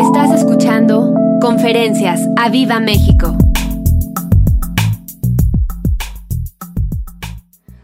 Estás 0.00 0.30
escuchando 0.32 1.12
Conferencias 1.42 2.22
a 2.38 2.48
Viva 2.48 2.80
México. 2.80 3.36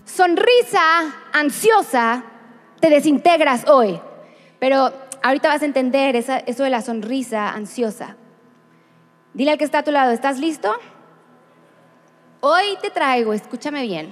Sonrisa 0.06 1.12
ansiosa, 1.34 2.24
te 2.80 2.88
desintegras 2.88 3.68
hoy. 3.68 4.00
Pero 4.58 4.94
ahorita 5.22 5.48
vas 5.48 5.60
a 5.60 5.66
entender 5.66 6.16
eso 6.16 6.62
de 6.62 6.70
la 6.70 6.80
sonrisa 6.80 7.50
ansiosa. 7.50 8.16
Dile 9.34 9.50
al 9.50 9.58
que 9.58 9.64
está 9.64 9.80
a 9.80 9.84
tu 9.84 9.90
lado, 9.90 10.12
¿estás 10.12 10.38
listo? 10.38 10.72
Hoy 12.40 12.78
te 12.80 12.88
traigo, 12.88 13.34
escúchame 13.34 13.82
bien, 13.82 14.08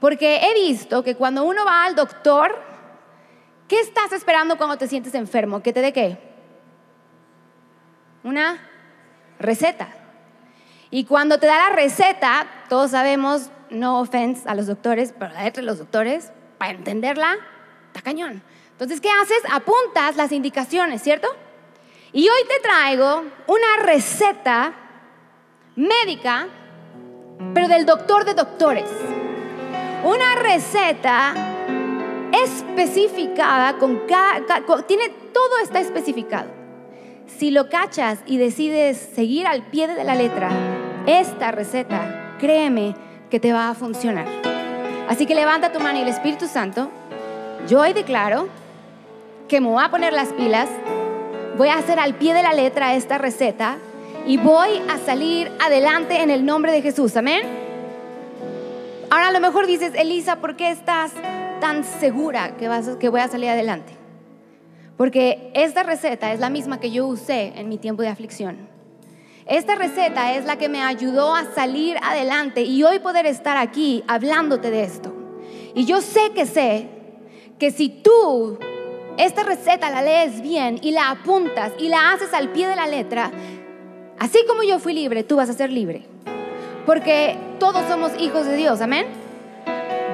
porque 0.00 0.38
he 0.38 0.54
visto 0.54 1.04
que 1.04 1.14
cuando 1.14 1.44
uno 1.44 1.64
va 1.64 1.84
al 1.84 1.94
doctor, 1.94 2.60
¿qué 3.68 3.78
estás 3.78 4.10
esperando 4.10 4.56
cuando 4.56 4.76
te 4.76 4.88
sientes 4.88 5.14
enfermo? 5.14 5.62
¿Que 5.62 5.72
te 5.72 5.82
dé 5.82 5.92
qué? 5.92 6.35
Una 8.26 8.58
receta. 9.38 9.86
Y 10.90 11.04
cuando 11.04 11.38
te 11.38 11.46
da 11.46 11.70
la 11.70 11.76
receta, 11.76 12.44
todos 12.68 12.90
sabemos, 12.90 13.50
no 13.70 14.00
offense 14.00 14.48
a 14.48 14.56
los 14.56 14.66
doctores, 14.66 15.14
pero 15.16 15.32
la 15.32 15.48
de 15.48 15.62
los 15.62 15.78
doctores, 15.78 16.32
para 16.58 16.72
entenderla, 16.72 17.36
está 17.86 18.02
cañón. 18.02 18.42
Entonces, 18.72 19.00
¿qué 19.00 19.10
haces? 19.10 19.38
Apuntas 19.52 20.16
las 20.16 20.32
indicaciones, 20.32 21.02
¿cierto? 21.02 21.28
Y 22.12 22.28
hoy 22.28 22.48
te 22.48 22.58
traigo 22.58 23.22
una 23.46 23.84
receta 23.84 24.72
médica, 25.76 26.48
pero 27.54 27.68
del 27.68 27.86
doctor 27.86 28.24
de 28.24 28.34
doctores. 28.34 28.90
Una 30.02 30.34
receta 30.34 31.32
especificada 32.44 33.78
con 33.78 34.00
cada, 34.08 34.42
tiene 34.84 35.10
todo 35.32 35.58
está 35.62 35.78
especificado. 35.78 36.55
Si 37.26 37.50
lo 37.50 37.68
cachas 37.68 38.20
y 38.26 38.38
decides 38.38 38.96
seguir 38.96 39.46
al 39.46 39.62
pie 39.62 39.88
de 39.88 40.04
la 40.04 40.14
letra 40.14 40.48
esta 41.06 41.50
receta, 41.50 42.36
créeme 42.38 42.94
que 43.30 43.40
te 43.40 43.52
va 43.52 43.68
a 43.68 43.74
funcionar. 43.74 44.26
Así 45.08 45.26
que 45.26 45.34
levanta 45.34 45.72
tu 45.72 45.80
mano 45.80 45.98
y 45.98 46.02
el 46.02 46.08
Espíritu 46.08 46.46
Santo, 46.46 46.90
yo 47.68 47.80
hoy 47.80 47.92
declaro 47.92 48.48
que 49.48 49.60
me 49.60 49.68
voy 49.68 49.82
a 49.84 49.90
poner 49.90 50.12
las 50.12 50.28
pilas, 50.28 50.68
voy 51.58 51.68
a 51.68 51.78
hacer 51.78 51.98
al 51.98 52.14
pie 52.14 52.32
de 52.32 52.42
la 52.42 52.52
letra 52.52 52.94
esta 52.94 53.18
receta 53.18 53.76
y 54.26 54.36
voy 54.36 54.80
a 54.88 54.98
salir 54.98 55.50
adelante 55.60 56.22
en 56.22 56.30
el 56.30 56.46
nombre 56.46 56.72
de 56.72 56.82
Jesús. 56.82 57.16
Amén. 57.16 57.42
Ahora 59.10 59.28
a 59.28 59.32
lo 59.32 59.40
mejor 59.40 59.66
dices, 59.66 59.92
Elisa, 59.94 60.36
¿por 60.36 60.56
qué 60.56 60.70
estás 60.70 61.12
tan 61.60 61.84
segura 61.84 62.56
que, 62.56 62.68
vas, 62.68 62.88
que 62.98 63.08
voy 63.08 63.20
a 63.20 63.28
salir 63.28 63.50
adelante? 63.50 63.95
Porque 64.96 65.50
esta 65.54 65.82
receta 65.82 66.32
es 66.32 66.40
la 66.40 66.50
misma 66.50 66.80
que 66.80 66.90
yo 66.90 67.06
usé 67.06 67.52
en 67.56 67.68
mi 67.68 67.78
tiempo 67.78 68.02
de 68.02 68.08
aflicción. 68.08 68.68
Esta 69.46 69.76
receta 69.76 70.34
es 70.34 70.44
la 70.44 70.56
que 70.56 70.68
me 70.68 70.82
ayudó 70.82 71.34
a 71.34 71.44
salir 71.54 71.96
adelante 72.02 72.62
y 72.62 72.82
hoy 72.82 72.98
poder 72.98 73.26
estar 73.26 73.56
aquí 73.56 74.02
hablándote 74.08 74.70
de 74.70 74.82
esto. 74.82 75.14
Y 75.74 75.84
yo 75.84 76.00
sé 76.00 76.32
que 76.34 76.46
sé 76.46 76.88
que 77.58 77.70
si 77.70 77.88
tú 77.88 78.58
esta 79.18 79.44
receta 79.44 79.90
la 79.90 80.02
lees 80.02 80.40
bien 80.42 80.78
y 80.82 80.90
la 80.90 81.10
apuntas 81.10 81.72
y 81.78 81.88
la 81.88 82.12
haces 82.12 82.34
al 82.34 82.48
pie 82.48 82.66
de 82.66 82.76
la 82.76 82.86
letra, 82.86 83.30
así 84.18 84.38
como 84.48 84.62
yo 84.62 84.78
fui 84.78 84.94
libre, 84.94 85.22
tú 85.22 85.36
vas 85.36 85.48
a 85.48 85.52
ser 85.52 85.70
libre. 85.70 86.06
Porque 86.84 87.36
todos 87.58 87.86
somos 87.88 88.12
hijos 88.18 88.46
de 88.46 88.56
Dios, 88.56 88.80
amén. 88.80 89.06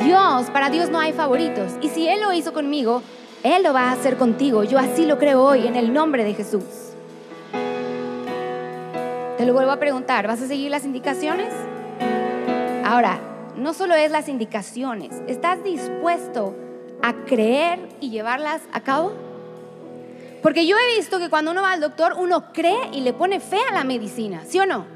Dios, 0.05 0.51
para 0.51 0.69
Dios 0.71 0.91
no 0.91 0.99
hay 0.99 1.13
favoritos. 1.13 1.73
Y 1.81 1.89
si 1.89 2.09
Él 2.09 2.21
lo 2.21 2.33
hizo 2.33 2.53
conmigo, 2.53 3.03
Él 3.43 3.65
lo 3.65 3.73
va 3.73 3.91
a 3.91 3.93
hacer 3.93 4.17
contigo. 4.17 4.63
Yo 4.63 4.79
así 4.79 5.05
lo 5.05 5.19
creo 5.19 5.43
hoy 5.43 5.67
en 5.67 5.75
el 5.75 5.93
nombre 5.93 6.25
de 6.25 6.35
Jesús. 6.35 6.65
Te 9.37 9.47
lo 9.47 9.53
vuelvo 9.53 9.73
a 9.73 9.79
preguntar, 9.79 10.29
¿vas 10.29 10.41
a 10.41 10.47
seguir 10.47 10.71
las 10.71 10.85
indicaciones? 10.85 11.53
Ahora, 12.85 13.19
no 13.57 13.75
solo 13.75 13.95
es 13.95 14.13
las 14.13 14.29
indicaciones, 14.29 15.21
¿estás 15.27 15.65
dispuesto 15.65 16.55
a 17.03 17.15
creer 17.25 17.81
y 18.01 18.11
llevarlas 18.11 18.63
a 18.73 18.81
cabo? 18.83 19.13
Porque 20.43 20.67
yo 20.67 20.77
he 20.77 20.97
visto 20.97 21.19
que 21.19 21.29
cuando 21.29 21.51
uno 21.51 21.63
va 21.63 21.73
al 21.73 21.81
doctor, 21.81 22.15
uno 22.19 22.53
cree 22.53 22.91
y 22.93 23.01
le 23.01 23.13
pone 23.13 23.41
fe 23.41 23.59
a 23.69 23.73
la 23.73 23.83
medicina, 23.83 24.43
¿sí 24.47 24.61
o 24.61 24.67
no? 24.67 24.87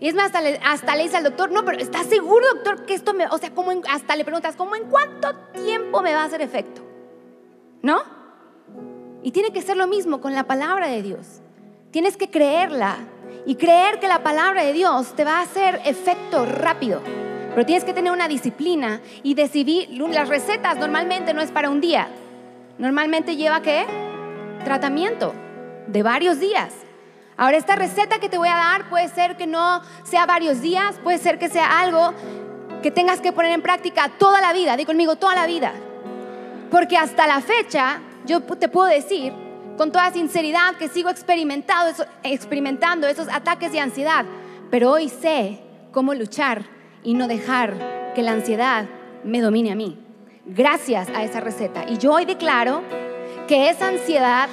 Y 0.00 0.08
es 0.08 0.14
más, 0.14 0.32
hasta 0.62 0.96
le, 0.96 1.02
dice 1.02 1.16
al 1.16 1.24
doctor, 1.24 1.50
no, 1.50 1.64
pero 1.64 1.78
¿estás 1.78 2.06
seguro, 2.06 2.44
doctor, 2.54 2.84
que 2.84 2.92
esto. 2.92 3.12
O 3.30 3.38
sea, 3.38 3.52
hasta 3.90 4.16
le 4.16 4.24
preguntas, 4.24 4.56
¿cómo 4.56 4.76
en 4.76 4.84
cuánto 4.84 5.34
tiempo 5.64 6.02
me 6.02 6.14
va 6.14 6.22
a 6.22 6.24
hacer 6.24 6.42
efecto? 6.42 6.83
¿No? 7.84 8.00
Y 9.22 9.30
tiene 9.32 9.52
que 9.52 9.60
ser 9.60 9.76
lo 9.76 9.86
mismo 9.86 10.22
con 10.22 10.34
la 10.34 10.44
palabra 10.44 10.88
de 10.88 11.02
Dios. 11.02 11.42
Tienes 11.90 12.16
que 12.16 12.30
creerla 12.30 12.96
y 13.44 13.56
creer 13.56 14.00
que 14.00 14.08
la 14.08 14.22
palabra 14.22 14.64
de 14.64 14.72
Dios 14.72 15.14
te 15.14 15.22
va 15.22 15.40
a 15.40 15.42
hacer 15.42 15.82
efecto 15.84 16.46
rápido. 16.46 17.02
Pero 17.50 17.66
tienes 17.66 17.84
que 17.84 17.92
tener 17.92 18.10
una 18.10 18.26
disciplina 18.26 19.02
y 19.22 19.34
decidir, 19.34 19.90
las 19.90 20.30
recetas 20.30 20.78
normalmente 20.78 21.34
no 21.34 21.42
es 21.42 21.50
para 21.50 21.68
un 21.68 21.82
día. 21.82 22.08
Normalmente 22.78 23.36
lleva 23.36 23.60
qué? 23.60 23.84
Tratamiento 24.64 25.34
de 25.86 26.02
varios 26.02 26.40
días. 26.40 26.72
Ahora 27.36 27.58
esta 27.58 27.76
receta 27.76 28.18
que 28.18 28.30
te 28.30 28.38
voy 28.38 28.48
a 28.48 28.56
dar 28.56 28.88
puede 28.88 29.08
ser 29.08 29.36
que 29.36 29.46
no 29.46 29.82
sea 30.04 30.24
varios 30.24 30.62
días, 30.62 30.96
puede 31.04 31.18
ser 31.18 31.38
que 31.38 31.50
sea 31.50 31.80
algo 31.80 32.14
que 32.82 32.90
tengas 32.90 33.20
que 33.20 33.32
poner 33.32 33.52
en 33.52 33.60
práctica 33.60 34.10
toda 34.18 34.40
la 34.40 34.54
vida. 34.54 34.74
Di 34.78 34.86
conmigo, 34.86 35.16
toda 35.16 35.34
la 35.34 35.46
vida. 35.46 35.74
Porque 36.74 36.96
hasta 36.96 37.28
la 37.28 37.40
fecha 37.40 38.00
yo 38.26 38.40
te 38.40 38.68
puedo 38.68 38.88
decir 38.88 39.32
con 39.76 39.92
toda 39.92 40.10
sinceridad 40.10 40.74
que 40.74 40.88
sigo 40.88 41.08
experimentando, 41.08 43.06
esos 43.06 43.28
ataques 43.28 43.70
de 43.70 43.78
ansiedad. 43.78 44.24
Pero 44.72 44.90
hoy 44.90 45.08
sé 45.08 45.60
cómo 45.92 46.14
luchar 46.14 46.64
y 47.04 47.14
no 47.14 47.28
dejar 47.28 48.12
que 48.16 48.22
la 48.22 48.32
ansiedad 48.32 48.86
me 49.22 49.40
domine 49.40 49.70
a 49.70 49.76
mí. 49.76 50.00
Gracias 50.46 51.10
a 51.10 51.22
esa 51.22 51.38
receta. 51.38 51.84
Y 51.88 51.98
yo 51.98 52.12
hoy 52.12 52.24
declaro 52.24 52.82
que 53.46 53.70
esa 53.70 53.86
ansiedad 53.86 54.48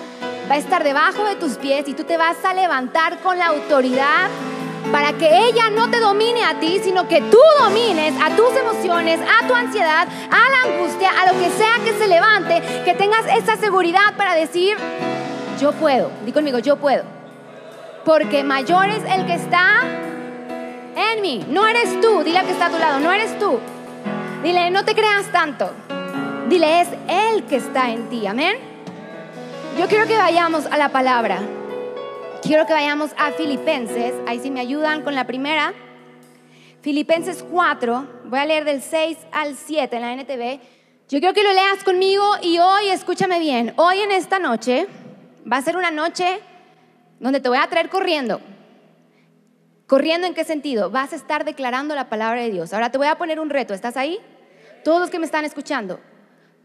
va 0.47 0.53
a 0.53 0.59
estar 0.59 0.83
debajo 0.83 1.23
de 1.23 1.37
tus 1.37 1.53
pies 1.57 1.87
y 1.87 1.95
tú 1.95 2.03
te 2.03 2.17
vas 2.17 2.45
a 2.45 2.53
levantar 2.53 3.17
con 3.21 3.39
la 3.39 3.47
autoridad 3.47 4.29
para 4.91 5.13
que 5.13 5.47
ella 5.47 5.69
no 5.69 5.89
te 5.89 5.99
domine 5.99 6.43
a 6.43 6.59
ti, 6.59 6.79
sino 6.83 7.07
que 7.07 7.21
tú 7.21 7.39
domines 7.59 8.13
a 8.21 8.35
tus 8.35 8.55
emociones, 8.55 9.19
a 9.19 9.47
tu 9.47 9.53
ansiedad, 9.53 10.07
a 10.07 10.49
la 10.49 10.73
angustia, 10.73 11.11
a 11.21 11.31
lo 11.31 11.39
que 11.39 11.49
sea 11.49 11.75
que 11.83 11.93
se 11.93 12.07
levante, 12.07 12.61
que 12.83 12.93
tengas 12.93 13.25
esa 13.27 13.57
seguridad 13.57 14.15
para 14.17 14.35
decir, 14.35 14.77
yo 15.59 15.71
puedo, 15.73 16.11
di 16.25 16.31
conmigo, 16.31 16.59
yo 16.59 16.77
puedo. 16.77 17.03
Porque 18.05 18.43
mayor 18.43 18.87
es 18.89 19.03
el 19.03 19.25
que 19.27 19.35
está 19.35 19.81
en 20.95 21.21
mí. 21.21 21.45
No 21.47 21.67
eres 21.67 22.01
tú. 22.01 22.23
Dile 22.23 22.39
a 22.39 22.43
que 22.43 22.51
está 22.51 22.67
a 22.67 22.69
tu 22.69 22.79
lado. 22.79 22.99
No 22.99 23.11
eres 23.11 23.37
tú. 23.37 23.59
Dile, 24.43 24.71
no 24.71 24.83
te 24.83 24.95
creas 24.95 25.31
tanto. 25.31 25.71
Dile, 26.49 26.81
es 26.81 26.87
Él 27.07 27.43
que 27.45 27.57
está 27.57 27.91
en 27.91 28.09
ti. 28.09 28.25
Amén. 28.25 28.57
Yo 29.79 29.87
quiero 29.87 30.07
que 30.07 30.17
vayamos 30.17 30.65
a 30.65 30.77
la 30.77 30.89
palabra. 30.89 31.39
Quiero 32.41 32.65
que 32.65 32.73
vayamos 32.73 33.11
a 33.19 33.31
Filipenses. 33.33 34.15
Ahí 34.25 34.39
sí 34.39 34.49
me 34.49 34.61
ayudan 34.61 35.03
con 35.03 35.13
la 35.13 35.27
primera. 35.27 35.75
Filipenses 36.81 37.43
4. 37.43 38.07
Voy 38.25 38.39
a 38.39 38.45
leer 38.45 38.65
del 38.65 38.81
6 38.81 39.15
al 39.31 39.55
7 39.55 39.95
en 39.95 40.01
la 40.01 40.13
NTV. 40.13 40.59
Yo 41.07 41.19
quiero 41.19 41.35
que 41.35 41.43
lo 41.43 41.53
leas 41.53 41.83
conmigo 41.83 42.23
y 42.41 42.57
hoy, 42.57 42.87
escúchame 42.87 43.39
bien, 43.39 43.73
hoy 43.75 43.99
en 43.99 44.11
esta 44.11 44.39
noche 44.39 44.87
va 45.49 45.57
a 45.57 45.61
ser 45.61 45.77
una 45.77 45.91
noche 45.91 46.39
donde 47.19 47.41
te 47.41 47.49
voy 47.49 47.59
a 47.59 47.67
traer 47.67 47.89
corriendo. 47.89 48.41
¿Corriendo 49.85 50.25
en 50.25 50.33
qué 50.33 50.43
sentido? 50.43 50.89
Vas 50.89 51.13
a 51.13 51.17
estar 51.17 51.45
declarando 51.45 51.93
la 51.93 52.09
palabra 52.09 52.41
de 52.41 52.49
Dios. 52.49 52.73
Ahora 52.73 52.89
te 52.89 52.97
voy 52.97 53.07
a 53.07 53.19
poner 53.19 53.39
un 53.39 53.51
reto. 53.51 53.75
¿Estás 53.75 53.97
ahí? 53.97 54.17
Todos 54.83 54.99
los 54.99 55.09
que 55.11 55.19
me 55.19 55.25
están 55.25 55.45
escuchando. 55.45 55.99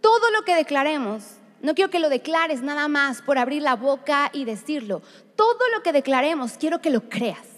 Todo 0.00 0.30
lo 0.30 0.42
que 0.42 0.54
declaremos, 0.54 1.35
no 1.62 1.74
quiero 1.74 1.90
que 1.90 1.98
lo 1.98 2.08
declares 2.08 2.62
nada 2.62 2.88
más 2.88 3.22
por 3.22 3.38
abrir 3.38 3.62
la 3.62 3.76
boca 3.76 4.30
y 4.32 4.44
decirlo. 4.44 5.02
Todo 5.36 5.58
lo 5.74 5.82
que 5.82 5.92
declaremos, 5.92 6.58
quiero 6.58 6.80
que 6.80 6.90
lo 6.90 7.08
creas. 7.08 7.56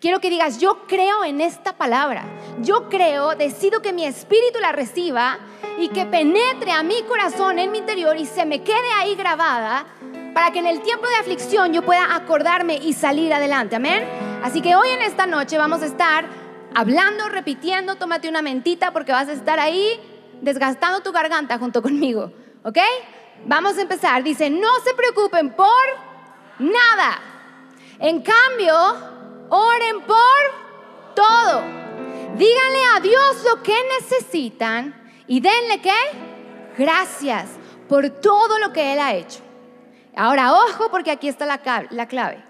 Quiero 0.00 0.20
que 0.20 0.30
digas, 0.30 0.58
yo 0.58 0.86
creo 0.86 1.24
en 1.24 1.40
esta 1.40 1.76
palabra. 1.76 2.24
Yo 2.60 2.88
creo, 2.88 3.34
decido 3.34 3.82
que 3.82 3.92
mi 3.92 4.04
espíritu 4.04 4.58
la 4.60 4.72
reciba 4.72 5.38
y 5.78 5.88
que 5.88 6.06
penetre 6.06 6.72
a 6.72 6.82
mi 6.82 7.02
corazón, 7.02 7.58
en 7.58 7.70
mi 7.70 7.78
interior 7.78 8.16
y 8.16 8.26
se 8.26 8.44
me 8.44 8.62
quede 8.62 8.90
ahí 8.98 9.14
grabada 9.14 9.86
para 10.34 10.50
que 10.50 10.58
en 10.58 10.66
el 10.66 10.82
tiempo 10.82 11.06
de 11.08 11.14
aflicción 11.14 11.72
yo 11.72 11.82
pueda 11.82 12.14
acordarme 12.14 12.76
y 12.76 12.92
salir 12.92 13.32
adelante. 13.32 13.76
Amén. 13.76 14.04
Así 14.42 14.60
que 14.60 14.76
hoy 14.76 14.90
en 14.90 15.02
esta 15.02 15.26
noche 15.26 15.56
vamos 15.56 15.82
a 15.82 15.86
estar 15.86 16.26
hablando, 16.74 17.28
repitiendo, 17.30 17.96
tómate 17.96 18.28
una 18.28 18.42
mentita 18.42 18.92
porque 18.92 19.12
vas 19.12 19.28
a 19.28 19.32
estar 19.32 19.58
ahí 19.58 19.98
desgastando 20.42 21.00
tu 21.00 21.10
garganta 21.12 21.58
junto 21.58 21.80
conmigo, 21.80 22.32
¿ok? 22.64 22.78
Vamos 23.48 23.78
a 23.78 23.82
empezar. 23.82 24.24
Dice, 24.24 24.50
no 24.50 24.68
se 24.84 24.92
preocupen 24.94 25.50
por 25.50 25.84
nada. 26.58 27.20
En 28.00 28.20
cambio, 28.20 28.74
oren 29.48 30.00
por 30.00 31.14
todo. 31.14 31.62
Díganle 32.36 32.84
a 32.96 33.00
Dios 33.00 33.44
lo 33.48 33.62
que 33.62 33.76
necesitan 34.00 34.94
y 35.28 35.40
denle 35.40 35.80
qué? 35.80 35.94
Gracias 36.76 37.50
por 37.88 38.10
todo 38.10 38.58
lo 38.58 38.72
que 38.72 38.92
Él 38.92 38.98
ha 38.98 39.14
hecho. 39.14 39.40
Ahora, 40.16 40.52
ojo, 40.52 40.90
porque 40.90 41.12
aquí 41.12 41.28
está 41.28 41.46
la, 41.46 41.60
la 41.90 42.06
clave. 42.06 42.42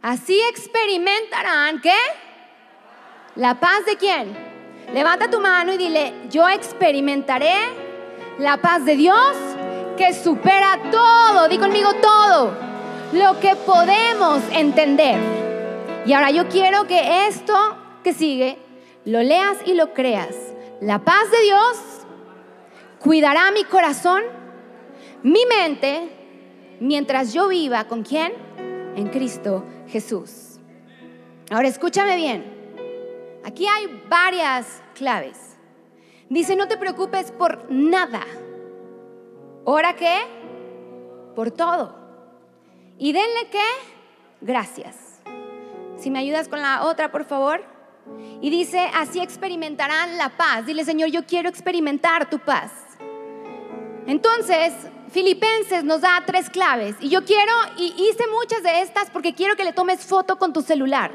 Así 0.00 0.40
experimentarán, 0.48 1.82
¿qué? 1.82 1.98
¿La 3.36 3.60
paz 3.60 3.84
de 3.84 3.96
quién? 3.96 4.34
Levanta 4.94 5.30
tu 5.30 5.38
mano 5.38 5.74
y 5.74 5.76
dile, 5.76 6.14
yo 6.30 6.48
experimentaré 6.48 7.54
la 8.38 8.56
paz 8.56 8.84
de 8.86 8.96
Dios 8.96 9.36
que 10.00 10.14
supera 10.14 10.80
todo, 10.90 11.46
di 11.46 11.58
conmigo 11.58 11.90
todo, 12.00 12.54
lo 13.12 13.38
que 13.38 13.54
podemos 13.54 14.40
entender. 14.50 15.18
Y 16.06 16.14
ahora 16.14 16.30
yo 16.30 16.48
quiero 16.48 16.86
que 16.86 17.26
esto 17.26 17.54
que 18.02 18.14
sigue, 18.14 18.56
lo 19.04 19.22
leas 19.22 19.58
y 19.66 19.74
lo 19.74 19.92
creas. 19.92 20.34
La 20.80 21.00
paz 21.00 21.30
de 21.30 21.42
Dios 21.42 21.76
cuidará 22.98 23.50
mi 23.50 23.64
corazón, 23.64 24.22
mi 25.22 25.44
mente, 25.44 26.08
mientras 26.80 27.34
yo 27.34 27.48
viva 27.48 27.84
con 27.84 28.02
quién? 28.02 28.32
En 28.96 29.08
Cristo 29.08 29.66
Jesús. 29.86 30.60
Ahora 31.50 31.68
escúchame 31.68 32.16
bien. 32.16 32.42
Aquí 33.44 33.66
hay 33.66 34.02
varias 34.08 34.80
claves. 34.94 35.58
Dice, 36.30 36.56
no 36.56 36.68
te 36.68 36.78
preocupes 36.78 37.32
por 37.32 37.70
nada. 37.70 38.24
¿Ora 39.64 39.94
qué? 39.94 40.20
Por 41.34 41.50
todo. 41.50 41.94
¿Y 42.98 43.12
denle 43.12 43.48
qué? 43.50 43.64
Gracias. 44.40 44.96
Si 45.96 46.10
me 46.10 46.18
ayudas 46.18 46.48
con 46.48 46.60
la 46.60 46.84
otra, 46.84 47.12
por 47.12 47.24
favor. 47.24 47.62
Y 48.40 48.50
dice, 48.50 48.90
así 48.94 49.20
experimentarán 49.20 50.16
la 50.16 50.30
paz. 50.30 50.66
Dile, 50.66 50.84
Señor, 50.84 51.10
yo 51.10 51.26
quiero 51.26 51.48
experimentar 51.48 52.30
tu 52.30 52.38
paz. 52.38 52.72
Entonces, 54.06 54.72
Filipenses 55.12 55.84
nos 55.84 56.00
da 56.00 56.22
tres 56.24 56.48
claves 56.48 56.96
y 57.00 57.08
yo 57.08 57.24
quiero, 57.24 57.52
y 57.76 57.94
hice 57.98 58.24
muchas 58.28 58.62
de 58.62 58.80
estas 58.82 59.10
porque 59.10 59.34
quiero 59.34 59.56
que 59.56 59.64
le 59.64 59.72
tomes 59.72 60.04
foto 60.04 60.38
con 60.38 60.52
tu 60.52 60.62
celular. 60.62 61.10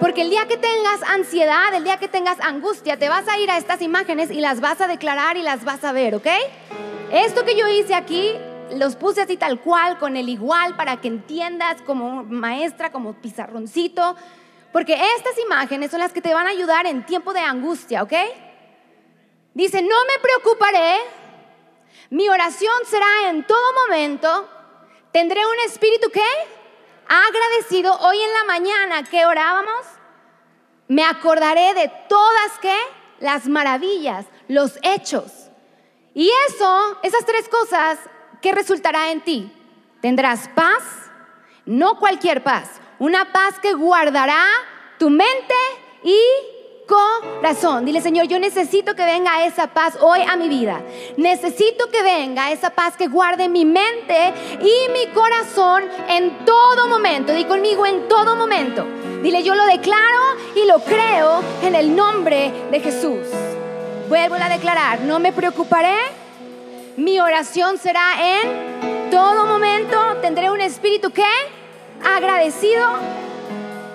Porque 0.00 0.22
el 0.22 0.30
día 0.30 0.46
que 0.46 0.56
tengas 0.56 1.02
ansiedad, 1.08 1.72
el 1.74 1.84
día 1.84 1.98
que 1.98 2.08
tengas 2.08 2.40
angustia, 2.40 2.98
te 2.98 3.08
vas 3.08 3.26
a 3.28 3.38
ir 3.38 3.50
a 3.50 3.56
estas 3.56 3.82
imágenes 3.82 4.30
y 4.30 4.40
las 4.40 4.60
vas 4.60 4.80
a 4.80 4.86
declarar 4.86 5.36
y 5.36 5.42
las 5.42 5.64
vas 5.64 5.84
a 5.84 5.92
ver, 5.92 6.14
¿ok? 6.16 6.26
Esto 7.10 7.44
que 7.44 7.56
yo 7.56 7.66
hice 7.68 7.94
aquí, 7.94 8.32
los 8.76 8.96
puse 8.96 9.22
así 9.22 9.36
tal 9.36 9.60
cual, 9.60 9.98
con 9.98 10.16
el 10.16 10.28
igual, 10.28 10.76
para 10.76 11.00
que 11.00 11.08
entiendas 11.08 11.80
como 11.82 12.24
maestra, 12.24 12.92
como 12.92 13.14
pizarroncito. 13.14 14.16
Porque 14.72 14.94
estas 15.16 15.38
imágenes 15.38 15.90
son 15.90 16.00
las 16.00 16.12
que 16.12 16.20
te 16.20 16.34
van 16.34 16.46
a 16.46 16.50
ayudar 16.50 16.86
en 16.86 17.06
tiempo 17.06 17.32
de 17.32 17.40
angustia, 17.40 18.02
¿ok? 18.02 18.12
Dice, 19.54 19.80
no 19.82 19.96
me 20.04 20.22
preocuparé 20.22 20.98
mi 22.10 22.26
oración 22.28 22.72
será 22.86 23.28
en 23.28 23.44
todo 23.44 23.72
momento. 23.86 24.48
Tendré 25.12 25.44
un 25.44 25.58
espíritu 25.66 26.08
que 26.10 26.24
agradecido. 27.06 27.94
Hoy 28.00 28.18
en 28.18 28.32
la 28.32 28.44
mañana 28.44 29.02
que 29.04 29.26
orábamos, 29.26 29.84
me 30.88 31.04
acordaré 31.04 31.74
de 31.74 31.92
todas 32.08 32.58
que 32.62 32.74
las 33.20 33.46
maravillas, 33.46 34.24
los 34.48 34.78
hechos. 34.82 35.37
Y 36.18 36.32
eso, 36.48 36.98
esas 37.04 37.24
tres 37.24 37.48
cosas, 37.48 37.96
¿qué 38.42 38.50
resultará 38.50 39.12
en 39.12 39.20
ti? 39.20 39.52
Tendrás 40.00 40.48
paz, 40.48 40.82
no 41.64 41.96
cualquier 42.00 42.42
paz, 42.42 42.68
una 42.98 43.30
paz 43.30 43.60
que 43.62 43.72
guardará 43.74 44.42
tu 44.98 45.10
mente 45.10 45.54
y 46.02 46.18
corazón. 46.88 47.84
Dile, 47.84 48.00
Señor, 48.00 48.26
yo 48.26 48.40
necesito 48.40 48.96
que 48.96 49.04
venga 49.04 49.46
esa 49.46 49.68
paz 49.68 49.96
hoy 50.00 50.18
a 50.28 50.34
mi 50.34 50.48
vida. 50.48 50.82
Necesito 51.16 51.88
que 51.88 52.02
venga 52.02 52.50
esa 52.50 52.70
paz 52.70 52.96
que 52.96 53.06
guarde 53.06 53.48
mi 53.48 53.64
mente 53.64 54.34
y 54.60 54.90
mi 54.90 55.06
corazón 55.14 55.84
en 56.08 56.44
todo 56.44 56.88
momento. 56.88 57.32
Di 57.32 57.44
conmigo 57.44 57.86
en 57.86 58.08
todo 58.08 58.34
momento. 58.34 58.84
Dile, 59.22 59.44
yo 59.44 59.54
lo 59.54 59.64
declaro 59.66 60.34
y 60.56 60.66
lo 60.66 60.80
creo 60.80 61.44
en 61.62 61.76
el 61.76 61.94
nombre 61.94 62.52
de 62.72 62.80
Jesús. 62.80 63.47
Vuelvo 64.08 64.36
a 64.36 64.48
declarar, 64.48 65.00
no 65.00 65.18
me 65.18 65.32
preocuparé. 65.32 65.96
Mi 66.96 67.20
oración 67.20 67.78
será 67.78 68.40
en 68.42 69.10
todo 69.10 69.46
momento. 69.46 69.96
Tendré 70.22 70.50
un 70.50 70.60
espíritu 70.60 71.10
que 71.10 71.24
agradecido 72.02 72.86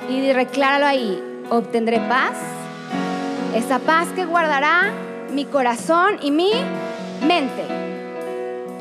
y 0.10 0.22
decláralo 0.22 0.86
ahí. 0.86 1.22
Obtendré 1.50 2.00
paz 2.02 2.38
esa 3.56 3.80
paz 3.80 4.08
que 4.16 4.26
guardará 4.26 4.92
mi 5.32 5.46
corazón 5.46 6.18
y 6.22 6.32
mi 6.32 6.52
mente. 7.26 7.64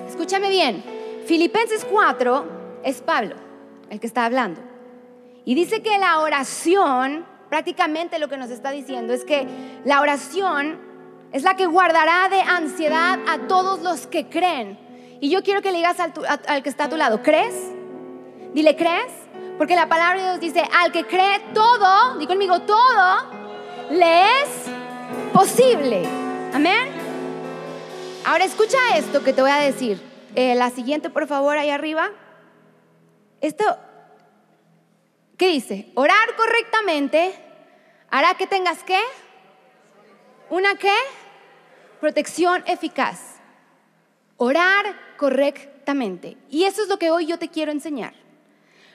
Escúchame 0.09 0.51
bien, 0.51 0.83
Filipenses 1.27 1.87
4 1.91 2.81
es 2.85 3.01
Pablo 3.01 3.37
el 3.91 4.01
que 4.01 4.07
está 4.07 4.25
hablando. 4.25 4.61
Y 5.45 5.55
dice 5.55 5.83
que 5.83 5.99
la 5.99 6.21
oración, 6.21 7.27
prácticamente 7.51 8.19
lo 8.19 8.29
que 8.29 8.37
nos 8.37 8.51
está 8.51 8.71
diciendo 8.71 9.13
es 9.13 9.25
que 9.25 9.47
la 9.85 10.01
oración 10.01 10.92
es 11.33 11.43
la 11.43 11.57
que 11.57 11.67
guardará 11.67 12.29
de 12.29 12.41
ansiedad 12.41 13.19
a 13.29 13.39
todos 13.49 13.81
los 13.81 14.07
que 14.07 14.29
creen. 14.29 14.79
Y 15.21 15.31
yo 15.31 15.43
quiero 15.43 15.63
que 15.63 15.71
le 15.71 15.79
digas 15.79 15.99
al, 16.01 16.13
al 16.47 16.63
que 16.63 16.69
está 16.69 16.85
a 16.85 16.89
tu 16.89 16.97
lado, 16.97 17.23
¿crees? 17.23 17.55
Dile, 18.53 18.77
¿crees? 18.77 19.13
Porque 19.57 19.75
la 19.75 19.89
palabra 19.89 20.19
de 20.19 20.25
Dios 20.25 20.41
dice, 20.41 20.69
al 20.79 20.93
que 20.93 21.07
cree 21.07 21.41
todo, 21.55 22.19
di 22.19 22.27
conmigo 22.27 22.61
todo, 22.63 23.31
le 23.91 24.43
es 24.43 24.49
posible. 25.33 26.03
Amén. 26.53 26.89
Ahora 28.25 28.45
escucha 28.45 28.79
esto 28.97 29.23
que 29.25 29.33
te 29.33 29.43
voy 29.43 29.51
a 29.51 29.57
decir. 29.57 30.01
Eh, 30.35 30.55
la 30.55 30.71
siguiente, 30.71 31.11
por 31.11 31.27
favor, 31.27 31.57
ahí 31.57 31.71
arriba. 31.71 32.11
Esto, 33.41 33.65
¿qué 35.37 35.49
dice? 35.49 35.91
Orar 35.95 36.37
correctamente 36.37 37.35
hará 38.11 38.35
que 38.35 38.47
tengas 38.47 38.83
qué? 38.85 39.01
¿Una 40.51 40.77
qué? 40.77 40.95
Protección 42.03 42.65
eficaz. 42.67 43.37
Orar 44.37 44.87
correctamente. 45.17 46.37
Y 46.51 46.65
eso 46.65 46.83
es 46.83 46.89
lo 46.89 46.99
que 46.99 47.13
hoy 47.13 47.27
yo 47.27 47.39
te 47.39 47.47
quiero 47.47 47.71
enseñar. 47.71 48.13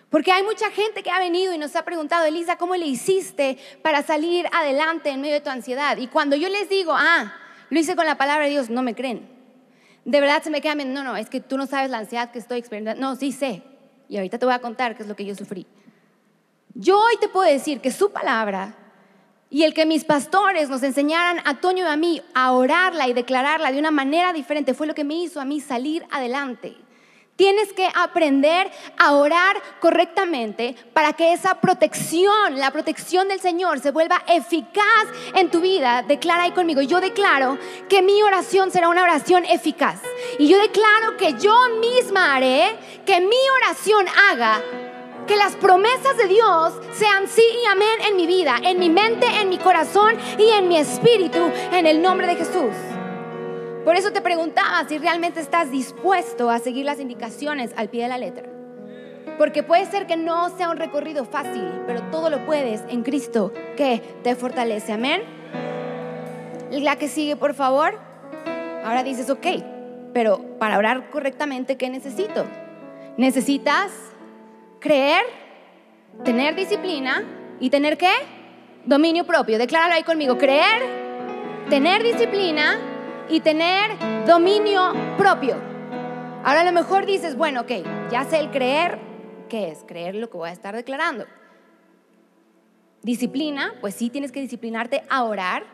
Porque 0.09 0.33
hay 0.33 0.43
mucha 0.43 0.69
gente 0.71 1.03
que 1.03 1.09
ha 1.09 1.17
venido 1.17 1.53
y 1.53 1.57
nos 1.57 1.77
ha 1.77 1.85
preguntado, 1.85 2.25
Elisa, 2.25 2.57
¿cómo 2.57 2.75
le 2.75 2.85
hiciste 2.85 3.57
para 3.81 4.03
salir 4.03 4.45
adelante 4.51 5.09
en 5.09 5.21
medio 5.21 5.35
de 5.35 5.39
tu 5.39 5.49
ansiedad? 5.49 5.95
Y 5.95 6.07
cuando 6.07 6.35
yo 6.35 6.49
les 6.49 6.67
digo, 6.67 6.91
ah, 6.93 7.33
lo 7.69 7.79
hice 7.79 7.95
con 7.95 8.05
la 8.05 8.17
palabra 8.17 8.43
de 8.43 8.51
Dios, 8.51 8.69
no 8.69 8.83
me 8.83 8.93
creen. 8.93 9.25
De 10.03 10.19
verdad 10.19 10.43
se 10.43 10.49
me 10.49 10.59
quedan, 10.59 10.93
no, 10.93 11.05
no, 11.05 11.15
es 11.15 11.29
que 11.29 11.39
tú 11.39 11.57
no 11.57 11.65
sabes 11.65 11.89
la 11.89 11.99
ansiedad 11.99 12.31
que 12.31 12.39
estoy 12.39 12.59
experimentando. 12.59 13.07
No, 13.07 13.15
sí 13.15 13.31
sé. 13.31 13.63
Y 14.09 14.17
ahorita 14.17 14.37
te 14.37 14.45
voy 14.45 14.53
a 14.53 14.59
contar 14.59 14.97
qué 14.97 15.03
es 15.03 15.07
lo 15.07 15.15
que 15.15 15.23
yo 15.23 15.33
sufrí. 15.33 15.65
Yo 16.73 16.99
hoy 16.99 17.15
te 17.21 17.29
puedo 17.29 17.49
decir 17.49 17.79
que 17.79 17.89
su 17.89 18.11
palabra 18.11 18.75
y 19.49 19.63
el 19.63 19.73
que 19.73 19.85
mis 19.85 20.03
pastores 20.03 20.69
nos 20.69 20.83
enseñaran 20.83 21.41
a 21.45 21.55
Toño 21.55 21.85
y 21.85 21.89
a 21.89 21.95
mí 21.95 22.21
a 22.33 22.51
orarla 22.51 23.07
y 23.07 23.13
declararla 23.13 23.71
de 23.71 23.79
una 23.79 23.91
manera 23.91 24.33
diferente 24.33 24.73
fue 24.73 24.87
lo 24.87 24.95
que 24.95 25.03
me 25.03 25.15
hizo 25.15 25.39
a 25.39 25.45
mí 25.45 25.61
salir 25.61 26.05
adelante. 26.11 26.75
Tienes 27.37 27.71
que 27.71 27.87
aprender 27.93 28.69
a 28.97 29.13
orar 29.13 29.61
correctamente 29.79 30.75
para 30.91 31.13
que 31.13 31.33
esa 31.33 31.61
protección, 31.61 32.57
la 32.57 32.71
protección 32.71 33.27
del 33.27 33.39
Señor, 33.39 33.79
se 33.79 33.91
vuelva 33.91 34.23
eficaz 34.27 35.05
en 35.35 35.51
tu 35.51 35.61
vida. 35.61 36.01
Declara 36.01 36.43
ahí 36.43 36.51
conmigo, 36.51 36.81
yo 36.81 36.99
declaro 36.99 37.59
que 37.87 38.01
mi 38.01 38.23
oración 38.23 38.71
será 38.71 38.89
una 38.89 39.03
oración 39.03 39.45
eficaz. 39.45 40.01
Y 40.39 40.47
yo 40.47 40.57
declaro 40.57 41.15
que 41.17 41.33
yo 41.33 41.55
misma 41.79 42.35
haré 42.35 42.75
que 43.05 43.21
mi 43.21 43.49
oración 43.61 44.07
haga 44.31 44.59
que 45.27 45.35
las 45.35 45.55
promesas 45.57 46.17
de 46.17 46.27
Dios 46.27 46.73
sean 46.93 47.27
sí 47.27 47.43
y 47.61 47.65
amén 47.67 48.07
en 48.07 48.15
mi 48.15 48.25
vida, 48.25 48.55
en 48.63 48.79
mi 48.79 48.89
mente, 48.89 49.27
en 49.41 49.49
mi 49.49 49.57
corazón 49.57 50.15
y 50.39 50.49
en 50.51 50.69
mi 50.69 50.77
espíritu, 50.77 51.51
en 51.73 51.85
el 51.85 52.01
nombre 52.01 52.27
de 52.27 52.37
Jesús. 52.37 52.73
Por 53.83 53.95
eso 53.95 54.11
te 54.11 54.21
preguntaba 54.21 54.87
si 54.87 54.97
realmente 54.97 55.39
estás 55.41 55.69
dispuesto 55.69 56.49
a 56.49 56.59
seguir 56.59 56.85
las 56.85 56.99
indicaciones 56.99 57.71
al 57.75 57.89
pie 57.89 58.03
de 58.03 58.09
la 58.09 58.17
letra. 58.17 58.49
Porque 59.37 59.63
puede 59.63 59.85
ser 59.85 60.07
que 60.07 60.17
no 60.17 60.49
sea 60.57 60.69
un 60.69 60.77
recorrido 60.77 61.25
fácil, 61.25 61.69
pero 61.85 62.01
todo 62.09 62.29
lo 62.29 62.45
puedes 62.45 62.81
en 62.89 63.03
Cristo 63.03 63.51
que 63.75 64.01
te 64.23 64.35
fortalece. 64.35 64.93
Amén. 64.93 65.21
La 66.71 66.95
que 66.95 67.07
sigue, 67.07 67.35
por 67.35 67.53
favor. 67.53 67.99
Ahora 68.83 69.03
dices, 69.03 69.29
ok, 69.29 69.45
pero 70.13 70.39
para 70.57 70.77
orar 70.77 71.09
correctamente, 71.09 71.77
¿qué 71.77 71.89
necesito? 71.89 72.45
Necesitas 73.17 73.91
creer, 74.87 75.25
tener 76.23 76.55
disciplina 76.55 77.21
y 77.59 77.69
tener 77.69 77.97
qué? 77.97 78.13
Dominio 78.85 79.25
propio. 79.25 79.57
Decláralo 79.57 79.95
ahí 79.95 80.03
conmigo. 80.03 80.37
Creer, 80.37 80.81
tener 81.69 82.01
disciplina 82.03 82.79
y 83.27 83.41
tener 83.41 83.91
dominio 84.25 84.93
propio. 85.17 85.57
Ahora 86.41 86.61
a 86.61 86.63
lo 86.63 86.71
mejor 86.71 87.05
dices, 87.05 87.35
bueno, 87.35 87.61
ok, 87.61 87.71
ya 88.09 88.23
sé 88.23 88.39
el 88.39 88.49
creer, 88.49 88.97
¿qué 89.49 89.71
es? 89.71 89.83
Creer 89.85 90.15
lo 90.15 90.29
que 90.29 90.37
voy 90.37 90.47
a 90.47 90.53
estar 90.53 90.73
declarando. 90.73 91.25
Disciplina, 93.01 93.73
pues 93.81 93.93
sí 93.93 94.09
tienes 94.09 94.31
que 94.31 94.39
disciplinarte 94.39 95.03
a 95.09 95.25
orar, 95.25 95.65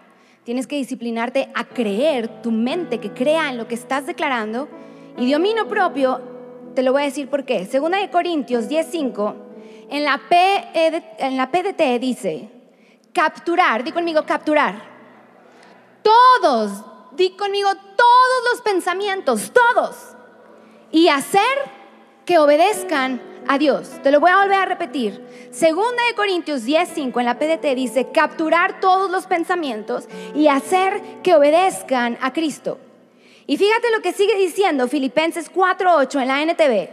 tienes 0.43 0.65
que 0.65 0.75
disciplinarte 0.77 1.49
a 1.53 1.65
creer, 1.65 2.41
tu 2.41 2.49
mente 2.49 2.99
que 2.99 3.11
crea 3.11 3.51
en 3.51 3.57
lo 3.57 3.67
que 3.67 3.75
estás 3.75 4.07
declarando. 4.07 4.67
Y 5.19 5.31
dominio 5.31 5.67
propio 5.67 6.32
Te 6.75 6.81
lo 6.81 6.91
voy 6.91 7.03
a 7.03 7.05
decir 7.05 7.29
por 7.29 7.45
qué. 7.45 7.65
Segunda 7.65 7.99
de 7.99 8.09
Corintios 8.09 8.67
10:5, 8.67 9.35
en 9.89 10.03
la, 10.03 10.19
P, 10.27 10.35
eh, 10.73 11.47
PDT 11.51 11.99
dice, 11.99 12.49
capturar, 13.13 13.83
di 13.83 13.91
conmigo 13.91 14.25
capturar. 14.25 14.75
Todos, 16.01 16.83
di 17.11 17.31
conmigo 17.31 17.69
todos 17.75 18.51
los 18.51 18.61
pensamientos, 18.61 19.51
todos. 19.51 19.95
Y 20.91 21.09
hacer 21.09 21.41
que 22.25 22.39
obedezcan 22.39 23.21
a 23.47 23.57
Dios. 23.57 23.89
Te 24.01 24.11
lo 24.11 24.19
voy 24.19 24.31
a 24.31 24.37
volver 24.37 24.57
a 24.57 24.65
repetir. 24.65 25.49
Segunda 25.51 26.03
de 26.05 26.15
Corintios 26.15 26.65
10:5 26.65 27.19
en 27.19 27.25
la 27.25 27.37
PDT 27.37 27.75
dice, 27.75 28.09
capturar 28.11 28.79
todos 28.79 29.11
los 29.11 29.27
pensamientos 29.27 30.07
y 30.33 30.47
hacer 30.47 31.21
que 31.21 31.35
obedezcan 31.35 32.17
a 32.21 32.33
Cristo. 32.33 32.79
Y 33.45 33.57
fíjate 33.57 33.91
lo 33.91 34.01
que 34.01 34.13
sigue 34.13 34.35
diciendo 34.37 34.87
Filipenses 34.87 35.51
4:8 35.51 36.21
en 36.21 36.27
la 36.27 36.41
NTV. 36.41 36.89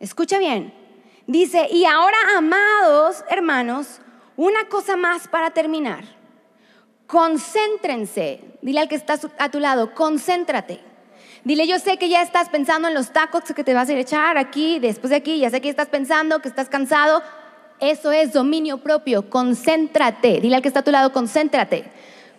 Escucha 0.00 0.38
bien. 0.38 0.72
Dice, 1.26 1.66
y 1.70 1.84
ahora, 1.84 2.16
amados 2.36 3.22
hermanos, 3.28 4.00
una 4.36 4.68
cosa 4.68 4.96
más 4.96 5.28
para 5.28 5.50
terminar. 5.50 6.04
Concéntrense. 7.06 8.40
Dile 8.62 8.80
al 8.80 8.88
que 8.88 8.94
está 8.94 9.18
a 9.38 9.50
tu 9.50 9.60
lado, 9.60 9.94
concéntrate. 9.94 10.80
Dile, 11.44 11.66
yo 11.66 11.78
sé 11.78 11.96
que 11.98 12.08
ya 12.08 12.22
estás 12.22 12.48
pensando 12.48 12.88
en 12.88 12.94
los 12.94 13.12
tacos 13.12 13.44
que 13.44 13.64
te 13.64 13.74
vas 13.74 13.88
a 13.88 13.94
echar 13.94 14.38
aquí, 14.38 14.78
después 14.78 15.10
de 15.10 15.16
aquí, 15.16 15.38
ya 15.38 15.50
sé 15.50 15.60
que 15.60 15.68
estás 15.68 15.88
pensando, 15.88 16.40
que 16.40 16.48
estás 16.48 16.68
cansado. 16.68 17.22
Eso 17.80 18.10
es 18.10 18.32
dominio 18.32 18.78
propio, 18.78 19.30
concéntrate. 19.30 20.40
Dile 20.40 20.56
al 20.56 20.62
que 20.62 20.68
está 20.68 20.80
a 20.80 20.84
tu 20.84 20.90
lado, 20.90 21.12
concéntrate. 21.12 21.84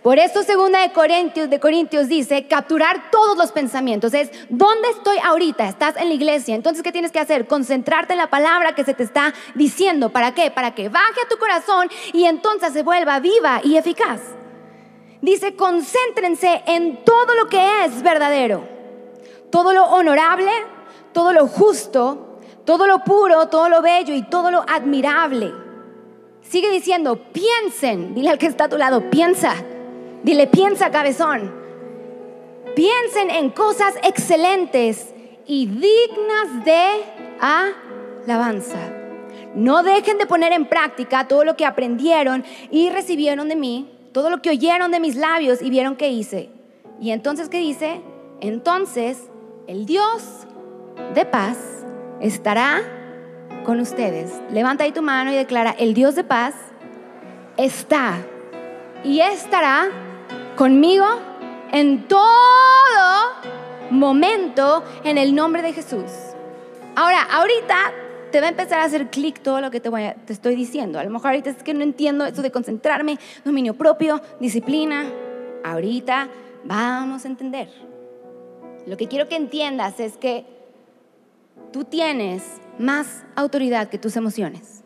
Por 0.02 0.18
eso 0.18 0.44
segunda 0.44 0.80
de 0.80 0.94
Corintios, 0.94 1.50
de 1.50 1.60
Corintios 1.60 2.08
dice, 2.08 2.48
capturar 2.48 3.12
todos 3.12 3.38
los 3.38 3.52
pensamientos. 3.52 4.14
Es, 4.14 4.32
¿dónde 4.48 4.90
estoy 4.92 5.18
ahorita? 5.18 5.68
Estás 5.68 5.98
en 5.98 6.08
la 6.08 6.14
iglesia. 6.14 6.56
Entonces, 6.56 6.84
¿qué 6.84 6.94
tienes 6.94 7.12
que 7.12 7.20
hacer? 7.20 7.48
Concentrarte 7.48 8.14
en 8.14 8.20
la 8.20 8.30
palabra 8.30 8.76
que 8.76 8.86
se 8.86 8.94
te 8.94 9.04
está 9.04 9.34
diciendo. 9.56 10.10
¿Para 10.10 10.34
qué? 10.34 10.52
Para 10.52 10.74
que 10.74 10.88
baje 10.88 11.22
a 11.26 11.28
tu 11.28 11.38
corazón 11.38 11.90
y 12.14 12.26
entonces 12.26 12.72
se 12.72 12.84
vuelva 12.84 13.20
viva 13.20 13.60
y 13.62 13.76
eficaz. 13.76 14.22
Dice, 15.22 15.58
concéntrense 15.58 16.64
en 16.66 17.04
todo 17.04 17.36
lo 17.36 17.50
que 17.50 17.84
es 17.84 18.02
verdadero. 18.02 18.66
Todo 19.52 19.74
lo 19.74 19.84
honorable, 19.84 20.52
todo 21.12 21.34
lo 21.34 21.46
justo, 21.48 22.40
todo 22.64 22.88
lo 22.88 23.00
puro, 23.00 23.50
todo 23.50 23.68
lo 23.68 23.82
bello 23.82 24.14
y 24.14 24.24
todo 24.24 24.50
lo 24.50 24.64
admirable. 24.66 25.52
Sigue 26.42 26.72
diciendo, 26.72 27.20
piensen, 27.34 28.16
dile 28.16 28.30
al 28.30 28.38
que 28.38 28.46
está 28.46 28.66
a 28.66 28.70
tu 28.70 28.78
lado, 28.78 29.10
piensa 29.10 29.56
Dile, 30.24 30.48
piensa 30.48 30.92
cabezón. 30.92 31.54
Piensen 32.76 33.30
en 33.30 33.50
cosas 33.50 33.96
excelentes 34.04 35.14
y 35.46 35.66
dignas 35.66 36.66
de 36.66 36.88
alabanza. 37.40 38.78
No 39.56 39.82
dejen 39.84 40.18
de 40.18 40.28
poner 40.28 40.54
en 40.54 40.66
práctica 40.66 41.28
todo 41.28 41.44
lo 41.44 41.56
que 41.56 41.66
aprendieron 41.66 42.46
y 42.70 42.90
recibieron 42.90 43.50
de 43.50 43.56
mí, 43.56 43.90
todo 44.12 44.30
lo 44.30 44.42
que 44.42 44.52
oyeron 44.52 44.92
de 44.92 45.00
mis 45.00 45.16
labios 45.16 45.62
y 45.62 45.70
vieron 45.70 45.96
que 45.96 46.10
hice. 46.10 46.50
Y 47.02 47.12
entonces, 47.12 47.50
¿qué 47.50 47.60
dice? 47.60 48.02
Entonces, 48.42 49.30
el 49.68 49.86
Dios 49.86 50.48
de 51.16 51.26
paz 51.26 51.58
estará 52.22 52.82
con 53.66 53.80
ustedes. 53.80 54.32
Levanta 54.52 54.84
ahí 54.84 54.92
tu 54.92 55.02
mano 55.02 55.32
y 55.32 55.36
declara, 55.36 55.72
el 55.72 55.94
Dios 55.94 56.16
de 56.16 56.24
paz 56.24 56.54
está 57.58 58.18
y 59.04 59.22
estará 59.22 59.90
conmigo 60.60 61.06
en 61.72 62.06
todo 62.10 62.20
momento 63.92 64.84
en 65.06 65.18
el 65.18 65.34
nombre 65.34 65.62
de 65.62 65.72
Jesús. 65.72 66.12
Ahora, 66.98 67.24
ahorita 67.24 67.94
te 68.30 68.42
va 68.42 68.48
a 68.48 68.50
empezar 68.50 68.82
a 68.82 68.84
hacer 68.84 69.10
clic 69.10 69.42
todo 69.42 69.62
lo 69.62 69.72
que 69.72 69.80
te, 69.80 69.90
te 69.90 70.34
estoy 70.34 70.56
diciendo. 70.56 71.00
A 71.00 71.06
lo 71.06 71.12
mejor 71.12 71.28
ahorita 71.28 71.50
es 71.52 71.64
que 71.64 71.74
no 71.74 71.82
entiendo 71.82 72.26
eso 72.26 72.42
de 72.42 72.52
concentrarme, 72.52 73.18
dominio 73.46 73.74
propio, 73.76 74.22
disciplina. 74.42 75.10
Ahorita 75.64 76.28
vamos 76.66 77.24
a 77.24 77.30
entender. 77.30 77.70
Lo 78.86 78.98
que 78.98 79.08
quiero 79.08 79.30
que 79.30 79.38
entiendas 79.38 80.02
es 80.02 80.18
que 80.18 80.46
tú 81.72 81.86
tienes 81.86 82.44
más 82.78 83.24
autoridad 83.38 83.88
que 83.88 83.98
tus 83.98 84.18
emociones. 84.18 84.79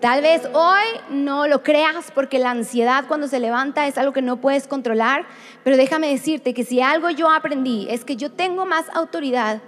Tal 0.00 0.20
vez 0.20 0.42
hoy 0.52 0.84
no 1.08 1.46
lo 1.46 1.62
creas 1.62 2.10
porque 2.14 2.38
la 2.38 2.50
ansiedad 2.50 3.04
cuando 3.08 3.28
se 3.28 3.40
levanta 3.40 3.86
es 3.86 3.96
algo 3.96 4.12
que 4.12 4.20
no 4.20 4.40
puedes 4.40 4.68
controlar, 4.68 5.26
pero 5.64 5.76
déjame 5.76 6.08
decirte 6.08 6.52
que 6.52 6.64
si 6.64 6.82
algo 6.82 7.08
yo 7.10 7.30
aprendí 7.30 7.86
es 7.88 8.04
que 8.04 8.16
yo 8.16 8.30
tengo 8.30 8.66
más 8.66 8.84
autoridad 8.94 9.62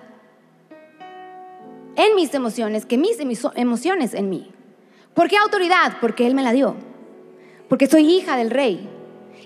en 1.96 2.14
mis 2.14 2.34
emociones 2.34 2.84
que 2.84 2.98
mis 2.98 3.18
emociones 3.54 4.14
en 4.14 4.28
mí. 4.28 4.52
¿Por 5.14 5.28
qué 5.28 5.36
autoridad? 5.38 5.94
Porque 6.00 6.26
Él 6.26 6.34
me 6.34 6.42
la 6.42 6.52
dio. 6.52 6.76
Porque 7.68 7.86
soy 7.86 8.08
hija 8.08 8.36
del 8.36 8.50
rey. 8.50 8.88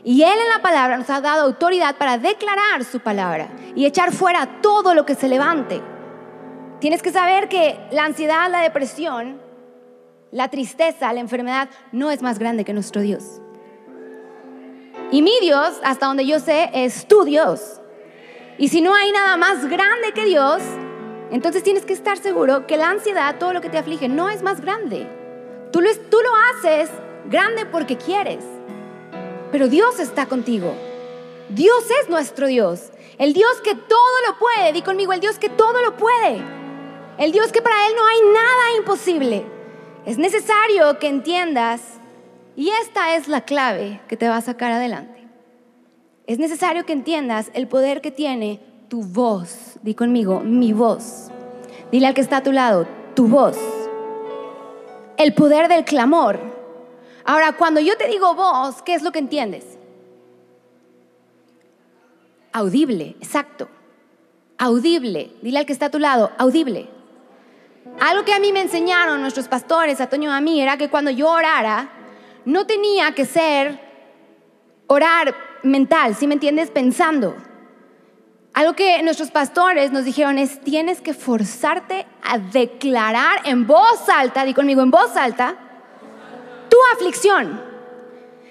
Y 0.05 0.23
Él 0.23 0.39
en 0.39 0.49
la 0.49 0.63
palabra 0.63 0.99
nos 0.99 1.09
ha 1.11 1.21
dado 1.21 1.45
autoridad 1.45 1.97
para 1.97 2.19
declarar 2.19 2.85
su 2.85 3.01
palabra 3.01 3.49
y 3.75 3.87
echar 3.87 4.13
fuera 4.13 4.61
todo 4.61 4.95
lo 4.95 5.07
que 5.07 5.15
se 5.15 5.29
levante. 5.29 5.81
Tienes 6.81 7.03
que 7.03 7.13
saber 7.13 7.49
que 7.49 7.79
la 7.93 8.05
ansiedad, 8.05 8.51
la 8.51 8.61
depresión, 8.61 9.42
la 10.33 10.49
tristeza, 10.49 11.13
la 11.13 11.21
enfermedad 11.21 11.69
no 11.93 12.11
es 12.11 12.23
más 12.23 12.39
grande 12.39 12.65
que 12.65 12.73
nuestro 12.73 13.03
Dios. 13.03 13.41
Y 15.11 15.21
mi 15.21 15.39
Dios, 15.43 15.79
hasta 15.85 16.07
donde 16.07 16.27
yo 16.27 16.41
sé, 16.41 16.71
es 16.73 17.07
tu 17.07 17.25
Dios. 17.25 17.81
Y 18.57 18.69
si 18.69 18.81
no 18.81 18.95
hay 18.95 19.13
nada 19.13 19.37
más 19.37 19.69
grande 19.69 20.13
que 20.15 20.25
Dios, 20.25 20.63
entonces 21.31 21.63
tienes 21.63 21.85
que 21.85 21.93
estar 21.93 22.17
seguro 22.17 22.67
que 22.67 22.79
la 22.79 22.89
ansiedad, 22.89 23.37
todo 23.39 23.53
lo 23.53 23.61
que 23.61 23.69
te 23.69 23.77
aflige, 23.77 24.09
no 24.09 24.31
es 24.31 24.43
más 24.43 24.63
grande. 24.63 25.07
Tú 25.71 25.83
lo, 25.83 25.91
tú 26.11 26.17
lo 26.23 26.31
haces 26.51 26.91
grande 27.27 27.67
porque 27.67 27.99
quieres. 27.99 28.43
Pero 29.53 29.69
Dios 29.69 30.01
está 30.01 30.27
contigo. 30.27 30.75
Dios 31.51 31.85
es 32.01 32.09
nuestro 32.09 32.47
Dios. 32.47 32.91
El 33.19 33.35
Dios 33.35 33.61
que 33.63 33.75
todo 33.75 34.17
lo 34.27 34.39
puede. 34.39 34.73
Di 34.73 34.81
conmigo, 34.81 35.13
el 35.13 35.21
Dios 35.21 35.39
que 35.39 35.51
todo 35.51 35.83
lo 35.83 35.95
puede. 35.99 36.43
El 37.19 37.33
Dios 37.33 37.53
que 37.53 37.61
para 37.61 37.87
Él 37.87 37.93
no 37.95 38.07
hay 38.07 38.21
nada 38.33 38.77
imposible. 38.79 39.52
Es 40.05 40.19
necesario 40.19 40.99
que 40.99 41.07
entiendas, 41.07 41.81
y 42.57 42.71
esta 42.83 43.15
es 43.15 43.29
la 43.29 43.43
clave 43.43 44.01
que 44.09 44.17
te 44.17 44.29
va 44.29 44.37
a 44.37 44.41
sacar 44.41 44.73
adelante. 44.73 45.29
Es 46.27 46.39
necesario 46.39 46.85
que 46.85 46.93
entiendas 46.93 47.51
el 47.55 47.69
poder 47.69 48.01
que 48.01 48.11
tiene 48.11 48.61
tu 48.89 49.03
voz. 49.03 49.79
Di 49.83 49.95
conmigo, 49.95 50.41
mi 50.41 50.73
voz. 50.73 51.29
Dile 51.93 52.09
al 52.09 52.15
que 52.15 52.21
está 52.21 52.39
a 52.39 52.43
tu 52.43 52.51
lado, 52.51 52.87
tu 53.15 53.29
voz. 53.29 53.57
El 55.19 55.35
poder 55.35 55.69
del 55.69 55.85
clamor. 55.85 56.41
Ahora, 57.25 57.53
cuando 57.53 57.81
yo 57.81 57.97
te 57.97 58.09
digo 58.09 58.35
voz, 58.35 58.83
¿qué 58.83 58.95
es 58.95 59.03
lo 59.03 59.13
que 59.13 59.21
entiendes? 59.21 59.65
Audible, 62.53 63.17
exacto. 63.21 63.69
Audible. 64.59 65.31
Dile 65.43 65.61
al 65.61 65.67
que 65.67 65.73
está 65.73 65.87
a 65.87 65.91
tu 65.91 66.01
lado, 66.01 66.33
audible. 66.39 66.89
Algo 68.01 68.25
que 68.25 68.33
a 68.33 68.39
mí 68.39 68.53
me 68.53 68.63
enseñaron 68.63 69.21
nuestros 69.21 69.49
pastores, 69.49 70.01
a 70.01 70.09
Toño 70.09 70.31
y 70.31 70.35
a 70.35 70.41
mí, 70.41 70.61
era 70.61 70.77
que 70.77 70.89
cuando 70.89 71.11
yo 71.11 71.31
orara, 71.31 71.89
no 72.45 72.67
tenía 72.67 73.13
que 73.13 73.25
ser 73.25 73.81
orar 74.87 75.35
mental, 75.63 76.15
si 76.15 76.27
me 76.27 76.35
entiendes? 76.35 76.71
Pensando. 76.71 77.37
Algo 78.55 78.75
que 78.75 79.03
nuestros 79.03 79.31
pastores 79.31 79.93
nos 79.93 80.05
dijeron 80.05 80.39
es, 80.39 80.61
tienes 80.61 81.01
que 81.01 81.15
forzarte 81.15 82.07
a 82.23 82.39
declarar 82.39 83.41
en 83.45 83.67
voz 83.67 84.09
alta, 84.09 84.45
di 84.45 84.53
conmigo 84.53 84.83
en 84.83 84.91
voz 84.91 85.17
alta, 85.17 85.57
tu 86.69 86.77
aflicción. 86.95 87.63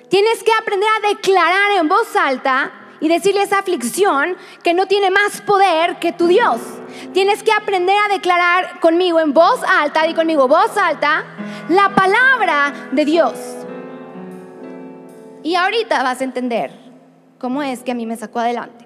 Tienes 0.10 0.44
que 0.44 0.52
aprender 0.60 0.90
a 0.90 1.08
declarar 1.10 1.72
en 1.80 1.88
voz 1.88 2.16
alta 2.16 2.81
y 3.02 3.10
decirle 3.10 3.42
esa 3.42 3.60
aflicción 3.60 4.38
que 4.64 4.74
no 4.74 4.86
tiene 4.86 5.10
más 5.10 5.42
poder 5.42 5.98
que 6.00 6.14
tu 6.14 6.28
Dios. 6.28 6.62
Tienes 7.14 7.44
que 7.44 7.52
aprender 7.52 7.96
a 8.06 8.14
declarar 8.14 8.80
conmigo 8.80 9.20
en 9.20 9.34
voz 9.34 9.60
alta, 9.68 10.08
y 10.08 10.14
conmigo 10.14 10.48
voz 10.48 10.78
alta, 10.78 11.26
la 11.68 11.94
palabra 11.96 12.90
de 12.92 13.04
Dios. 13.04 13.34
Y 15.44 15.56
ahorita 15.56 16.04
vas 16.04 16.22
a 16.22 16.24
entender 16.24 16.72
cómo 17.40 17.64
es 17.64 17.82
que 17.82 17.92
a 17.92 17.96
mí 17.96 18.06
me 18.06 18.16
sacó 18.16 18.40
adelante. 18.40 18.86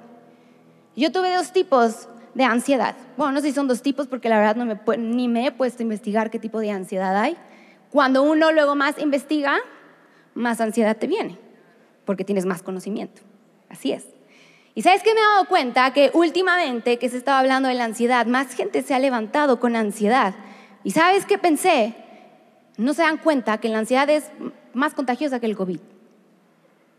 Yo 0.96 1.12
tuve 1.12 1.36
dos 1.36 1.52
tipos 1.52 2.08
de 2.34 2.46
ansiedad. 2.46 2.96
Bueno, 3.18 3.34
no 3.34 3.42
sé 3.42 3.48
si 3.48 3.54
son 3.54 3.68
dos 3.68 3.82
tipos 3.82 4.08
porque 4.08 4.30
la 4.30 4.38
verdad 4.38 4.56
no 4.56 4.98
ni 4.98 5.28
me 5.28 5.48
he 5.48 5.52
puesto 5.52 5.82
a 5.82 5.84
investigar 5.84 6.32
qué 6.32 6.40
tipo 6.40 6.60
de 6.60 6.72
ansiedad 6.72 7.18
hay. 7.18 7.36
Cuando 7.92 8.24
uno 8.24 8.54
luego 8.54 8.76
más 8.76 8.98
investiga, 8.98 9.58
más 10.34 10.62
ansiedad 10.62 10.96
te 10.96 11.08
viene, 11.08 11.38
porque 12.06 12.24
tienes 12.24 12.46
más 12.46 12.64
conocimiento. 12.64 13.22
Así 13.76 13.92
es. 13.92 14.06
Y 14.74 14.84
sabes 14.84 15.04
que 15.04 15.14
me 15.14 15.20
he 15.20 15.24
dado 15.24 15.46
cuenta 15.46 15.92
que 15.92 16.12
últimamente 16.14 16.98
que 16.98 17.10
se 17.10 17.18
estaba 17.18 17.40
hablando 17.40 17.68
de 17.68 17.76
la 17.76 17.84
ansiedad, 17.84 18.26
más 18.26 18.54
gente 18.56 18.82
se 18.84 18.94
ha 18.94 19.00
levantado 19.00 19.60
con 19.60 19.76
ansiedad. 19.76 20.34
Y 20.86 20.92
sabes 20.92 21.26
qué 21.26 21.38
pensé, 21.38 21.94
no 22.78 22.94
se 22.94 23.02
dan 23.02 23.18
cuenta 23.18 23.58
que 23.58 23.68
la 23.68 23.80
ansiedad 23.80 24.10
es 24.10 24.32
más 24.74 24.94
contagiosa 24.94 25.42
que 25.42 25.46
el 25.46 25.58
COVID. 25.58 25.80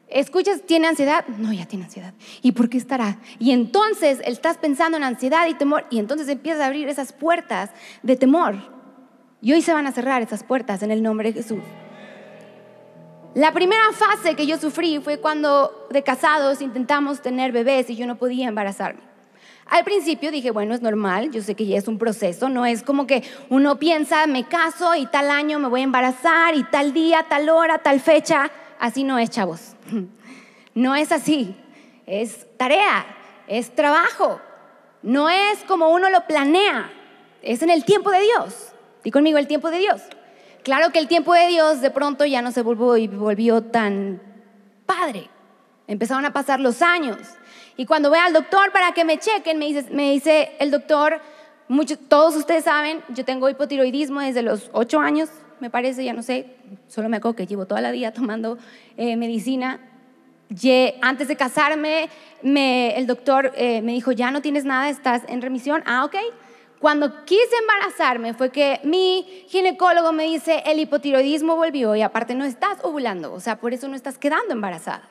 Escuchas, 0.08 0.62
¿tiene 0.66 0.86
ansiedad? 0.86 1.26
No, 1.28 1.50
ya 1.50 1.64
tiene 1.64 1.86
ansiedad. 1.86 2.12
¿Y 2.42 2.52
por 2.52 2.68
qué 2.68 2.76
estará? 2.76 3.18
Y 3.38 3.52
entonces 3.52 4.20
estás 4.24 4.58
pensando 4.58 4.98
en 4.98 5.04
ansiedad 5.04 5.48
y 5.48 5.54
temor 5.54 5.86
y 5.90 5.98
entonces 5.98 6.28
empiezas 6.28 6.62
a 6.62 6.66
abrir 6.66 6.88
esas 6.90 7.14
puertas 7.14 7.70
de 8.02 8.16
temor. 8.16 8.54
Y 9.40 9.54
hoy 9.54 9.62
se 9.62 9.72
van 9.72 9.86
a 9.86 9.92
cerrar 9.92 10.20
esas 10.20 10.44
puertas 10.44 10.82
en 10.82 10.90
el 10.90 11.02
nombre 11.02 11.32
de 11.32 11.42
Jesús. 11.42 11.62
La 13.36 13.52
primera 13.52 13.92
fase 13.92 14.34
que 14.34 14.46
yo 14.46 14.56
sufrí 14.56 14.98
fue 14.98 15.18
cuando 15.18 15.86
de 15.90 16.02
casados 16.02 16.62
intentamos 16.62 17.20
tener 17.20 17.52
bebés 17.52 17.90
y 17.90 17.94
yo 17.94 18.06
no 18.06 18.16
podía 18.16 18.48
embarazarme. 18.48 19.02
Al 19.66 19.84
principio 19.84 20.30
dije, 20.30 20.52
bueno, 20.52 20.74
es 20.74 20.80
normal, 20.80 21.30
yo 21.30 21.42
sé 21.42 21.54
que 21.54 21.66
ya 21.66 21.76
es 21.76 21.86
un 21.86 21.98
proceso, 21.98 22.48
no 22.48 22.64
es 22.64 22.82
como 22.82 23.06
que 23.06 23.22
uno 23.50 23.78
piensa, 23.78 24.26
me 24.26 24.48
caso 24.48 24.94
y 24.94 25.04
tal 25.04 25.30
año 25.30 25.58
me 25.58 25.68
voy 25.68 25.82
a 25.82 25.84
embarazar 25.84 26.54
y 26.54 26.64
tal 26.64 26.94
día, 26.94 27.26
tal 27.28 27.50
hora, 27.50 27.76
tal 27.76 28.00
fecha. 28.00 28.50
Así 28.78 29.04
no 29.04 29.18
es, 29.18 29.28
chavos. 29.28 29.76
No 30.74 30.94
es 30.94 31.10
así. 31.10 31.56
Es 32.06 32.46
tarea, 32.58 33.06
es 33.48 33.74
trabajo. 33.74 34.40
No 35.02 35.28
es 35.30 35.62
como 35.66 35.88
uno 35.90 36.10
lo 36.10 36.26
planea. 36.26 36.90
Es 37.42 37.62
en 37.62 37.70
el 37.70 37.84
tiempo 37.84 38.10
de 38.10 38.20
Dios. 38.20 38.72
Di 39.02 39.10
conmigo 39.10 39.38
el 39.38 39.46
tiempo 39.46 39.70
de 39.70 39.78
Dios. 39.78 40.02
Claro 40.66 40.90
que 40.90 40.98
el 40.98 41.06
tiempo 41.06 41.32
de 41.32 41.46
Dios 41.46 41.80
de 41.80 41.92
pronto 41.92 42.26
ya 42.26 42.42
no 42.42 42.50
se 42.50 42.60
volvió, 42.60 43.08
volvió 43.16 43.62
tan 43.62 44.20
padre. 44.84 45.30
Empezaron 45.86 46.24
a 46.24 46.32
pasar 46.32 46.58
los 46.58 46.82
años. 46.82 47.18
Y 47.76 47.86
cuando 47.86 48.08
voy 48.08 48.18
al 48.18 48.32
doctor 48.32 48.72
para 48.72 48.90
que 48.90 49.04
me 49.04 49.16
chequen, 49.16 49.60
me 49.60 49.66
dice, 49.66 49.86
me 49.92 50.10
dice 50.10 50.56
el 50.58 50.72
doctor, 50.72 51.20
todos 52.08 52.34
ustedes 52.34 52.64
saben, 52.64 53.00
yo 53.10 53.24
tengo 53.24 53.48
hipotiroidismo 53.48 54.20
desde 54.22 54.42
los 54.42 54.68
8 54.72 54.98
años, 54.98 55.28
me 55.60 55.70
parece, 55.70 56.02
ya 56.02 56.12
no 56.12 56.24
sé, 56.24 56.56
solo 56.88 57.08
me 57.08 57.18
acuerdo 57.18 57.36
que 57.36 57.46
llevo 57.46 57.66
toda 57.66 57.80
la 57.80 57.92
vida 57.92 58.10
tomando 58.12 58.58
eh, 58.96 59.14
medicina. 59.14 59.78
antes 61.00 61.28
de 61.28 61.36
casarme, 61.36 62.10
el 62.42 63.06
doctor 63.06 63.52
eh, 63.54 63.82
me 63.82 63.92
dijo, 63.92 64.10
ya 64.10 64.32
no 64.32 64.42
tienes 64.42 64.64
nada, 64.64 64.88
estás 64.88 65.22
en 65.28 65.42
remisión. 65.42 65.84
Ah, 65.86 66.04
ok. 66.04 66.16
Cuando 66.80 67.24
quise 67.24 67.56
embarazarme 67.60 68.34
fue 68.34 68.50
que 68.50 68.80
mi 68.84 69.44
ginecólogo 69.48 70.12
me 70.12 70.24
dice, 70.24 70.62
el 70.66 70.78
hipotiroidismo 70.78 71.56
volvió 71.56 71.96
y 71.96 72.02
aparte 72.02 72.34
no 72.34 72.44
estás 72.44 72.78
ovulando, 72.82 73.32
o 73.32 73.40
sea, 73.40 73.58
por 73.58 73.72
eso 73.72 73.88
no 73.88 73.96
estás 73.96 74.18
quedando 74.18 74.52
embarazada. 74.52 75.08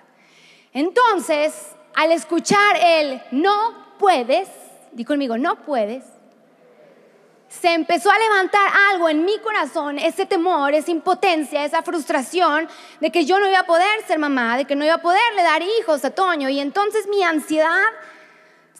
Entonces, 0.74 1.72
al 1.95 2.12
escuchar 2.12 2.77
el 2.84 3.22
no 3.31 3.95
puedes, 3.98 4.48
di 4.91 5.05
conmigo, 5.05 5.38
no 5.38 5.63
puedes, 5.63 6.03
se 7.48 7.74
empezó 7.74 8.12
a 8.12 8.19
levantar 8.19 8.69
algo 8.91 9.10
en 9.10 9.24
mi 9.24 9.38
corazón, 9.39 9.98
ese 9.98 10.25
temor, 10.25 10.74
esa 10.74 10.91
impotencia, 10.91 11.63
esa 11.63 11.81
frustración 11.81 12.67
de 13.00 13.12
que 13.12 13.25
yo 13.25 13.39
no 13.39 13.48
iba 13.48 13.60
a 13.60 13.65
poder 13.65 14.03
ser 14.05 14.19
mamá, 14.19 14.57
de 14.57 14.65
que 14.65 14.75
no 14.75 14.84
iba 14.84 14.95
a 14.95 15.01
poderle 15.01 15.41
dar 15.41 15.62
hijos 15.62 16.03
a 16.05 16.12
Toño. 16.12 16.50
Y 16.50 16.60
entonces 16.60 17.07
mi 17.07 17.24
ansiedad 17.24 17.84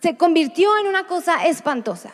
se 0.02 0.18
convirtió 0.18 0.78
en 0.78 0.88
una 0.88 1.08
cosa 1.08 1.46
espantosa. 1.46 2.12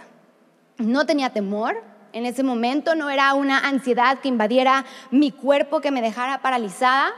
No 0.82 1.06
tenía 1.06 1.32
temor 1.32 1.84
en 2.14 2.26
ese 2.26 2.44
momento, 2.44 2.96
no 2.96 3.10
era 3.10 3.34
una 3.34 3.60
ansiedad 3.60 4.20
que 4.20 4.28
invadiera 4.28 4.86
mi 5.12 5.32
cuerpo, 5.32 5.82
que 5.82 5.92
me 5.92 6.02
dejara 6.02 6.42
paralizada, 6.42 7.14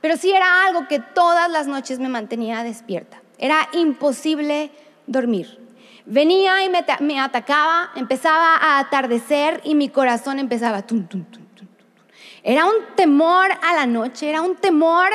pero 0.00 0.16
sí 0.16 0.30
era 0.30 0.64
algo 0.66 0.86
que 0.86 1.00
todas 1.00 1.50
las 1.50 1.66
noches 1.66 1.98
me 1.98 2.08
mantenía 2.08 2.62
despierta. 2.62 3.20
Era 3.38 3.68
imposible 3.72 4.70
dormir. 5.06 5.58
Venía 6.06 6.62
y 6.64 6.70
me, 6.70 7.20
atacaba, 7.20 7.90
empezaba 7.96 8.56
a 8.56 8.78
atardecer 8.78 9.60
y 9.64 9.74
mi 9.74 9.88
corazón 9.88 10.38
empezaba. 10.38 10.82
Tum, 10.82 11.06
tum, 11.06 11.24
tum, 11.24 11.48
era 12.42 12.64
un 12.64 12.94
temor 12.94 13.50
a 13.62 13.74
la 13.74 13.86
noche, 13.86 14.30
era 14.30 14.40
un 14.40 14.56
temor 14.56 15.10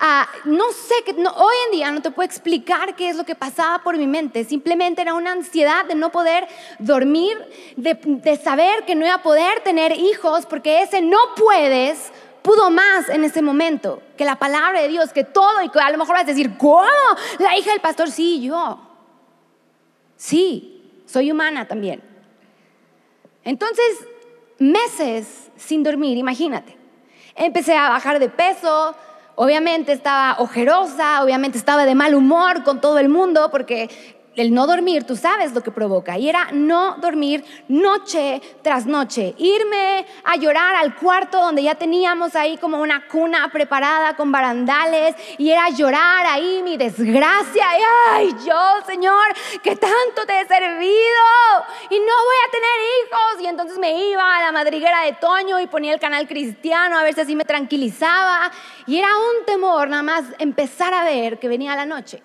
a, 0.00 0.28
no 0.44 0.72
sé, 0.72 0.94
que 1.04 1.12
hoy 1.12 1.54
en 1.66 1.72
día 1.72 1.90
no 1.92 2.00
te 2.00 2.10
puedo 2.10 2.26
explicar 2.26 2.96
qué 2.96 3.10
es 3.10 3.16
lo 3.16 3.24
que 3.24 3.34
pasaba 3.34 3.82
por 3.82 3.96
mi 3.98 4.06
mente, 4.06 4.44
simplemente 4.44 5.02
era 5.02 5.14
una 5.14 5.32
ansiedad 5.32 5.84
de 5.84 5.94
no 5.94 6.10
poder 6.10 6.48
dormir, 6.78 7.36
de, 7.76 7.98
de 8.02 8.36
saber 8.36 8.84
que 8.86 8.94
no 8.94 9.04
iba 9.04 9.16
a 9.16 9.22
poder 9.22 9.60
tener 9.60 9.92
hijos, 9.92 10.46
porque 10.46 10.82
ese 10.82 11.02
no 11.02 11.18
puedes 11.36 12.10
pudo 12.42 12.70
más 12.70 13.08
en 13.08 13.24
ese 13.24 13.42
momento 13.42 14.02
que 14.16 14.24
la 14.24 14.38
palabra 14.38 14.80
de 14.80 14.88
Dios, 14.88 15.12
que 15.12 15.24
todo, 15.24 15.62
y 15.62 15.70
a 15.78 15.90
lo 15.90 15.98
mejor 15.98 16.14
vas 16.14 16.24
a 16.24 16.26
decir, 16.26 16.56
¿cómo? 16.56 16.86
La 17.38 17.56
hija 17.56 17.70
del 17.72 17.80
pastor, 17.80 18.10
sí, 18.10 18.40
yo. 18.40 18.80
Sí, 20.16 21.02
soy 21.06 21.30
humana 21.30 21.66
también. 21.66 22.02
Entonces, 23.44 24.06
meses 24.58 25.50
sin 25.56 25.82
dormir, 25.82 26.16
imagínate. 26.16 26.76
Empecé 27.34 27.76
a 27.76 27.90
bajar 27.90 28.18
de 28.18 28.28
peso, 28.28 28.94
obviamente 29.42 29.92
estaba 29.92 30.36
ojerosa, 30.38 31.24
obviamente 31.24 31.56
estaba 31.56 31.86
de 31.86 31.94
mal 31.94 32.14
humor 32.14 32.62
con 32.62 32.82
todo 32.82 32.98
el 32.98 33.08
mundo 33.08 33.48
porque 33.50 33.88
el 34.40 34.54
no 34.54 34.66
dormir, 34.66 35.04
tú 35.04 35.16
sabes 35.16 35.52
lo 35.52 35.62
que 35.62 35.70
provoca. 35.70 36.18
Y 36.18 36.28
era 36.28 36.48
no 36.52 36.96
dormir 36.98 37.44
noche 37.68 38.40
tras 38.62 38.86
noche. 38.86 39.34
Irme 39.38 40.06
a 40.24 40.36
llorar 40.36 40.76
al 40.76 40.94
cuarto 40.96 41.38
donde 41.40 41.62
ya 41.62 41.74
teníamos 41.74 42.34
ahí 42.34 42.56
como 42.56 42.80
una 42.80 43.06
cuna 43.06 43.50
preparada 43.52 44.16
con 44.16 44.32
barandales. 44.32 45.14
Y 45.38 45.50
era 45.50 45.68
llorar 45.70 46.26
ahí 46.26 46.62
mi 46.62 46.76
desgracia. 46.76 47.64
Y, 47.78 47.82
ay, 48.10 48.34
yo, 48.46 48.86
Señor, 48.86 49.26
que 49.62 49.76
tanto 49.76 50.26
te 50.26 50.40
he 50.40 50.46
servido. 50.46 50.90
Y 51.90 51.98
no 51.98 52.14
voy 52.24 52.38
a 52.46 52.50
tener 52.50 52.80
hijos. 52.98 53.42
Y 53.42 53.46
entonces 53.46 53.78
me 53.78 54.08
iba 54.08 54.38
a 54.38 54.40
la 54.40 54.52
madriguera 54.52 55.04
de 55.04 55.12
Toño 55.12 55.60
y 55.60 55.66
ponía 55.66 55.92
el 55.92 56.00
canal 56.00 56.26
cristiano 56.26 56.98
a 56.98 57.02
ver 57.02 57.14
si 57.14 57.20
así 57.20 57.36
me 57.36 57.44
tranquilizaba. 57.44 58.50
Y 58.86 58.98
era 58.98 59.08
un 59.08 59.44
temor 59.44 59.88
nada 59.88 60.02
más 60.02 60.24
empezar 60.38 60.94
a 60.94 61.04
ver 61.04 61.38
que 61.38 61.48
venía 61.48 61.76
la 61.76 61.84
noche. 61.84 62.22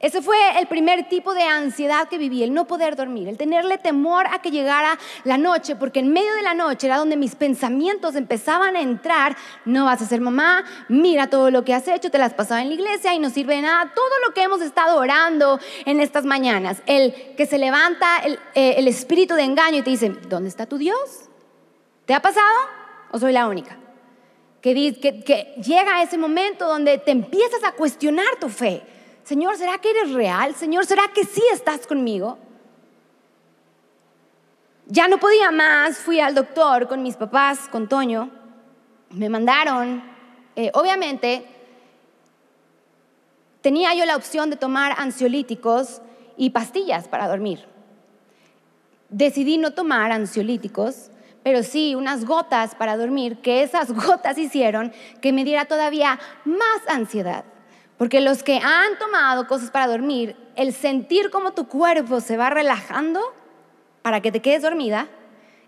Ese 0.00 0.22
fue 0.22 0.36
el 0.60 0.68
primer 0.68 1.08
tipo 1.08 1.34
de 1.34 1.42
ansiedad 1.42 2.08
que 2.08 2.18
viví, 2.18 2.44
el 2.44 2.54
no 2.54 2.68
poder 2.68 2.94
dormir, 2.94 3.26
el 3.26 3.36
tenerle 3.36 3.78
temor 3.78 4.28
a 4.28 4.40
que 4.40 4.52
llegara 4.52 4.96
la 5.24 5.38
noche, 5.38 5.74
porque 5.74 5.98
en 5.98 6.12
medio 6.12 6.32
de 6.34 6.42
la 6.42 6.54
noche 6.54 6.86
era 6.86 6.98
donde 6.98 7.16
mis 7.16 7.34
pensamientos 7.34 8.14
empezaban 8.14 8.76
a 8.76 8.80
entrar, 8.80 9.36
no 9.64 9.86
vas 9.86 10.00
a 10.00 10.06
ser 10.06 10.20
mamá, 10.20 10.64
mira 10.88 11.26
todo 11.26 11.50
lo 11.50 11.64
que 11.64 11.74
has 11.74 11.88
hecho, 11.88 12.12
te 12.12 12.18
las 12.18 12.32
pasado 12.32 12.60
en 12.60 12.68
la 12.68 12.74
iglesia 12.74 13.12
y 13.12 13.18
no 13.18 13.28
sirve 13.28 13.56
de 13.56 13.62
nada, 13.62 13.92
todo 13.92 14.12
lo 14.24 14.32
que 14.34 14.42
hemos 14.42 14.60
estado 14.60 14.98
orando 14.98 15.58
en 15.84 15.98
estas 15.98 16.24
mañanas, 16.24 16.80
el 16.86 17.12
que 17.36 17.46
se 17.46 17.58
levanta 17.58 18.18
el, 18.18 18.38
eh, 18.54 18.76
espíritu 18.88 19.34
de 19.34 19.42
engaño 19.42 19.78
y 19.78 19.82
te 19.82 19.90
dice, 19.90 20.10
¿dónde 20.28 20.48
está 20.48 20.66
tu 20.66 20.78
Dios? 20.78 21.28
¿Te 22.06 22.14
ha 22.14 22.22
pasado 22.22 22.56
o 23.10 23.18
soy 23.18 23.32
la 23.32 23.48
única? 23.48 23.76
Que, 24.60 24.74
que, 25.00 25.24
que 25.24 25.54
llega 25.60 26.02
ese 26.02 26.18
momento 26.18 26.68
donde 26.68 26.98
te 26.98 27.10
empiezas 27.10 27.64
a 27.64 27.72
cuestionar 27.72 28.36
tu 28.40 28.48
fe 28.48 28.82
Señor, 29.28 29.58
¿será 29.58 29.76
que 29.76 29.90
eres 29.90 30.14
real? 30.14 30.54
Señor, 30.54 30.86
¿será 30.86 31.02
que 31.14 31.22
sí 31.22 31.42
estás 31.52 31.86
conmigo? 31.86 32.38
Ya 34.86 35.06
no 35.06 35.18
podía 35.18 35.50
más, 35.50 35.98
fui 35.98 36.18
al 36.18 36.34
doctor 36.34 36.88
con 36.88 37.02
mis 37.02 37.16
papás, 37.16 37.68
con 37.70 37.90
Toño, 37.90 38.30
me 39.10 39.28
mandaron, 39.28 40.02
eh, 40.56 40.70
obviamente, 40.72 41.44
tenía 43.60 43.92
yo 43.94 44.06
la 44.06 44.16
opción 44.16 44.48
de 44.48 44.56
tomar 44.56 44.94
ansiolíticos 44.96 46.00
y 46.38 46.48
pastillas 46.48 47.06
para 47.06 47.28
dormir. 47.28 47.66
Decidí 49.10 49.58
no 49.58 49.74
tomar 49.74 50.10
ansiolíticos, 50.10 51.10
pero 51.42 51.62
sí 51.62 51.94
unas 51.94 52.24
gotas 52.24 52.74
para 52.74 52.96
dormir, 52.96 53.42
que 53.42 53.62
esas 53.62 53.92
gotas 53.92 54.38
hicieron 54.38 54.90
que 55.20 55.34
me 55.34 55.44
diera 55.44 55.66
todavía 55.66 56.18
más 56.46 56.80
ansiedad. 56.88 57.44
Porque 57.98 58.20
los 58.20 58.44
que 58.44 58.58
han 58.58 58.96
tomado 58.98 59.48
cosas 59.48 59.70
para 59.72 59.88
dormir, 59.88 60.36
el 60.54 60.72
sentir 60.72 61.30
como 61.30 61.52
tu 61.52 61.66
cuerpo 61.66 62.20
se 62.20 62.36
va 62.36 62.48
relajando 62.48 63.20
para 64.02 64.22
que 64.22 64.30
te 64.30 64.40
quedes 64.40 64.62
dormida, 64.62 65.08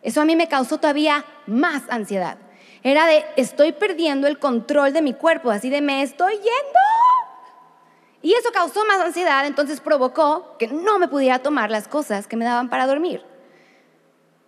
eso 0.02 0.20
a 0.20 0.24
mí 0.24 0.36
me 0.36 0.48
causó 0.48 0.78
todavía 0.78 1.24
más 1.46 1.82
ansiedad. 1.90 2.38
Era 2.84 3.06
de, 3.06 3.24
estoy 3.36 3.72
perdiendo 3.72 4.28
el 4.28 4.38
control 4.38 4.92
de 4.92 5.02
mi 5.02 5.12
cuerpo, 5.12 5.50
así 5.50 5.68
de, 5.70 5.80
me 5.80 6.02
estoy 6.02 6.34
yendo. 6.34 6.80
Y 8.22 8.32
eso 8.34 8.50
causó 8.52 8.84
más 8.84 9.00
ansiedad, 9.00 9.44
entonces 9.44 9.80
provocó 9.80 10.56
que 10.56 10.68
no 10.68 10.98
me 10.98 11.08
pudiera 11.08 11.40
tomar 11.40 11.70
las 11.70 11.88
cosas 11.88 12.28
que 12.28 12.36
me 12.36 12.44
daban 12.44 12.70
para 12.70 12.86
dormir. 12.86 13.24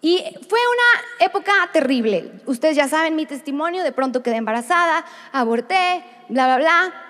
Y 0.00 0.18
fue 0.48 0.58
una 0.58 1.26
época 1.26 1.52
terrible. 1.72 2.32
Ustedes 2.46 2.76
ya 2.76 2.88
saben 2.88 3.16
mi 3.16 3.26
testimonio, 3.26 3.82
de 3.82 3.92
pronto 3.92 4.22
quedé 4.22 4.36
embarazada, 4.36 5.04
aborté, 5.32 6.04
bla, 6.28 6.46
bla, 6.46 6.56
bla 6.58 7.01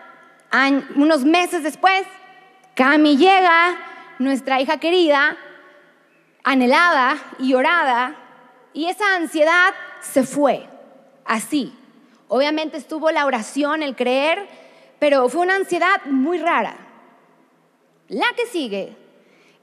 unos 0.96 1.24
meses 1.24 1.62
después, 1.62 2.04
Cami 2.74 3.16
llega, 3.16 3.76
nuestra 4.18 4.60
hija 4.60 4.78
querida, 4.78 5.36
anhelada 6.44 7.16
y 7.38 7.54
orada, 7.54 8.16
y 8.72 8.86
esa 8.86 9.16
ansiedad 9.16 9.74
se 10.00 10.24
fue, 10.24 10.66
así. 11.24 11.74
Obviamente 12.28 12.76
estuvo 12.76 13.10
la 13.10 13.26
oración, 13.26 13.82
el 13.82 13.94
creer, 13.94 14.46
pero 14.98 15.28
fue 15.28 15.42
una 15.42 15.56
ansiedad 15.56 16.04
muy 16.06 16.38
rara. 16.38 16.76
La 18.08 18.26
que 18.36 18.46
sigue 18.46 18.96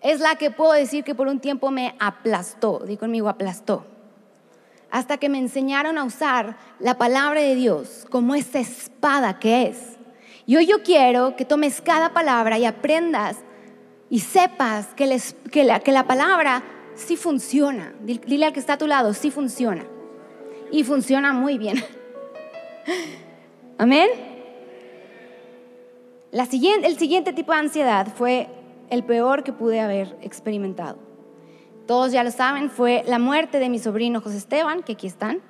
es 0.01 0.19
la 0.19 0.35
que 0.35 0.51
puedo 0.51 0.73
decir 0.73 1.03
que 1.03 1.15
por 1.15 1.27
un 1.27 1.39
tiempo 1.39 1.71
me 1.71 1.95
aplastó, 1.99 2.79
di 2.79 2.97
conmigo 2.97 3.29
aplastó, 3.29 3.85
hasta 4.91 5.17
que 5.17 5.29
me 5.29 5.37
enseñaron 5.37 5.97
a 5.97 6.03
usar 6.03 6.57
la 6.79 6.97
palabra 6.97 7.41
de 7.41 7.55
Dios 7.55 8.07
como 8.09 8.33
esa 8.33 8.59
espada 8.59 9.39
que 9.39 9.67
es 9.67 9.98
Y 10.49 10.57
hoy 10.57 10.65
yo 10.65 10.81
quiero 10.81 11.35
que 11.35 11.45
tomes 11.45 11.79
cada 11.79 12.11
palabra 12.11 12.57
y 12.57 12.65
aprendas 12.65 13.37
y 14.09 14.21
sepas 14.21 14.87
que, 14.95 15.05
la, 15.63 16.07
palabra 16.07 16.63
sí 16.95 17.17
funciona. 17.17 17.93
Dile 18.01 18.47
al 18.47 18.51
que 18.51 18.59
está 18.59 18.73
a 18.73 18.77
tu 18.79 18.87
lado, 18.87 19.13
sí 19.13 19.29
funciona. 19.29 19.85
Y 20.71 20.83
funciona 20.83 21.33
muy 21.33 21.59
bien. 21.59 21.77
Amén. 23.77 24.09
El 26.31 26.97
siguiente 26.97 27.31
tipo 27.31 27.51
de 27.51 27.59
ansiedad 27.59 28.07
fue 28.07 28.47
el 28.89 29.03
peor 29.03 29.43
que 29.43 29.53
pude 29.53 29.79
haber 29.79 30.17
experimentado. 30.23 30.97
Todos 31.85 32.11
ya 32.11 32.23
lo 32.23 32.31
saben, 32.31 32.71
fue 32.71 33.03
la 33.05 33.19
muerte 33.19 33.59
de 33.59 33.69
mi 33.69 33.77
sobrino 33.77 34.19
José 34.19 34.37
Esteban, 34.37 34.81
que 34.81 34.93
aquí 34.93 35.05
están, 35.05 35.41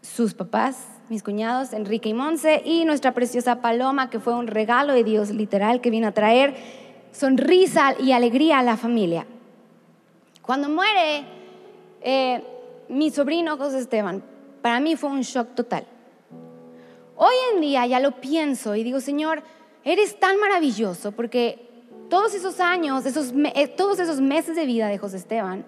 sus 0.00 0.32
papás, 0.32 0.95
mis 1.08 1.22
cuñados 1.22 1.72
Enrique 1.72 2.08
y 2.08 2.14
Monse, 2.14 2.62
y 2.64 2.84
nuestra 2.84 3.12
preciosa 3.12 3.60
Paloma, 3.60 4.10
que 4.10 4.20
fue 4.20 4.34
un 4.34 4.46
regalo 4.46 4.92
de 4.92 5.04
Dios 5.04 5.30
literal 5.30 5.80
que 5.80 5.90
vino 5.90 6.08
a 6.08 6.12
traer 6.12 6.54
sonrisa 7.12 7.94
y 7.98 8.12
alegría 8.12 8.58
a 8.58 8.62
la 8.62 8.76
familia. 8.76 9.26
Cuando 10.42 10.68
muere 10.68 11.24
eh, 12.02 12.42
mi 12.88 13.10
sobrino 13.10 13.56
José 13.56 13.78
Esteban, 13.78 14.22
para 14.62 14.80
mí 14.80 14.96
fue 14.96 15.10
un 15.10 15.22
shock 15.22 15.54
total. 15.54 15.86
Hoy 17.16 17.34
en 17.54 17.60
día 17.60 17.86
ya 17.86 18.00
lo 18.00 18.20
pienso 18.20 18.74
y 18.74 18.84
digo, 18.84 19.00
Señor, 19.00 19.42
eres 19.84 20.18
tan 20.18 20.38
maravilloso 20.38 21.12
porque 21.12 21.68
todos 22.10 22.34
esos 22.34 22.60
años, 22.60 23.06
esos, 23.06 23.32
eh, 23.54 23.68
todos 23.68 23.98
esos 23.98 24.20
meses 24.20 24.56
de 24.56 24.66
vida 24.66 24.88
de 24.88 24.98
José 24.98 25.16
Esteban, 25.16 25.64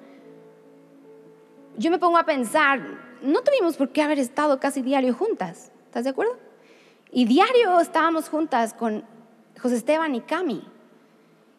yo 1.76 1.90
me 1.90 1.98
pongo 1.98 2.18
a 2.18 2.24
pensar, 2.24 2.80
no 3.22 3.42
tuvimos 3.42 3.76
por 3.76 3.90
qué 3.90 4.02
haber 4.02 4.18
estado 4.18 4.60
casi 4.60 4.82
diario 4.82 5.14
juntas, 5.14 5.70
¿estás 5.86 6.04
de 6.04 6.10
acuerdo? 6.10 6.36
Y 7.10 7.24
diario 7.24 7.80
estábamos 7.80 8.28
juntas 8.28 8.74
con 8.74 9.04
José 9.60 9.76
Esteban 9.76 10.14
y 10.14 10.20
Cami. 10.20 10.62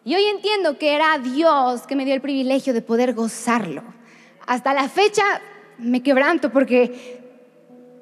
Y 0.05 0.15
hoy 0.15 0.25
entiendo 0.25 0.77
que 0.77 0.95
era 0.95 1.17
Dios 1.17 1.85
que 1.87 1.95
me 1.95 2.05
dio 2.05 2.13
el 2.13 2.21
privilegio 2.21 2.73
de 2.73 2.81
poder 2.81 3.13
gozarlo. 3.13 3.83
Hasta 4.47 4.73
la 4.73 4.87
fecha 4.89 5.23
me 5.77 6.01
quebranto 6.01 6.51
porque 6.51 7.21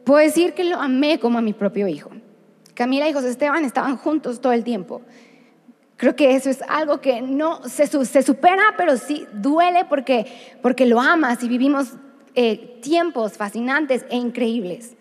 puedo 0.03 0.19
decir 0.19 0.53
que 0.53 0.63
lo 0.63 0.77
amé 0.77 1.19
como 1.19 1.37
a 1.37 1.41
mi 1.41 1.53
propio 1.53 1.87
hijo. 1.87 2.11
Camila 2.73 3.09
y 3.09 3.13
José 3.13 3.29
Esteban 3.29 3.65
estaban 3.65 3.97
juntos 3.97 4.39
todo 4.39 4.53
el 4.53 4.63
tiempo. 4.63 5.01
Creo 5.95 6.15
que 6.15 6.35
eso 6.35 6.49
es 6.49 6.61
algo 6.67 7.01
que 7.01 7.21
no 7.21 7.67
se, 7.67 7.87
se 7.87 8.21
supera, 8.21 8.75
pero 8.77 8.97
sí 8.97 9.27
duele 9.33 9.85
porque, 9.85 10.27
porque 10.61 10.85
lo 10.85 11.01
amas 11.01 11.43
y 11.43 11.47
vivimos 11.47 11.93
eh, 12.39 12.77
tiempos 12.83 13.35
fascinantes 13.35 14.05
e 14.11 14.15
increíbles. 14.15 14.95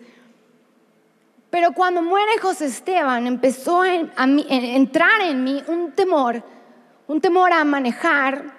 Pero 1.51 1.71
cuando 1.73 2.01
muere 2.01 2.39
José 2.41 2.65
Esteban, 2.65 3.27
empezó 3.27 3.83
a, 3.83 3.93
entrar 3.93 5.21
en 5.21 5.43
mí 5.43 5.61
un 5.67 5.91
temor, 5.91 6.41
un 7.07 7.21
temor 7.21 7.53
a 7.53 7.63
manejar. 7.63 8.55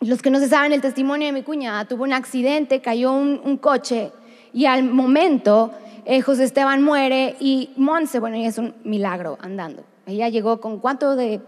Los 0.00 0.20
que 0.20 0.28
no 0.28 0.38
se 0.38 0.48
saben 0.50 0.74
el 0.74 0.82
testimonio 0.82 1.28
de 1.28 1.32
mi 1.32 1.42
cuñada, 1.42 1.86
tuvo 1.86 2.04
un 2.04 2.12
accidente, 2.12 2.82
cayó 2.82 3.12
un, 3.12 3.56
coche 3.56 4.12
y 4.52 4.66
al 4.66 4.82
momento 4.82 5.72
eh, 6.04 6.20
José 6.20 6.44
Esteban 6.44 6.82
muere 6.82 7.36
y 7.40 7.70
Monse, 7.76 8.20
bueno, 8.20 8.36
es 8.36 8.58
un 8.58 8.74
milagro 8.84 9.38
andando. 9.40 9.82
Ella 10.04 10.28
llegó 10.28 10.60
con 10.60 10.78
cuánto 10.78 11.16
de 11.16 11.40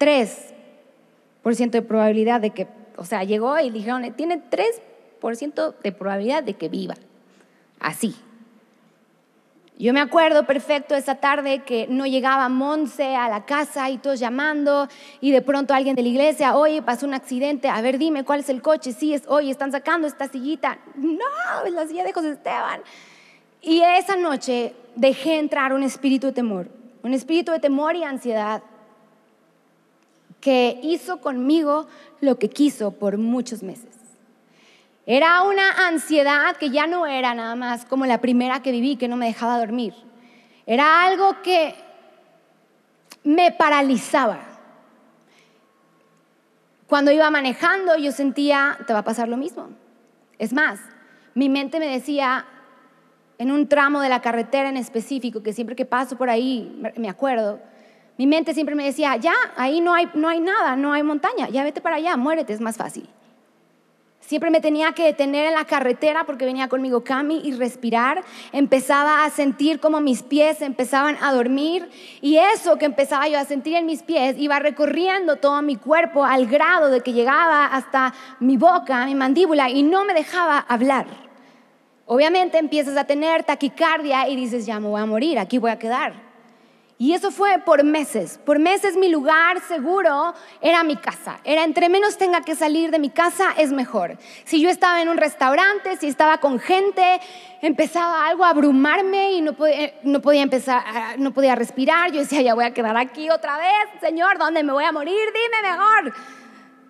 3% 0.00 1.70
de 1.70 1.82
probabilidad 1.82 2.40
de 2.40 2.50
que, 2.50 2.66
o 2.96 3.04
sea, 3.04 3.22
llegó 3.22 3.56
y 3.60 3.70
dijeron, 3.70 4.02
tiene 4.16 4.38
3 4.38 4.82
ciento 5.36 5.74
de 5.82 5.92
probabilidad 5.92 6.42
de 6.42 6.54
que 6.54 6.68
viva. 6.68 6.94
Así. 7.80 8.14
Yo 9.78 9.92
me 9.92 10.00
acuerdo 10.00 10.44
perfecto 10.44 10.96
esa 10.96 11.14
tarde 11.14 11.62
que 11.62 11.86
no 11.88 12.04
llegaba 12.04 12.48
Monse 12.48 13.14
a 13.14 13.28
la 13.28 13.44
casa 13.44 13.88
y 13.90 13.98
todos 13.98 14.18
llamando 14.18 14.88
y 15.20 15.30
de 15.30 15.40
pronto 15.40 15.72
alguien 15.72 15.94
de 15.94 16.02
la 16.02 16.08
iglesia, 16.08 16.56
oye, 16.56 16.82
pasó 16.82 17.06
un 17.06 17.14
accidente, 17.14 17.68
a 17.68 17.80
ver, 17.80 17.96
dime 17.96 18.24
cuál 18.24 18.40
es 18.40 18.48
el 18.48 18.60
coche, 18.60 18.92
sí, 18.92 19.14
es, 19.14 19.22
oye, 19.28 19.52
están 19.52 19.70
sacando 19.70 20.08
esta 20.08 20.26
sillita. 20.26 20.78
No, 20.96 21.64
es 21.64 21.72
la 21.72 21.86
silla 21.86 22.02
de 22.02 22.12
José 22.12 22.30
Esteban. 22.30 22.80
Y 23.62 23.80
esa 23.80 24.16
noche 24.16 24.74
dejé 24.96 25.38
entrar 25.38 25.72
un 25.72 25.84
espíritu 25.84 26.26
de 26.26 26.32
temor, 26.32 26.68
un 27.04 27.14
espíritu 27.14 27.52
de 27.52 27.60
temor 27.60 27.94
y 27.94 28.02
ansiedad 28.02 28.64
que 30.40 30.80
hizo 30.82 31.20
conmigo 31.20 31.86
lo 32.20 32.38
que 32.38 32.48
quiso 32.48 32.90
por 32.92 33.16
muchos 33.16 33.62
meses. 33.62 33.97
Era 35.10 35.40
una 35.40 35.70
ansiedad 35.86 36.54
que 36.58 36.68
ya 36.68 36.86
no 36.86 37.06
era 37.06 37.32
nada 37.32 37.56
más 37.56 37.86
como 37.86 38.04
la 38.04 38.20
primera 38.20 38.60
que 38.60 38.72
viví, 38.72 38.96
que 38.96 39.08
no 39.08 39.16
me 39.16 39.24
dejaba 39.24 39.58
dormir. 39.58 39.94
Era 40.66 41.02
algo 41.06 41.40
que 41.42 41.74
me 43.24 43.50
paralizaba. 43.50 44.38
Cuando 46.86 47.10
iba 47.10 47.30
manejando 47.30 47.96
yo 47.96 48.12
sentía, 48.12 48.76
te 48.86 48.92
va 48.92 48.98
a 48.98 49.04
pasar 49.04 49.30
lo 49.30 49.38
mismo. 49.38 49.70
Es 50.38 50.52
más, 50.52 50.78
mi 51.32 51.48
mente 51.48 51.80
me 51.80 51.86
decía, 51.86 52.44
en 53.38 53.50
un 53.50 53.66
tramo 53.66 54.02
de 54.02 54.10
la 54.10 54.20
carretera 54.20 54.68
en 54.68 54.76
específico, 54.76 55.42
que 55.42 55.54
siempre 55.54 55.74
que 55.74 55.86
paso 55.86 56.18
por 56.18 56.28
ahí 56.28 56.82
me 56.98 57.08
acuerdo, 57.08 57.60
mi 58.18 58.26
mente 58.26 58.52
siempre 58.52 58.74
me 58.74 58.84
decía, 58.84 59.16
ya, 59.16 59.32
ahí 59.56 59.80
no 59.80 59.94
hay, 59.94 60.10
no 60.12 60.28
hay 60.28 60.40
nada, 60.40 60.76
no 60.76 60.92
hay 60.92 61.02
montaña, 61.02 61.48
ya 61.48 61.64
vete 61.64 61.80
para 61.80 61.96
allá, 61.96 62.18
muérete, 62.18 62.52
es 62.52 62.60
más 62.60 62.76
fácil. 62.76 63.08
Siempre 64.28 64.50
me 64.50 64.60
tenía 64.60 64.92
que 64.92 65.04
detener 65.04 65.46
en 65.46 65.54
la 65.54 65.64
carretera 65.64 66.24
porque 66.24 66.44
venía 66.44 66.68
conmigo 66.68 67.02
Cami 67.02 67.40
y 67.44 67.52
respirar. 67.52 68.22
Empezaba 68.52 69.24
a 69.24 69.30
sentir 69.30 69.80
como 69.80 70.02
mis 70.02 70.22
pies 70.22 70.60
empezaban 70.60 71.16
a 71.22 71.32
dormir 71.32 71.88
y 72.20 72.36
eso 72.36 72.76
que 72.76 72.84
empezaba 72.84 73.26
yo 73.26 73.38
a 73.38 73.46
sentir 73.46 73.74
en 73.74 73.86
mis 73.86 74.02
pies 74.02 74.36
iba 74.38 74.58
recorriendo 74.58 75.36
todo 75.36 75.62
mi 75.62 75.76
cuerpo 75.76 76.26
al 76.26 76.44
grado 76.46 76.90
de 76.90 77.00
que 77.00 77.14
llegaba 77.14 77.68
hasta 77.68 78.12
mi 78.38 78.58
boca, 78.58 79.06
mi 79.06 79.14
mandíbula 79.14 79.70
y 79.70 79.82
no 79.82 80.04
me 80.04 80.12
dejaba 80.12 80.58
hablar. 80.58 81.06
Obviamente 82.04 82.58
empiezas 82.58 82.98
a 82.98 83.04
tener 83.04 83.44
taquicardia 83.44 84.28
y 84.28 84.36
dices, 84.36 84.66
ya 84.66 84.78
me 84.78 84.88
voy 84.88 85.00
a 85.00 85.06
morir, 85.06 85.38
aquí 85.38 85.56
voy 85.56 85.70
a 85.70 85.78
quedar. 85.78 86.27
Y 87.00 87.14
eso 87.14 87.30
fue 87.30 87.60
por 87.60 87.84
meses. 87.84 88.40
Por 88.44 88.58
meses 88.58 88.96
mi 88.96 89.08
lugar 89.08 89.60
seguro 89.68 90.34
era 90.60 90.82
mi 90.82 90.96
casa. 90.96 91.38
Era 91.44 91.62
entre 91.62 91.88
menos 91.88 92.18
tenga 92.18 92.40
que 92.40 92.56
salir 92.56 92.90
de 92.90 92.98
mi 92.98 93.08
casa 93.08 93.54
es 93.56 93.70
mejor. 93.70 94.18
Si 94.44 94.60
yo 94.60 94.68
estaba 94.68 95.00
en 95.00 95.08
un 95.08 95.16
restaurante, 95.16 95.96
si 95.96 96.08
estaba 96.08 96.38
con 96.38 96.58
gente, 96.58 97.20
empezaba 97.62 98.26
algo 98.26 98.44
a 98.44 98.50
abrumarme 98.50 99.34
y 99.34 99.40
no 99.42 99.52
podía, 99.52 100.42
empezar, 100.42 100.82
no 101.18 101.32
podía 101.32 101.54
respirar. 101.54 102.10
Yo 102.10 102.18
decía, 102.18 102.42
ya 102.42 102.54
voy 102.54 102.64
a 102.64 102.74
quedar 102.74 102.96
aquí 102.96 103.30
otra 103.30 103.58
vez, 103.58 104.00
Señor, 104.00 104.36
¿dónde 104.36 104.64
me 104.64 104.72
voy 104.72 104.84
a 104.84 104.90
morir? 104.90 105.20
Dime 105.32 105.70
mejor. 105.70 106.37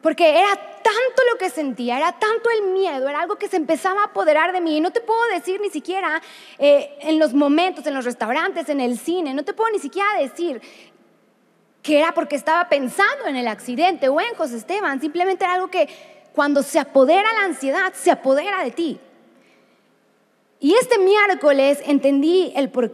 Porque 0.02 0.38
era 0.38 0.54
tanto 0.54 1.22
lo 1.32 1.38
que 1.38 1.50
sentía, 1.50 1.96
era 1.96 2.12
tanto 2.12 2.50
el 2.50 2.70
miedo, 2.70 3.08
era 3.08 3.20
algo 3.20 3.36
que 3.36 3.48
se 3.48 3.56
empezaba 3.56 4.02
a 4.02 4.04
apoderar 4.06 4.52
de 4.52 4.60
mí. 4.60 4.76
Y 4.76 4.80
no 4.80 4.92
te 4.92 5.00
puedo 5.00 5.20
decir 5.34 5.60
ni 5.60 5.70
siquiera 5.70 6.22
eh, 6.58 6.96
en 7.00 7.18
los 7.18 7.34
momentos, 7.34 7.86
en 7.86 7.94
los 7.94 8.04
restaurantes, 8.04 8.68
en 8.68 8.80
el 8.80 8.98
cine, 8.98 9.34
no 9.34 9.44
te 9.44 9.52
puedo 9.52 9.70
ni 9.72 9.78
siquiera 9.78 10.08
decir 10.18 10.60
que 11.82 11.98
era 11.98 12.12
porque 12.12 12.36
estaba 12.36 12.68
pensando 12.68 13.26
en 13.26 13.36
el 13.36 13.48
accidente 13.48 14.08
o 14.08 14.20
en 14.20 14.34
José 14.34 14.56
Esteban. 14.56 15.00
Simplemente 15.00 15.44
era 15.44 15.54
algo 15.54 15.68
que 15.68 15.88
cuando 16.32 16.62
se 16.62 16.78
apodera 16.78 17.32
la 17.32 17.44
ansiedad, 17.44 17.92
se 17.94 18.10
apodera 18.10 18.62
de 18.62 18.70
ti. 18.70 19.00
Y 20.60 20.74
este 20.74 20.98
miércoles 20.98 21.80
entendí 21.84 22.52
el 22.56 22.68
por 22.70 22.92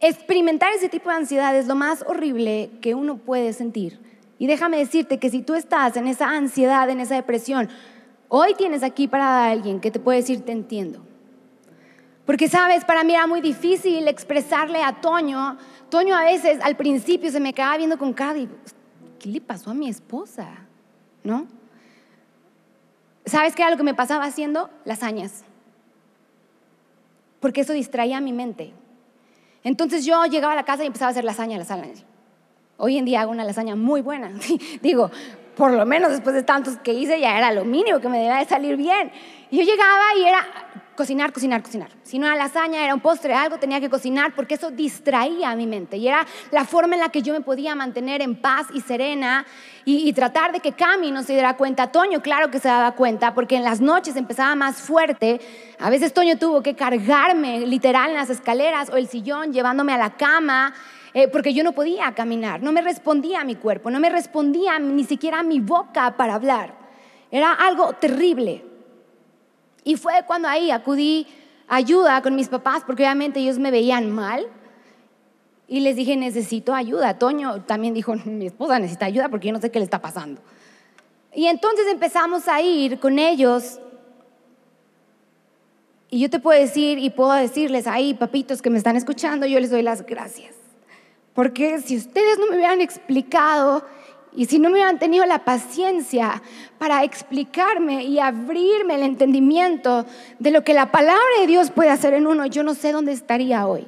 Experimentar 0.00 0.72
ese 0.72 0.88
tipo 0.88 1.10
de 1.10 1.16
ansiedad 1.16 1.54
es 1.54 1.66
lo 1.66 1.74
más 1.74 2.02
horrible 2.06 2.70
que 2.80 2.94
uno 2.94 3.18
puede 3.18 3.52
sentir. 3.52 4.00
Y 4.38 4.46
déjame 4.46 4.78
decirte 4.78 5.18
que 5.18 5.28
si 5.28 5.42
tú 5.42 5.54
estás 5.54 5.96
en 5.96 6.06
esa 6.06 6.30
ansiedad, 6.30 6.88
en 6.88 7.00
esa 7.00 7.14
depresión, 7.14 7.68
hoy 8.28 8.54
tienes 8.54 8.82
aquí 8.82 9.06
para 9.06 9.50
alguien 9.50 9.80
que 9.80 9.90
te 9.90 10.00
puede 10.00 10.20
decir 10.20 10.42
te 10.42 10.52
entiendo. 10.52 11.02
Porque 12.24 12.48
sabes, 12.48 12.84
para 12.86 13.04
mí 13.04 13.12
era 13.12 13.26
muy 13.26 13.42
difícil 13.42 14.08
expresarle 14.08 14.82
a 14.82 15.02
Toño. 15.02 15.58
Toño 15.90 16.16
a 16.16 16.24
veces 16.24 16.58
al 16.62 16.76
principio 16.76 17.30
se 17.30 17.40
me 17.40 17.52
quedaba 17.52 17.76
viendo 17.76 17.98
con 17.98 18.14
cara 18.14 18.38
y, 18.38 18.48
¿qué 19.18 19.28
le 19.28 19.40
pasó 19.42 19.70
a 19.70 19.74
mi 19.74 19.90
esposa? 19.90 20.48
¿No? 21.22 21.46
¿Sabes 23.26 23.54
qué 23.54 23.62
era 23.62 23.70
lo 23.70 23.76
que 23.76 23.82
me 23.82 23.94
pasaba 23.94 24.24
haciendo? 24.24 24.70
Lasañas. 24.86 25.44
Porque 27.40 27.60
eso 27.60 27.74
distraía 27.74 28.20
mi 28.22 28.32
mente. 28.32 28.72
Entonces 29.64 30.04
yo 30.04 30.24
llegaba 30.26 30.52
a 30.52 30.56
la 30.56 30.64
casa 30.64 30.84
y 30.84 30.86
empezaba 30.86 31.08
a 31.08 31.12
hacer 31.12 31.24
lasaña, 31.24 31.58
lasaña. 31.58 31.88
Hoy 32.76 32.96
en 32.96 33.04
día 33.04 33.20
hago 33.20 33.30
una 33.30 33.44
lasaña 33.44 33.76
muy 33.76 34.00
buena. 34.00 34.32
Digo, 34.82 35.10
por 35.56 35.72
lo 35.72 35.84
menos 35.86 36.10
después 36.10 36.34
de 36.34 36.42
tantos 36.42 36.76
que 36.78 36.92
hice, 36.92 37.20
ya 37.20 37.36
era 37.36 37.52
lo 37.52 37.64
mínimo 37.64 38.00
que 38.00 38.08
me 38.08 38.18
debía 38.18 38.36
de 38.36 38.46
salir 38.46 38.76
bien. 38.76 39.12
Y 39.50 39.58
yo 39.58 39.64
llegaba 39.64 40.04
y 40.16 40.24
era 40.24 40.46
cocinar, 41.00 41.32
cocinar, 41.32 41.62
cocinar. 41.62 41.88
Si 42.02 42.18
no 42.18 42.26
era 42.26 42.36
lasaña, 42.36 42.84
era 42.84 42.94
un 42.94 43.00
postre, 43.00 43.32
algo 43.32 43.58
tenía 43.58 43.80
que 43.80 43.88
cocinar 43.88 44.34
porque 44.34 44.54
eso 44.56 44.70
distraía 44.70 45.50
a 45.50 45.56
mi 45.56 45.66
mente 45.66 45.96
y 45.96 46.06
era 46.06 46.26
la 46.50 46.64
forma 46.64 46.94
en 46.94 47.00
la 47.00 47.08
que 47.08 47.22
yo 47.22 47.32
me 47.32 47.40
podía 47.40 47.74
mantener 47.74 48.20
en 48.20 48.36
paz 48.36 48.66
y 48.74 48.82
serena 48.82 49.46
y, 49.86 50.12
tratar 50.12 50.52
de 50.52 50.60
que 50.60 50.72
Cami 50.72 51.10
no 51.10 51.22
se 51.22 51.32
diera 51.32 51.56
cuenta. 51.56 51.90
Toño, 51.90 52.20
claro 52.20 52.50
que 52.50 52.60
se 52.60 52.68
daba 52.68 52.92
cuenta 52.92 53.32
porque 53.32 53.56
en 53.56 53.64
las 53.64 53.80
noches 53.80 54.14
empezaba 54.14 54.54
más 54.54 54.76
fuerte. 54.76 55.40
A 55.78 55.88
veces 55.88 56.12
Toño 56.12 56.36
tuvo 56.36 56.62
que 56.62 56.76
cargarme 56.76 57.60
literal 57.60 58.10
en 58.10 58.16
las 58.16 58.28
escaleras 58.28 58.90
o 58.90 58.96
el 58.96 59.08
sillón 59.08 59.54
llevándome 59.54 59.94
a 59.94 59.98
la 59.98 60.10
cama. 60.10 60.74
Eh, 61.12 61.28
porque 61.28 61.52
yo 61.52 61.64
no 61.64 61.72
podía 61.72 62.12
caminar, 62.14 62.62
no 62.62 62.70
me 62.70 62.82
respondía 62.82 63.40
a 63.40 63.44
mi 63.44 63.56
cuerpo, 63.56 63.90
no 63.90 63.98
me 63.98 64.10
respondía 64.10 64.78
ni 64.78 65.04
siquiera 65.04 65.40
a 65.40 65.42
mi 65.42 65.58
boca 65.58 66.16
para 66.16 66.34
hablar. 66.34 66.74
Era 67.30 67.52
algo 67.52 67.92
terrible. 67.94 68.64
Y 69.82 69.96
fue 69.96 70.12
cuando 70.26 70.48
ahí 70.48 70.70
acudí 70.70 71.26
ayuda 71.66 72.20
con 72.22 72.36
mis 72.36 72.48
papás, 72.48 72.82
porque 72.86 73.02
obviamente 73.02 73.40
ellos 73.40 73.58
me 73.58 73.70
veían 73.70 74.10
mal. 74.10 74.46
Y 75.66 75.80
les 75.80 75.96
dije, 75.96 76.16
necesito 76.16 76.74
ayuda. 76.74 77.18
Toño 77.18 77.62
también 77.62 77.94
dijo, 77.94 78.14
mi 78.24 78.46
esposa 78.46 78.78
necesita 78.78 79.06
ayuda 79.06 79.28
porque 79.28 79.48
yo 79.48 79.52
no 79.52 79.60
sé 79.60 79.70
qué 79.70 79.78
le 79.78 79.84
está 79.84 80.00
pasando. 80.00 80.40
Y 81.32 81.46
entonces 81.46 81.86
empezamos 81.88 82.48
a 82.48 82.60
ir 82.60 82.98
con 82.98 83.18
ellos. 83.18 83.80
Y 86.10 86.18
yo 86.18 86.28
te 86.28 86.40
puedo 86.40 86.58
decir 86.58 86.98
y 86.98 87.10
puedo 87.10 87.32
decirles 87.32 87.86
ahí, 87.86 88.14
papitos 88.14 88.62
que 88.62 88.70
me 88.70 88.78
están 88.78 88.96
escuchando, 88.96 89.46
yo 89.46 89.60
les 89.60 89.70
doy 89.70 89.82
las 89.82 90.04
gracias. 90.04 90.59
Porque 91.34 91.80
si 91.80 91.96
ustedes 91.96 92.38
no 92.38 92.46
me 92.46 92.56
hubieran 92.56 92.80
explicado 92.80 93.84
y 94.32 94.46
si 94.46 94.58
no 94.58 94.68
me 94.68 94.74
hubieran 94.74 94.98
tenido 94.98 95.24
la 95.26 95.44
paciencia 95.44 96.42
para 96.78 97.04
explicarme 97.04 98.04
y 98.04 98.18
abrirme 98.18 98.94
el 98.94 99.02
entendimiento 99.02 100.06
de 100.38 100.50
lo 100.50 100.64
que 100.64 100.74
la 100.74 100.90
palabra 100.90 101.22
de 101.40 101.46
Dios 101.46 101.70
puede 101.70 101.90
hacer 101.90 102.14
en 102.14 102.26
uno, 102.26 102.46
yo 102.46 102.62
no 102.62 102.74
sé 102.74 102.92
dónde 102.92 103.12
estaría 103.12 103.66
hoy. 103.66 103.86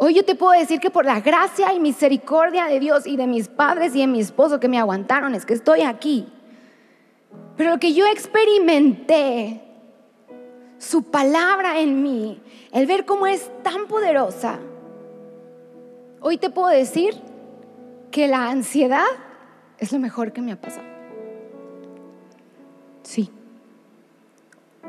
Hoy 0.00 0.14
yo 0.14 0.24
te 0.24 0.36
puedo 0.36 0.52
decir 0.52 0.78
que 0.78 0.90
por 0.90 1.04
la 1.04 1.20
gracia 1.20 1.72
y 1.72 1.80
misericordia 1.80 2.66
de 2.66 2.78
Dios 2.78 3.04
y 3.04 3.16
de 3.16 3.26
mis 3.26 3.48
padres 3.48 3.96
y 3.96 4.00
de 4.00 4.06
mi 4.06 4.20
esposo 4.20 4.60
que 4.60 4.68
me 4.68 4.78
aguantaron 4.78 5.34
es 5.34 5.44
que 5.44 5.54
estoy 5.54 5.82
aquí. 5.82 6.28
Pero 7.56 7.70
lo 7.70 7.80
que 7.80 7.92
yo 7.92 8.06
experimenté, 8.06 9.60
su 10.78 11.02
palabra 11.02 11.80
en 11.80 12.04
mí, 12.04 12.40
el 12.70 12.86
ver 12.86 13.04
cómo 13.04 13.26
es 13.26 13.50
tan 13.64 13.88
poderosa, 13.88 14.60
hoy 16.20 16.38
te 16.38 16.50
puedo 16.50 16.68
decir 16.68 17.14
que 18.10 18.28
la 18.28 18.48
ansiedad 18.50 19.04
es 19.78 19.92
lo 19.92 19.98
mejor 19.98 20.32
que 20.32 20.40
me 20.40 20.52
ha 20.52 20.60
pasado. 20.60 20.86
Sí. 23.02 23.30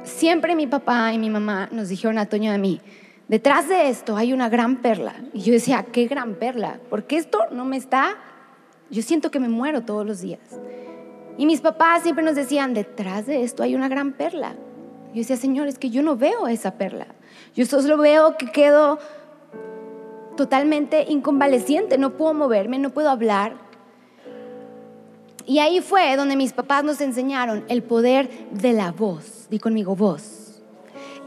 Siempre 0.04 0.56
mi 0.56 0.68
papá 0.68 1.14
y 1.14 1.20
mi 1.20 1.30
mamá 1.30 1.70
nos 1.72 1.90
dijeron 1.90 2.18
a 2.18 2.26
Toño 2.26 2.52
y 2.52 2.56
a 2.56 2.58
mí, 2.58 2.82
detrás 3.28 3.68
de 3.70 3.90
esto 3.90 4.16
hay 4.18 4.34
una 4.34 4.50
gran 4.50 4.78
perla. 4.78 5.16
Y 5.34 5.42
yo 5.42 5.54
decía, 5.54 5.86
¿qué 5.92 6.08
gran 6.08 6.36
perla? 6.36 6.80
Porque 6.90 7.18
esto 7.18 7.40
no 7.52 7.66
me 7.66 7.78
está, 7.78 8.18
yo 8.90 9.02
siento 9.02 9.32
que 9.32 9.40
me 9.40 9.50
muero 9.50 9.84
todos 9.84 10.06
los 10.06 10.22
días. 10.22 10.40
Y 11.38 11.46
mis 11.46 11.62
papás 11.62 12.04
siempre 12.04 12.24
nos 12.24 12.36
decían, 12.36 12.74
detrás 12.74 13.26
de 13.26 13.44
esto 13.44 13.64
hay 13.64 13.76
una 13.76 13.88
gran 13.88 14.14
perla. 14.14 14.56
Yo 15.14 15.20
decía, 15.20 15.38
Señor, 15.38 15.68
es 15.68 15.80
que 15.80 15.90
yo 15.90 16.04
no 16.04 16.16
veo 16.18 16.48
esa 16.48 16.72
perla. 16.72 17.08
Yo 17.56 17.66
solo 17.66 17.98
veo 17.98 18.38
que 18.38 18.52
quedo 18.52 19.00
totalmente 20.40 21.06
inconvaleciente, 21.10 21.98
no 21.98 22.12
puedo 22.12 22.34
moverme, 22.34 22.80
no 22.80 22.92
puedo 22.92 23.10
hablar. 23.10 23.58
Y 25.46 25.60
ahí 25.60 25.82
fue 25.82 26.16
donde 26.16 26.38
mis 26.38 26.54
papás 26.54 26.82
nos 26.86 27.02
enseñaron 27.02 27.66
el 27.68 27.84
poder 27.84 28.30
de 28.52 28.72
la 28.72 28.94
voz. 28.94 29.48
Di 29.50 29.60
conmigo, 29.60 29.98
voz. 29.98 30.62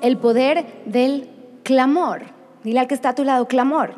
El 0.00 0.16
poder 0.16 0.64
del 0.86 1.28
clamor. 1.62 2.22
Dile 2.64 2.80
al 2.80 2.86
que 2.86 2.94
está 2.94 3.10
a 3.10 3.14
tu 3.14 3.22
lado, 3.22 3.46
clamor. 3.46 3.96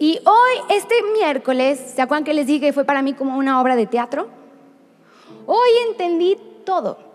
Y 0.00 0.18
hoy, 0.26 0.74
este 0.76 0.96
miércoles, 1.12 1.78
¿se 1.94 2.02
acuerdan 2.02 2.24
que 2.24 2.34
les 2.34 2.48
dije 2.48 2.66
que 2.66 2.72
fue 2.72 2.84
para 2.84 3.00
mí 3.00 3.12
como 3.12 3.38
una 3.38 3.60
obra 3.60 3.76
de 3.76 3.86
teatro? 3.86 4.26
Hoy 5.46 5.70
entendí 5.88 6.36
todo 6.64 7.09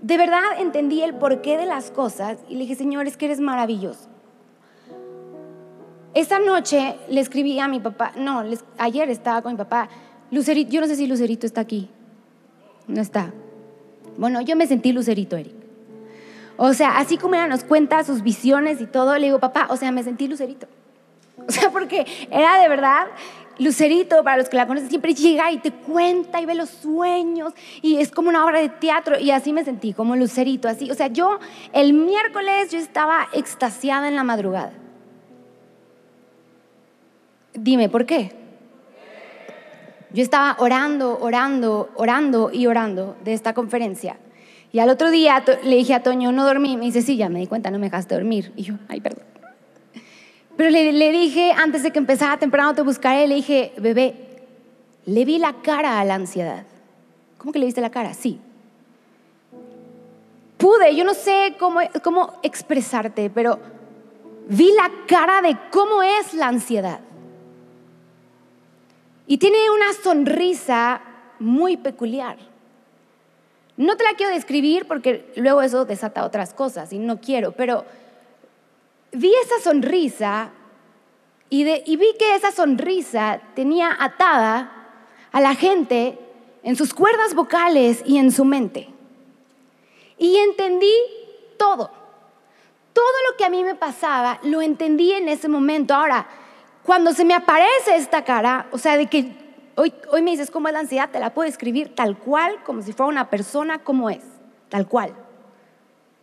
de 0.00 0.16
verdad 0.18 0.42
entendí 0.58 1.02
el 1.02 1.14
porqué 1.14 1.56
de 1.56 1.66
las 1.66 1.90
cosas 1.90 2.38
y 2.48 2.54
le 2.54 2.60
dije, 2.60 2.74
Señor, 2.74 3.06
es 3.06 3.16
que 3.16 3.26
eres 3.26 3.40
maravilloso. 3.40 4.08
Esa 6.14 6.38
noche 6.38 6.96
le 7.08 7.20
escribí 7.20 7.58
a 7.60 7.68
mi 7.68 7.80
papá, 7.80 8.12
no, 8.16 8.42
ayer 8.78 9.10
estaba 9.10 9.42
con 9.42 9.52
mi 9.52 9.58
papá, 9.58 9.88
Lucerito, 10.30 10.70
yo 10.70 10.80
no 10.80 10.86
sé 10.86 10.96
si 10.96 11.06
Lucerito 11.06 11.46
está 11.46 11.60
aquí, 11.60 11.90
no 12.88 13.00
está. 13.00 13.32
Bueno, 14.16 14.40
yo 14.40 14.56
me 14.56 14.66
sentí 14.66 14.92
Lucerito, 14.92 15.36
Eric. 15.36 15.54
O 16.56 16.72
sea, 16.72 16.98
así 16.98 17.18
como 17.18 17.34
ella 17.34 17.48
nos 17.48 17.64
cuenta 17.64 18.02
sus 18.02 18.22
visiones 18.22 18.80
y 18.80 18.86
todo, 18.86 19.18
le 19.18 19.26
digo, 19.26 19.40
papá, 19.40 19.66
o 19.68 19.76
sea, 19.76 19.92
me 19.92 20.02
sentí 20.02 20.28
Lucerito. 20.28 20.66
O 21.48 21.52
sea, 21.52 21.70
porque 21.70 22.06
era 22.30 22.60
de 22.60 22.68
verdad 22.68 23.06
Lucerito, 23.58 24.22
para 24.22 24.36
los 24.36 24.48
que 24.48 24.56
la 24.56 24.66
conocen, 24.66 24.90
siempre 24.90 25.14
llega 25.14 25.50
y 25.50 25.58
te 25.58 25.72
cuenta 25.72 26.40
y 26.40 26.46
ve 26.46 26.54
los 26.54 26.68
sueños 26.68 27.54
y 27.80 27.96
es 27.96 28.10
como 28.10 28.28
una 28.28 28.44
obra 28.44 28.60
de 28.60 28.68
teatro 28.68 29.18
y 29.18 29.30
así 29.30 29.52
me 29.52 29.64
sentí, 29.64 29.92
como 29.92 30.14
Lucerito, 30.16 30.68
así. 30.68 30.90
O 30.90 30.94
sea, 30.94 31.06
yo 31.08 31.38
el 31.72 31.92
miércoles 31.92 32.70
yo 32.70 32.78
estaba 32.78 33.28
extasiada 33.32 34.08
en 34.08 34.16
la 34.16 34.24
madrugada. 34.24 34.72
Dime, 37.54 37.88
¿por 37.88 38.04
qué? 38.04 38.32
Yo 40.12 40.22
estaba 40.22 40.56
orando, 40.58 41.18
orando, 41.20 41.90
orando 41.94 42.50
y 42.52 42.66
orando 42.66 43.16
de 43.24 43.32
esta 43.32 43.54
conferencia. 43.54 44.18
Y 44.72 44.78
al 44.78 44.90
otro 44.90 45.10
día 45.10 45.42
le 45.62 45.76
dije 45.76 45.94
a 45.94 46.02
Toño, 46.02 46.32
no 46.32 46.44
dormí. 46.44 46.76
Me 46.76 46.84
dice, 46.84 47.02
sí, 47.02 47.16
ya 47.16 47.28
me 47.28 47.38
di 47.38 47.46
cuenta, 47.46 47.70
no 47.70 47.78
me 47.78 47.86
dejaste 47.86 48.14
dormir. 48.14 48.52
Y 48.56 48.62
yo, 48.62 48.74
ay, 48.88 49.00
perdón. 49.00 49.35
Pero 50.56 50.70
le, 50.70 51.12
dije, 51.12 51.52
antes 51.52 51.82
de 51.82 51.90
que 51.90 51.98
empezara 51.98 52.38
temprano 52.38 52.74
te 52.74 52.82
buscaré, 52.82 53.26
le 53.28 53.34
dije, 53.34 53.72
bebé, 53.78 54.14
le 55.04 55.24
vi 55.24 55.38
la 55.38 55.52
cara 55.62 56.00
a 56.00 56.04
la 56.04 56.14
ansiedad. 56.14 56.64
¿Cómo 57.36 57.52
que 57.52 57.58
le 57.58 57.66
viste 57.66 57.82
la 57.82 57.90
cara? 57.90 58.14
Sí. 58.14 58.40
Pude, 60.56 60.96
yo 60.96 61.04
no 61.04 61.12
sé 61.12 61.56
cómo, 61.58 61.80
cómo 62.02 62.40
expresarte, 62.42 63.28
pero 63.28 63.58
vi 64.48 64.72
la 64.72 64.90
cara 65.06 65.42
de 65.42 65.56
cómo 65.70 66.02
es 66.02 66.32
la 66.32 66.48
ansiedad. 66.48 67.00
Y 69.26 69.36
tiene 69.36 69.58
una 69.70 69.92
sonrisa 69.92 71.02
muy 71.38 71.76
peculiar. 71.76 72.38
No 73.76 73.96
te 73.96 74.04
la 74.04 74.14
quiero 74.16 74.32
describir 74.32 74.86
porque 74.86 75.30
luego 75.36 75.60
eso 75.60 75.84
desata 75.84 76.24
otras 76.24 76.54
cosas 76.54 76.94
y 76.94 76.98
no 76.98 77.20
quiero, 77.20 77.52
pero 77.52 77.84
vi 79.16 79.34
esa 79.34 79.60
sonrisa 79.62 80.50
y, 81.48 81.64
vi 81.64 82.14
que 82.18 82.34
esa 82.34 82.52
sonrisa 82.52 83.40
tenía 83.54 83.96
atada 83.98 84.72
a 85.32 85.40
la 85.40 85.54
gente 85.54 86.18
en 86.62 86.76
sus 86.76 86.92
cuerdas 86.92 87.34
vocales 87.34 88.02
y 88.04 88.18
en 88.18 88.32
su 88.32 88.44
mente. 88.44 88.88
Y 90.18 90.36
entendí 90.36 90.92
todo. 91.56 91.90
Todo 92.92 93.14
lo 93.30 93.36
que 93.36 93.44
a 93.44 93.50
mí 93.50 93.62
me 93.62 93.74
pasaba, 93.74 94.40
lo 94.42 94.60
entendí 94.60 95.12
en 95.12 95.28
ese 95.28 95.48
momento. 95.48 95.94
Ahora, 95.94 96.26
cuando 96.82 97.12
se 97.12 97.24
me 97.24 97.34
aparece 97.34 97.96
esta 97.96 98.24
cara, 98.24 98.66
o 98.72 98.78
sea, 98.78 98.96
de 98.96 99.06
que 99.06 99.32
hoy, 99.76 99.94
hoy 100.10 100.22
me 100.22 100.32
dices 100.32 100.50
cómo 100.50 100.68
es 100.68 100.74
la 100.74 100.80
ansiedad, 100.80 101.10
te 101.10 101.20
la 101.20 101.32
puedo 101.32 101.48
escribir 101.48 101.94
tal 101.94 102.18
cual, 102.18 102.62
como 102.64 102.82
si 102.82 102.92
fuera 102.92 103.08
una 103.08 103.30
persona 103.30 103.78
como 103.84 104.10
es, 104.10 104.22
tal 104.68 104.88
cual. 104.88 105.14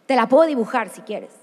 Te 0.05 0.15
la 0.15 0.27
puedo 0.27 0.45
dibujar 0.45 0.89
si 0.89 1.01
quieres. 1.01 1.42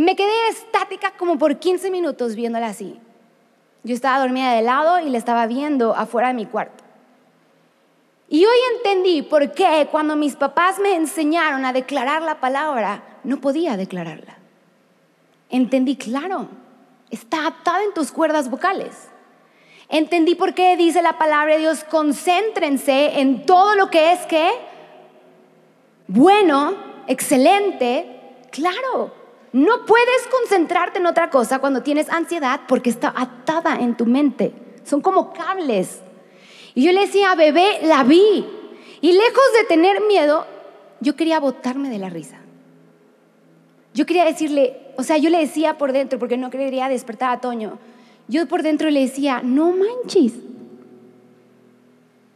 Me 0.00 0.16
quedé 0.16 0.48
estática 0.48 1.10
como 1.18 1.36
por 1.36 1.58
15 1.58 1.90
minutos 1.90 2.34
viéndola 2.34 2.68
así. 2.68 2.98
Yo 3.82 3.92
estaba 3.94 4.18
dormida 4.18 4.54
de 4.54 4.62
lado 4.62 4.98
y 4.98 5.10
la 5.10 5.18
estaba 5.18 5.46
viendo 5.46 5.94
afuera 5.94 6.28
de 6.28 6.34
mi 6.34 6.46
cuarto. 6.46 6.82
Y 8.26 8.46
hoy 8.46 8.56
entendí 8.76 9.20
por 9.20 9.52
qué 9.52 9.86
cuando 9.90 10.16
mis 10.16 10.36
papás 10.36 10.78
me 10.78 10.96
enseñaron 10.96 11.66
a 11.66 11.74
declarar 11.74 12.22
la 12.22 12.40
palabra, 12.40 13.02
no 13.24 13.42
podía 13.42 13.76
declararla. 13.76 14.38
Entendí, 15.50 15.96
claro, 15.96 16.48
está 17.10 17.46
atada 17.46 17.84
en 17.84 17.92
tus 17.92 18.10
cuerdas 18.10 18.48
vocales. 18.48 19.10
Entendí 19.90 20.34
por 20.34 20.54
qué 20.54 20.78
dice 20.78 21.02
la 21.02 21.18
palabra 21.18 21.52
de 21.52 21.60
Dios, 21.60 21.84
concéntrense 21.84 23.20
en 23.20 23.44
todo 23.44 23.74
lo 23.74 23.90
que 23.90 24.12
es 24.12 24.20
que 24.20 24.50
bueno, 26.06 26.74
excelente, 27.06 28.46
claro, 28.50 29.19
no 29.52 29.84
puedes 29.84 30.26
concentrarte 30.30 30.98
en 30.98 31.06
otra 31.06 31.30
cosa 31.30 31.58
cuando 31.58 31.82
tienes 31.82 32.08
ansiedad 32.08 32.60
porque 32.68 32.90
está 32.90 33.12
atada 33.16 33.76
en 33.76 33.96
tu 33.96 34.06
mente. 34.06 34.52
Son 34.84 35.00
como 35.00 35.32
cables. 35.32 36.00
Y 36.74 36.84
yo 36.84 36.92
le 36.92 37.00
decía, 37.00 37.34
bebé, 37.34 37.80
la 37.82 38.04
vi. 38.04 38.46
Y 39.00 39.12
lejos 39.12 39.44
de 39.58 39.64
tener 39.66 40.02
miedo, 40.06 40.46
yo 41.00 41.16
quería 41.16 41.40
botarme 41.40 41.90
de 41.90 41.98
la 41.98 42.10
risa. 42.10 42.38
Yo 43.92 44.06
quería 44.06 44.24
decirle, 44.24 44.76
o 44.96 45.02
sea, 45.02 45.16
yo 45.18 45.30
le 45.30 45.38
decía 45.38 45.78
por 45.78 45.92
dentro, 45.92 46.18
porque 46.18 46.36
no 46.36 46.50
quería 46.50 46.88
despertar 46.88 47.30
a 47.30 47.40
Toño. 47.40 47.78
yo 48.28 48.46
por 48.46 48.62
dentro 48.62 48.88
le 48.90 49.00
decía, 49.00 49.40
no 49.42 49.72
manches. 49.72 50.34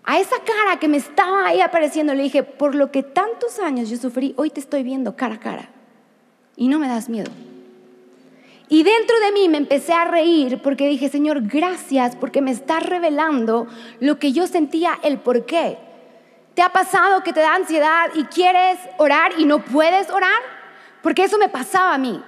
A 0.02 0.18
esa 0.18 0.36
cara 0.44 0.80
que 0.80 0.88
me 0.88 0.96
estaba 0.96 1.46
ahí 1.46 1.60
apareciendo, 1.60 2.12
le 2.14 2.24
dije, 2.24 2.42
por 2.42 2.74
lo 2.74 2.90
que 2.90 3.04
tantos 3.04 3.60
años 3.60 3.88
yo 3.88 3.96
sufrí, 3.96 4.34
hoy 4.36 4.50
te 4.50 4.58
estoy 4.58 4.82
viendo 4.82 5.14
cara 5.14 5.36
a 5.36 5.40
cara. 5.40 5.70
Y 6.56 6.68
no 6.68 6.78
me 6.78 6.88
das 6.88 7.08
miedo. 7.08 7.30
Y 8.68 8.82
dentro 8.82 9.18
de 9.20 9.32
mí 9.32 9.48
me 9.48 9.58
empecé 9.58 9.92
a 9.92 10.04
reír 10.04 10.60
porque 10.62 10.88
dije, 10.88 11.08
Señor, 11.08 11.42
gracias 11.42 12.16
porque 12.16 12.40
me 12.40 12.50
estás 12.50 12.82
revelando 12.82 13.66
lo 14.00 14.18
que 14.18 14.32
yo 14.32 14.46
sentía, 14.46 14.98
el 15.02 15.18
por 15.18 15.44
qué. 15.44 15.78
¿Te 16.54 16.62
ha 16.62 16.70
pasado 16.70 17.22
que 17.22 17.32
te 17.32 17.40
da 17.40 17.54
ansiedad 17.54 18.10
y 18.14 18.24
quieres 18.24 18.78
orar 18.96 19.32
y 19.38 19.44
no 19.44 19.58
puedes 19.58 20.10
orar? 20.10 20.40
Porque 21.02 21.24
eso 21.24 21.36
me 21.36 21.48
pasaba 21.48 21.94
a 21.94 21.98
mí. 21.98 22.22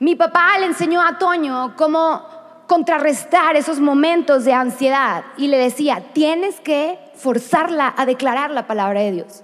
Mi 0.00 0.16
papá 0.16 0.58
le 0.58 0.66
enseñó 0.66 1.02
a 1.02 1.18
Toño 1.18 1.74
cómo 1.76 2.26
contrarrestar 2.66 3.56
esos 3.56 3.80
momentos 3.80 4.44
de 4.44 4.54
ansiedad 4.54 5.24
y 5.36 5.48
le 5.48 5.58
decía, 5.58 6.02
tienes 6.12 6.60
que 6.60 6.98
forzarla 7.14 7.94
a 7.96 8.06
declarar 8.06 8.50
la 8.50 8.66
palabra 8.66 9.00
de 9.00 9.12
Dios. 9.12 9.42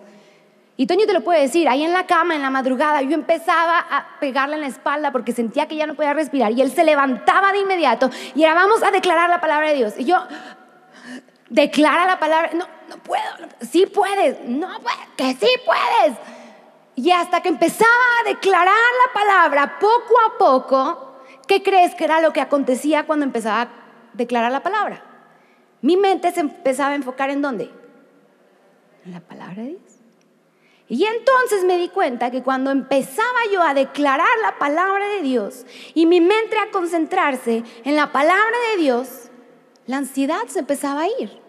Y 0.78 0.86
Toño 0.86 1.06
te 1.06 1.14
lo 1.14 1.22
puede 1.22 1.40
decir, 1.40 1.68
ahí 1.68 1.84
en 1.84 1.92
la 1.92 2.06
cama, 2.06 2.34
en 2.34 2.42
la 2.42 2.50
madrugada, 2.50 3.00
yo 3.00 3.14
empezaba 3.14 3.78
a 3.78 4.18
pegarle 4.20 4.56
en 4.56 4.60
la 4.60 4.66
espalda 4.66 5.10
porque 5.10 5.32
sentía 5.32 5.66
que 5.66 5.76
ya 5.76 5.86
no 5.86 5.94
podía 5.94 6.12
respirar 6.12 6.52
y 6.52 6.60
él 6.60 6.70
se 6.70 6.84
levantaba 6.84 7.52
de 7.52 7.60
inmediato 7.60 8.10
y 8.34 8.42
era, 8.42 8.54
vamos 8.54 8.82
a 8.82 8.90
declarar 8.90 9.30
la 9.30 9.40
palabra 9.40 9.68
de 9.68 9.74
Dios. 9.74 9.94
Y 9.96 10.04
yo, 10.04 10.18
declara 11.48 12.04
la 12.04 12.18
palabra, 12.18 12.50
no, 12.52 12.66
no 12.88 12.96
puedo, 12.98 13.22
sí 13.60 13.86
puedes, 13.86 14.44
no, 14.44 14.68
que 15.16 15.32
sí 15.34 15.48
puedes. 15.64 16.18
Y 16.94 17.10
hasta 17.10 17.40
que 17.40 17.48
empezaba 17.48 17.90
a 18.20 18.28
declarar 18.28 18.66
la 18.66 19.12
palabra 19.12 19.78
poco 19.78 20.14
a 20.26 20.38
poco, 20.38 21.20
¿qué 21.46 21.62
crees 21.62 21.94
que 21.94 22.04
era 22.04 22.20
lo 22.20 22.32
que 22.32 22.40
acontecía 22.40 23.06
cuando 23.06 23.24
empezaba 23.24 23.62
a 23.62 23.68
declarar 24.12 24.52
la 24.52 24.62
palabra? 24.62 25.02
Mi 25.82 25.96
mente 25.96 26.32
se 26.32 26.40
empezaba 26.40 26.90
a 26.90 26.96
enfocar 26.96 27.30
en 27.30 27.42
dónde? 27.42 27.70
En 29.04 29.12
la 29.12 29.20
palabra 29.20 29.62
de 29.62 29.68
Dios. 29.68 29.85
Y 30.88 31.04
entonces 31.04 31.64
me 31.64 31.78
di 31.78 31.88
cuenta 31.88 32.30
que 32.30 32.42
cuando 32.42 32.70
empezaba 32.70 33.38
yo 33.52 33.60
a 33.62 33.74
declarar 33.74 34.28
la 34.42 34.58
palabra 34.58 35.08
de 35.08 35.22
Dios 35.22 35.66
y 35.94 36.06
mi 36.06 36.20
mente 36.20 36.56
a 36.58 36.70
concentrarse 36.70 37.64
en 37.84 37.96
la 37.96 38.12
palabra 38.12 38.56
de 38.72 38.82
Dios, 38.82 39.08
la 39.86 39.96
ansiedad 39.96 40.46
se 40.46 40.60
empezaba 40.60 41.02
a 41.02 41.08
ir 41.20 41.46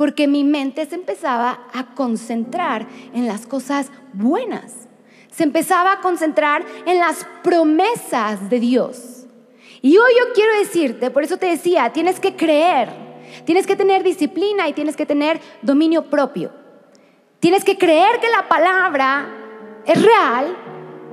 porque 0.00 0.26
mi 0.26 0.44
mente 0.44 0.86
se 0.86 0.94
empezaba 0.94 1.66
a 1.74 1.94
concentrar 1.94 2.88
en 3.12 3.26
las 3.26 3.46
cosas 3.46 3.90
buenas, 4.14 4.88
se 5.30 5.42
empezaba 5.42 5.92
a 5.92 6.00
concentrar 6.00 6.64
en 6.86 6.98
las 6.98 7.26
promesas 7.42 8.48
de 8.48 8.60
Dios. 8.60 9.26
Y 9.82 9.98
hoy 9.98 10.12
yo 10.18 10.32
quiero 10.32 10.58
decirte, 10.58 11.10
por 11.10 11.22
eso 11.22 11.36
te 11.36 11.44
decía, 11.44 11.92
tienes 11.92 12.18
que 12.18 12.34
creer, 12.34 12.88
tienes 13.44 13.66
que 13.66 13.76
tener 13.76 14.02
disciplina 14.02 14.68
y 14.68 14.72
tienes 14.72 14.96
que 14.96 15.04
tener 15.04 15.38
dominio 15.60 16.08
propio. 16.08 16.59
Tienes 17.40 17.64
que 17.64 17.78
creer 17.78 18.20
que 18.20 18.28
la 18.28 18.48
palabra 18.48 19.26
es 19.86 20.02
real, 20.02 20.54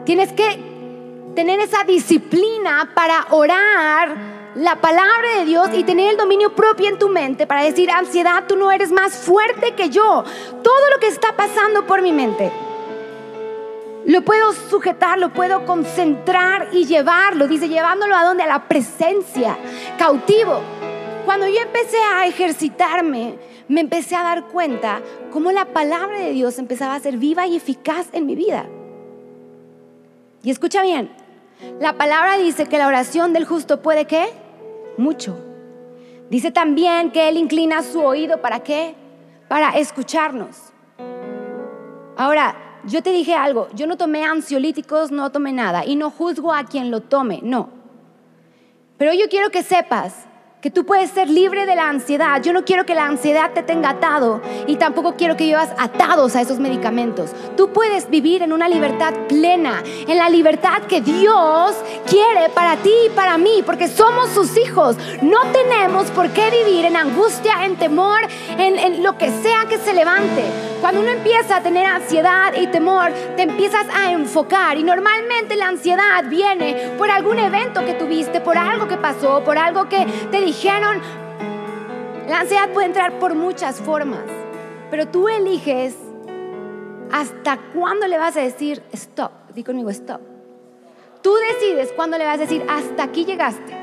tienes 0.06 0.34
que 0.34 1.32
tener 1.34 1.62
esa 1.62 1.86
disciplina 1.86 2.92
para 2.94 3.28
orar 3.30 4.38
la 4.56 4.76
palabra 4.82 5.38
de 5.38 5.46
Dios 5.46 5.70
y 5.74 5.86
tener 5.86 6.12
el 6.12 6.18
dominio 6.18 6.54
propio 6.54 6.90
en 6.90 7.00
tu 7.00 7.08
mente 7.08 7.48
para 7.48 7.64
decir, 7.64 7.90
ansiedad, 7.90 8.44
tú 8.46 8.58
no 8.58 8.72
eres 8.74 8.92
más 8.92 9.16
fuerte 9.16 9.74
que 9.76 9.90
yo. 9.90 10.26
Todo 10.64 10.90
lo 10.94 11.00
que 11.00 11.08
está 11.08 11.34
pasando 11.38 11.86
por 11.86 12.02
mi 12.02 12.12
mente. 12.12 12.52
Lo 14.06 14.22
puedo 14.24 14.52
sujetar, 14.52 15.20
lo 15.20 15.32
puedo 15.32 15.66
concentrar 15.66 16.70
y 16.74 16.86
llevarlo. 16.86 17.48
Dice, 17.48 17.70
llevándolo 17.70 18.16
a 18.16 18.24
donde? 18.24 18.44
A 18.44 18.48
la 18.48 18.68
presencia, 18.68 19.58
cautivo. 19.98 20.60
Cuando 21.26 21.48
yo 21.48 21.60
empecé 21.62 22.00
a 22.16 22.26
ejercitarme, 22.26 23.38
me 23.68 23.82
empecé 23.82 24.16
a 24.16 24.24
dar 24.24 24.46
cuenta 24.48 25.02
cómo 25.32 25.52
la 25.52 25.66
palabra 25.66 26.20
de 26.20 26.32
Dios 26.32 26.60
empezaba 26.60 26.96
a 26.96 27.00
ser 27.00 27.18
viva 27.18 27.48
y 27.48 27.56
eficaz 27.56 28.08
en 28.14 28.26
mi 28.26 28.36
vida. 28.36 28.66
Y 30.44 30.52
escucha 30.52 30.82
bien, 30.82 31.12
la 31.80 31.98
palabra 31.98 32.38
dice 32.38 32.68
que 32.68 32.78
la 32.78 32.88
oración 32.88 33.34
del 33.34 33.46
justo 33.46 33.82
puede 33.82 34.06
qué? 34.06 34.28
mucho. 34.98 35.38
Dice 36.30 36.52
también 36.52 37.12
que 37.12 37.30
Él 37.30 37.38
inclina 37.38 37.84
su 37.84 38.02
oído 38.02 38.42
para 38.42 38.60
qué? 38.60 38.96
Para 39.48 39.70
escucharnos. 39.78 40.58
Ahora, 42.18 42.56
yo 42.84 43.02
te 43.02 43.12
dije 43.12 43.34
algo, 43.34 43.68
yo 43.74 43.88
no 43.88 43.98
tomé 43.98 44.26
ansiolíticos, 44.26 45.12
no 45.12 45.32
tomé 45.32 45.54
nada 45.54 45.86
y 45.86 45.96
no 45.96 46.10
juzgo 46.10 46.54
a 46.54 46.66
quien 46.66 46.92
lo 46.92 47.02
tome, 47.02 47.40
no. 47.44 47.70
Pero 48.98 49.14
yo 49.14 49.30
quiero 49.30 49.52
que 49.52 49.64
sepas 49.64 50.26
tú 50.72 50.86
puedes 50.86 51.12
ser 51.12 51.30
libre 51.30 51.66
de 51.66 51.76
la 51.76 51.90
ansiedad. 51.90 52.42
Yo 52.42 52.54
no 52.54 52.66
quiero 52.66 52.86
que 52.86 52.96
la 52.96 53.06
ansiedad 53.06 53.52
te 53.54 53.64
tenga 53.64 53.92
atado 53.92 54.42
y 54.68 54.76
tampoco 54.78 55.16
quiero 55.16 55.38
que 55.38 55.46
llevas 55.46 55.70
atados 55.78 56.36
a 56.36 56.42
esos 56.42 56.60
medicamentos. 56.60 57.32
Tú 57.56 57.70
puedes 57.72 58.10
vivir 58.10 58.42
en 58.42 58.54
una 58.54 58.68
libertad 58.68 59.14
plena, 59.28 59.84
en 59.86 60.18
la 60.18 60.30
libertad 60.30 60.84
que 60.84 61.02
Dios 61.02 61.76
quiere 62.10 62.50
para 62.54 62.76
ti 62.78 62.94
y 63.06 63.10
para 63.10 63.38
mí, 63.38 63.64
porque 63.66 63.88
somos 63.88 64.30
sus 64.30 64.58
hijos. 64.58 64.98
No 65.22 65.40
tenemos 65.52 66.10
por 66.12 66.30
qué 66.30 66.50
vivir 66.50 66.86
en 66.86 66.96
angustia, 66.96 67.66
en 67.66 67.76
temor, 67.76 68.20
en, 68.58 68.78
en 68.78 69.04
lo 69.04 69.18
que 69.18 69.30
sea 69.30 69.66
que 69.70 69.78
se 69.78 69.94
levante. 69.94 70.44
Cuando 70.82 71.02
uno 71.02 71.10
empieza 71.10 71.58
a 71.58 71.62
tener 71.62 71.86
ansiedad 71.86 72.54
y 72.56 72.68
temor, 72.68 73.12
te 73.36 73.44
empiezas 73.44 73.88
a 73.96 74.12
enfocar 74.12 74.78
y 74.78 74.84
normalmente 74.84 75.56
la 75.56 75.70
ansiedad 75.70 76.24
viene 76.30 76.94
por 76.98 77.10
algún 77.10 77.40
evento 77.40 77.84
que 77.84 77.94
tuviste, 77.94 78.42
por 78.42 78.58
algo 78.58 78.88
que 78.88 78.98
pasó, 78.98 79.44
por 79.44 79.58
algo 79.58 79.90
que 79.90 80.06
te 80.30 80.40
dijeron, 80.42 80.57
la 80.64 82.40
ansiedad 82.40 82.70
puede 82.74 82.88
entrar 82.88 83.20
por 83.20 83.36
muchas 83.36 83.80
formas, 83.80 84.24
pero 84.90 85.08
tú 85.08 85.28
eliges 85.28 85.96
hasta 87.12 87.58
cuándo 87.76 88.08
le 88.08 88.18
vas 88.18 88.36
a 88.38 88.42
decir 88.42 88.82
stop. 88.92 89.32
Di 89.54 89.64
conmigo 89.64 89.90
stop. 89.92 90.22
Tú 91.22 91.34
decides 91.52 91.92
cuándo 91.94 92.18
le 92.18 92.26
vas 92.26 92.38
a 92.38 92.42
decir 92.42 92.66
hasta 92.68 93.04
aquí 93.04 93.26
llegaste. 93.26 93.78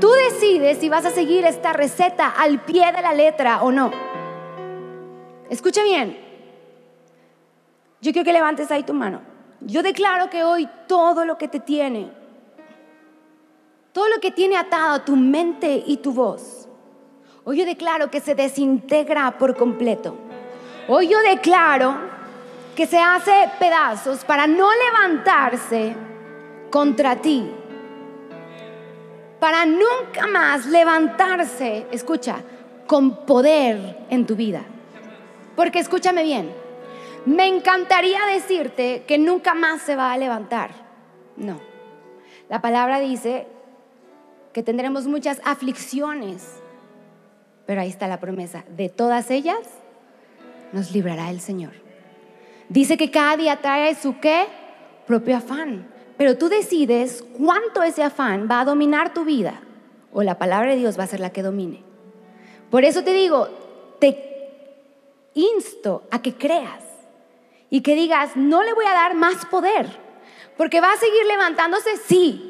Tú 0.00 0.10
decides 0.10 0.78
si 0.78 0.88
vas 0.88 1.04
a 1.04 1.10
seguir 1.10 1.44
esta 1.44 1.72
receta 1.72 2.28
al 2.28 2.60
pie 2.60 2.90
de 2.92 3.02
la 3.02 3.12
letra 3.12 3.62
o 3.62 3.70
no. 3.70 3.90
Escucha 5.50 5.82
bien. 5.82 6.18
Yo 8.00 8.12
quiero 8.12 8.24
que 8.24 8.32
levantes 8.32 8.70
ahí 8.70 8.82
tu 8.82 8.94
mano. 8.94 9.20
Yo 9.60 9.82
declaro 9.82 10.30
que 10.30 10.44
hoy 10.44 10.68
todo 10.86 11.24
lo 11.24 11.36
que 11.36 11.48
te 11.48 11.60
tiene 11.60 12.17
todo 13.92 14.08
lo 14.08 14.20
que 14.20 14.30
tiene 14.30 14.56
atado 14.56 15.02
tu 15.02 15.16
mente 15.16 15.82
y 15.86 15.98
tu 15.98 16.12
voz. 16.12 16.68
Hoy 17.44 17.58
yo 17.58 17.64
declaro 17.64 18.10
que 18.10 18.20
se 18.20 18.34
desintegra 18.34 19.38
por 19.38 19.56
completo. 19.56 20.14
Hoy 20.86 21.08
yo 21.08 21.18
declaro 21.20 21.96
que 22.76 22.86
se 22.86 22.98
hace 22.98 23.50
pedazos 23.58 24.24
para 24.24 24.46
no 24.46 24.68
levantarse 24.72 25.96
contra 26.70 27.16
ti. 27.16 27.50
Para 29.40 29.66
nunca 29.66 30.26
más 30.26 30.66
levantarse, 30.66 31.86
escucha, 31.90 32.36
con 32.86 33.24
poder 33.26 33.98
en 34.10 34.26
tu 34.26 34.36
vida. 34.36 34.62
Porque 35.56 35.78
escúchame 35.78 36.22
bien, 36.22 36.52
me 37.26 37.46
encantaría 37.46 38.24
decirte 38.26 39.04
que 39.06 39.18
nunca 39.18 39.54
más 39.54 39.82
se 39.82 39.96
va 39.96 40.12
a 40.12 40.18
levantar. 40.18 40.70
No. 41.36 41.60
La 42.48 42.60
palabra 42.60 43.00
dice 43.00 43.46
tendremos 44.62 45.06
muchas 45.06 45.40
aflicciones, 45.44 46.60
pero 47.66 47.80
ahí 47.80 47.88
está 47.88 48.06
la 48.08 48.20
promesa, 48.20 48.64
de 48.76 48.88
todas 48.88 49.30
ellas 49.30 49.58
nos 50.72 50.92
librará 50.92 51.30
el 51.30 51.40
Señor. 51.40 51.72
Dice 52.68 52.96
que 52.96 53.10
cada 53.10 53.36
día 53.36 53.60
trae 53.60 53.94
su 53.94 54.18
qué? 54.20 54.46
Propio 55.06 55.36
afán, 55.36 55.88
pero 56.16 56.36
tú 56.36 56.48
decides 56.48 57.24
cuánto 57.36 57.82
ese 57.82 58.02
afán 58.02 58.48
va 58.50 58.60
a 58.60 58.64
dominar 58.64 59.14
tu 59.14 59.24
vida 59.24 59.60
o 60.12 60.22
la 60.22 60.38
palabra 60.38 60.70
de 60.70 60.76
Dios 60.76 60.98
va 60.98 61.04
a 61.04 61.08
ser 61.08 61.20
la 61.20 61.30
que 61.30 61.42
domine. 61.42 61.82
Por 62.70 62.84
eso 62.84 63.02
te 63.02 63.12
digo, 63.12 63.48
te 63.98 64.28
insto 65.34 66.02
a 66.10 66.20
que 66.20 66.34
creas 66.34 66.84
y 67.70 67.82
que 67.82 67.94
digas, 67.94 68.36
no 68.36 68.62
le 68.62 68.74
voy 68.74 68.86
a 68.86 68.92
dar 68.92 69.14
más 69.14 69.46
poder, 69.46 69.86
porque 70.56 70.80
va 70.80 70.92
a 70.92 70.96
seguir 70.96 71.24
levantándose, 71.26 71.96
sí, 71.96 72.47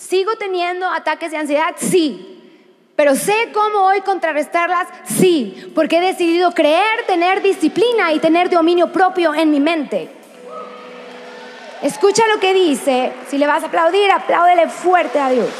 ¿Sigo 0.00 0.34
teniendo 0.36 0.88
ataques 0.88 1.30
de 1.30 1.36
ansiedad? 1.36 1.76
Sí. 1.76 2.38
Pero 2.96 3.14
sé 3.14 3.50
cómo 3.52 3.80
hoy 3.80 4.00
contrarrestarlas? 4.00 4.88
Sí, 5.04 5.70
porque 5.74 5.98
he 5.98 6.00
decidido 6.00 6.52
creer, 6.52 7.04
tener 7.06 7.42
disciplina 7.42 8.10
y 8.14 8.18
tener 8.18 8.48
dominio 8.48 8.90
propio 8.92 9.34
en 9.34 9.50
mi 9.50 9.60
mente. 9.60 10.08
Escucha 11.82 12.22
lo 12.34 12.40
que 12.40 12.54
dice. 12.54 13.12
Si 13.28 13.36
le 13.36 13.46
vas 13.46 13.62
a 13.62 13.66
aplaudir, 13.66 14.10
apláudele 14.10 14.70
fuerte 14.70 15.18
a 15.20 15.28
Dios. 15.28 15.50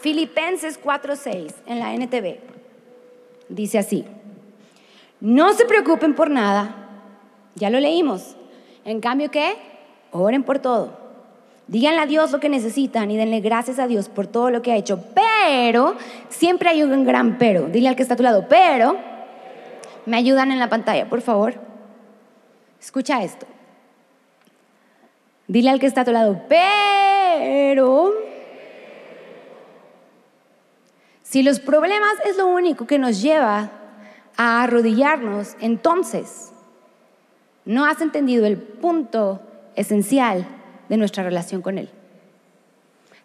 Filipenses 0.00 0.76
4:6 0.76 1.54
en 1.66 1.78
la 1.78 1.94
NTV. 1.94 2.40
Dice 3.48 3.78
así. 3.78 4.04
No 5.20 5.52
se 5.54 5.64
preocupen 5.64 6.14
por 6.14 6.30
nada. 6.30 6.74
Ya 7.54 7.70
lo 7.70 7.80
leímos. 7.80 8.36
En 8.84 9.00
cambio, 9.00 9.30
¿qué? 9.30 9.56
Oren 10.12 10.42
por 10.42 10.58
todo. 10.58 11.06
Díganle 11.68 12.00
a 12.00 12.06
Dios 12.06 12.30
lo 12.30 12.38
que 12.38 12.48
necesitan 12.48 13.10
y 13.10 13.16
denle 13.16 13.40
gracias 13.40 13.78
a 13.78 13.88
Dios 13.88 14.08
por 14.08 14.26
todo 14.26 14.50
lo 14.50 14.62
que 14.62 14.72
ha 14.72 14.76
hecho. 14.76 15.02
Pero, 15.14 15.96
siempre 16.28 16.68
hay 16.68 16.82
un 16.82 17.04
gran 17.04 17.38
pero. 17.38 17.66
Dile 17.66 17.88
al 17.88 17.96
que 17.96 18.02
está 18.02 18.14
a 18.14 18.16
tu 18.16 18.22
lado, 18.22 18.46
pero, 18.48 18.96
me 20.04 20.16
ayudan 20.16 20.52
en 20.52 20.60
la 20.60 20.68
pantalla, 20.68 21.08
por 21.08 21.22
favor. 21.22 21.54
Escucha 22.80 23.24
esto. 23.24 23.46
Dile 25.48 25.70
al 25.70 25.80
que 25.80 25.86
está 25.86 26.02
a 26.02 26.04
tu 26.04 26.12
lado, 26.12 26.42
pero, 26.48 28.12
si 31.22 31.42
los 31.42 31.60
problemas 31.60 32.14
es 32.24 32.36
lo 32.36 32.46
único 32.46 32.86
que 32.86 32.98
nos 32.98 33.22
lleva 33.22 33.70
a 34.36 34.62
arrodillarnos, 34.62 35.56
entonces 35.60 36.52
no 37.64 37.84
has 37.84 38.00
entendido 38.00 38.46
el 38.46 38.58
punto 38.58 39.40
esencial 39.74 40.46
de 40.88 40.96
nuestra 40.96 41.24
relación 41.24 41.62
con 41.62 41.78
Él. 41.78 41.90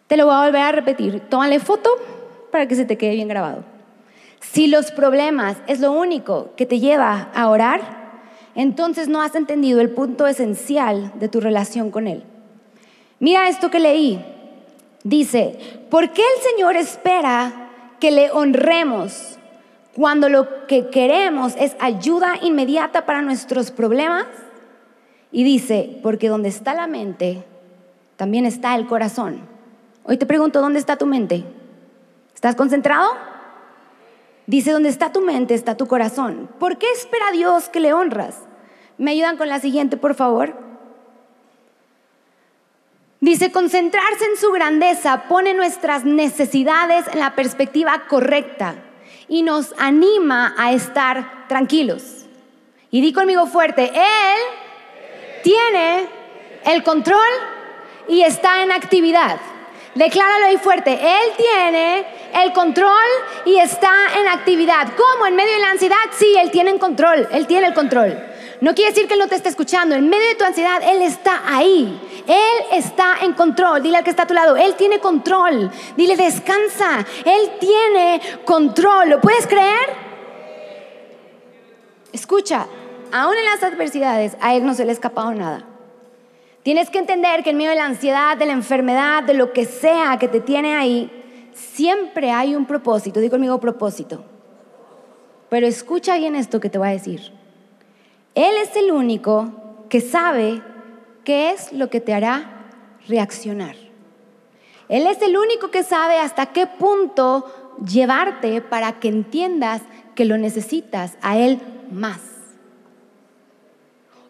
Te 0.06 0.16
lo 0.16 0.26
voy 0.26 0.34
a 0.34 0.44
volver 0.44 0.62
a 0.62 0.72
repetir. 0.72 1.20
Tómale 1.20 1.60
foto 1.60 1.90
para 2.50 2.66
que 2.66 2.74
se 2.74 2.84
te 2.84 2.98
quede 2.98 3.14
bien 3.14 3.28
grabado. 3.28 3.64
Si 4.40 4.66
los 4.66 4.90
problemas 4.90 5.56
es 5.66 5.80
lo 5.80 5.92
único 5.92 6.50
que 6.56 6.66
te 6.66 6.80
lleva 6.80 7.30
a 7.34 7.48
orar, 7.48 7.80
entonces 8.54 9.08
no 9.08 9.22
has 9.22 9.34
entendido 9.34 9.80
el 9.80 9.90
punto 9.90 10.26
esencial 10.26 11.12
de 11.14 11.28
tu 11.28 11.40
relación 11.40 11.90
con 11.90 12.06
Él. 12.06 12.24
Mira 13.20 13.48
esto 13.48 13.70
que 13.70 13.78
leí. 13.78 14.22
Dice, 15.04 15.58
¿por 15.90 16.10
qué 16.10 16.22
el 16.22 16.42
Señor 16.42 16.76
espera 16.76 17.70
que 17.98 18.10
le 18.10 18.30
honremos 18.30 19.38
cuando 19.94 20.28
lo 20.28 20.66
que 20.66 20.88
queremos 20.88 21.54
es 21.58 21.76
ayuda 21.78 22.34
inmediata 22.42 23.04
para 23.04 23.22
nuestros 23.22 23.70
problemas? 23.70 24.26
Y 25.30 25.44
dice, 25.44 25.98
porque 26.02 26.28
donde 26.28 26.48
está 26.48 26.74
la 26.74 26.86
mente, 26.86 27.44
también 28.16 28.46
está 28.46 28.74
el 28.74 28.86
corazón. 28.86 29.40
Hoy 30.04 30.16
te 30.16 30.26
pregunto, 30.26 30.60
¿dónde 30.60 30.78
está 30.78 30.96
tu 30.96 31.06
mente? 31.06 31.44
¿Estás 32.34 32.56
concentrado? 32.56 33.08
Dice, 34.46 34.72
donde 34.72 34.88
está 34.88 35.12
tu 35.12 35.20
mente, 35.20 35.54
está 35.54 35.76
tu 35.76 35.86
corazón. 35.86 36.48
¿Por 36.58 36.76
qué 36.78 36.86
espera 36.92 37.30
Dios 37.32 37.68
que 37.68 37.80
le 37.80 37.92
honras? 37.92 38.36
¿Me 38.98 39.12
ayudan 39.12 39.36
con 39.36 39.48
la 39.48 39.60
siguiente, 39.60 39.96
por 39.96 40.14
favor? 40.14 40.54
Dice, 43.20 43.52
concentrarse 43.52 44.24
en 44.24 44.36
su 44.36 44.50
grandeza 44.50 45.24
pone 45.28 45.54
nuestras 45.54 46.04
necesidades 46.04 47.06
en 47.12 47.20
la 47.20 47.34
perspectiva 47.34 48.06
correcta 48.08 48.74
y 49.32 49.40
nos 49.40 49.72
anima 49.78 50.54
a 50.58 50.72
estar 50.72 51.48
tranquilos. 51.48 52.26
Y 52.90 53.00
di 53.00 53.14
conmigo 53.14 53.46
fuerte, 53.46 53.90
Él 53.94 54.40
tiene 55.42 56.06
el 56.66 56.82
control 56.82 57.32
y 58.08 58.24
está 58.24 58.62
en 58.62 58.70
actividad. 58.70 59.40
Decláralo 59.94 60.44
ahí 60.44 60.58
fuerte. 60.58 60.92
Él 60.92 61.32
tiene 61.38 62.04
el 62.44 62.52
control 62.52 63.08
y 63.46 63.56
está 63.58 63.90
en 64.20 64.28
actividad. 64.28 64.88
¿Cómo? 64.98 65.26
En 65.26 65.34
medio 65.34 65.54
de 65.54 65.60
la 65.60 65.70
ansiedad, 65.70 65.96
sí, 66.10 66.36
Él 66.38 66.50
tiene 66.50 66.70
el 66.72 66.78
control. 66.78 67.26
Él 67.32 67.46
tiene 67.46 67.68
el 67.68 67.74
control. 67.74 68.31
No 68.62 68.76
quiere 68.76 68.92
decir 68.92 69.08
que 69.08 69.14
Él 69.14 69.18
no 69.18 69.26
te 69.26 69.34
esté 69.34 69.48
escuchando. 69.48 69.96
En 69.96 70.08
medio 70.08 70.28
de 70.28 70.36
tu 70.36 70.44
ansiedad, 70.44 70.80
Él 70.84 71.02
está 71.02 71.42
ahí. 71.52 72.00
Él 72.28 72.78
está 72.78 73.16
en 73.22 73.32
control. 73.32 73.82
Dile 73.82 73.96
al 73.96 74.04
que 74.04 74.10
está 74.10 74.22
a 74.22 74.26
tu 74.28 74.34
lado, 74.34 74.56
Él 74.56 74.76
tiene 74.76 75.00
control. 75.00 75.68
Dile, 75.96 76.16
descansa. 76.16 77.04
Él 77.24 77.50
tiene 77.58 78.20
control. 78.44 79.08
¿Lo 79.08 79.20
puedes 79.20 79.48
creer? 79.48 79.88
Escucha, 82.12 82.68
aún 83.10 83.34
en 83.36 83.44
las 83.46 83.64
adversidades, 83.64 84.36
a 84.40 84.54
Él 84.54 84.64
no 84.64 84.74
se 84.74 84.84
le 84.84 84.90
ha 84.90 84.94
escapado 84.94 85.34
nada. 85.34 85.66
Tienes 86.62 86.88
que 86.88 86.98
entender 86.98 87.42
que 87.42 87.50
en 87.50 87.56
medio 87.56 87.70
de 87.70 87.76
la 87.76 87.86
ansiedad, 87.86 88.36
de 88.36 88.46
la 88.46 88.52
enfermedad, 88.52 89.24
de 89.24 89.34
lo 89.34 89.52
que 89.52 89.64
sea 89.64 90.18
que 90.20 90.28
te 90.28 90.38
tiene 90.38 90.76
ahí, 90.76 91.10
siempre 91.52 92.30
hay 92.30 92.54
un 92.54 92.66
propósito. 92.66 93.18
Digo 93.18 93.32
conmigo 93.32 93.58
propósito. 93.58 94.24
Pero 95.48 95.66
escucha 95.66 96.16
bien 96.16 96.36
esto 96.36 96.60
que 96.60 96.70
te 96.70 96.78
voy 96.78 96.90
a 96.90 96.92
decir. 96.92 97.41
Él 98.34 98.54
es 98.62 98.74
el 98.76 98.92
único 98.92 99.52
que 99.88 100.00
sabe 100.00 100.62
qué 101.24 101.50
es 101.50 101.72
lo 101.72 101.90
que 101.90 102.00
te 102.00 102.14
hará 102.14 102.66
reaccionar. 103.08 103.76
Él 104.88 105.06
es 105.06 105.20
el 105.22 105.36
único 105.36 105.70
que 105.70 105.82
sabe 105.82 106.18
hasta 106.18 106.46
qué 106.46 106.66
punto 106.66 107.76
llevarte 107.86 108.60
para 108.60 109.00
que 109.00 109.08
entiendas 109.08 109.82
que 110.14 110.24
lo 110.24 110.38
necesitas 110.38 111.16
a 111.22 111.36
Él 111.36 111.60
más. 111.90 112.20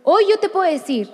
Hoy 0.05 0.25
yo 0.29 0.39
te 0.39 0.49
puedo 0.49 0.71
decir 0.71 1.11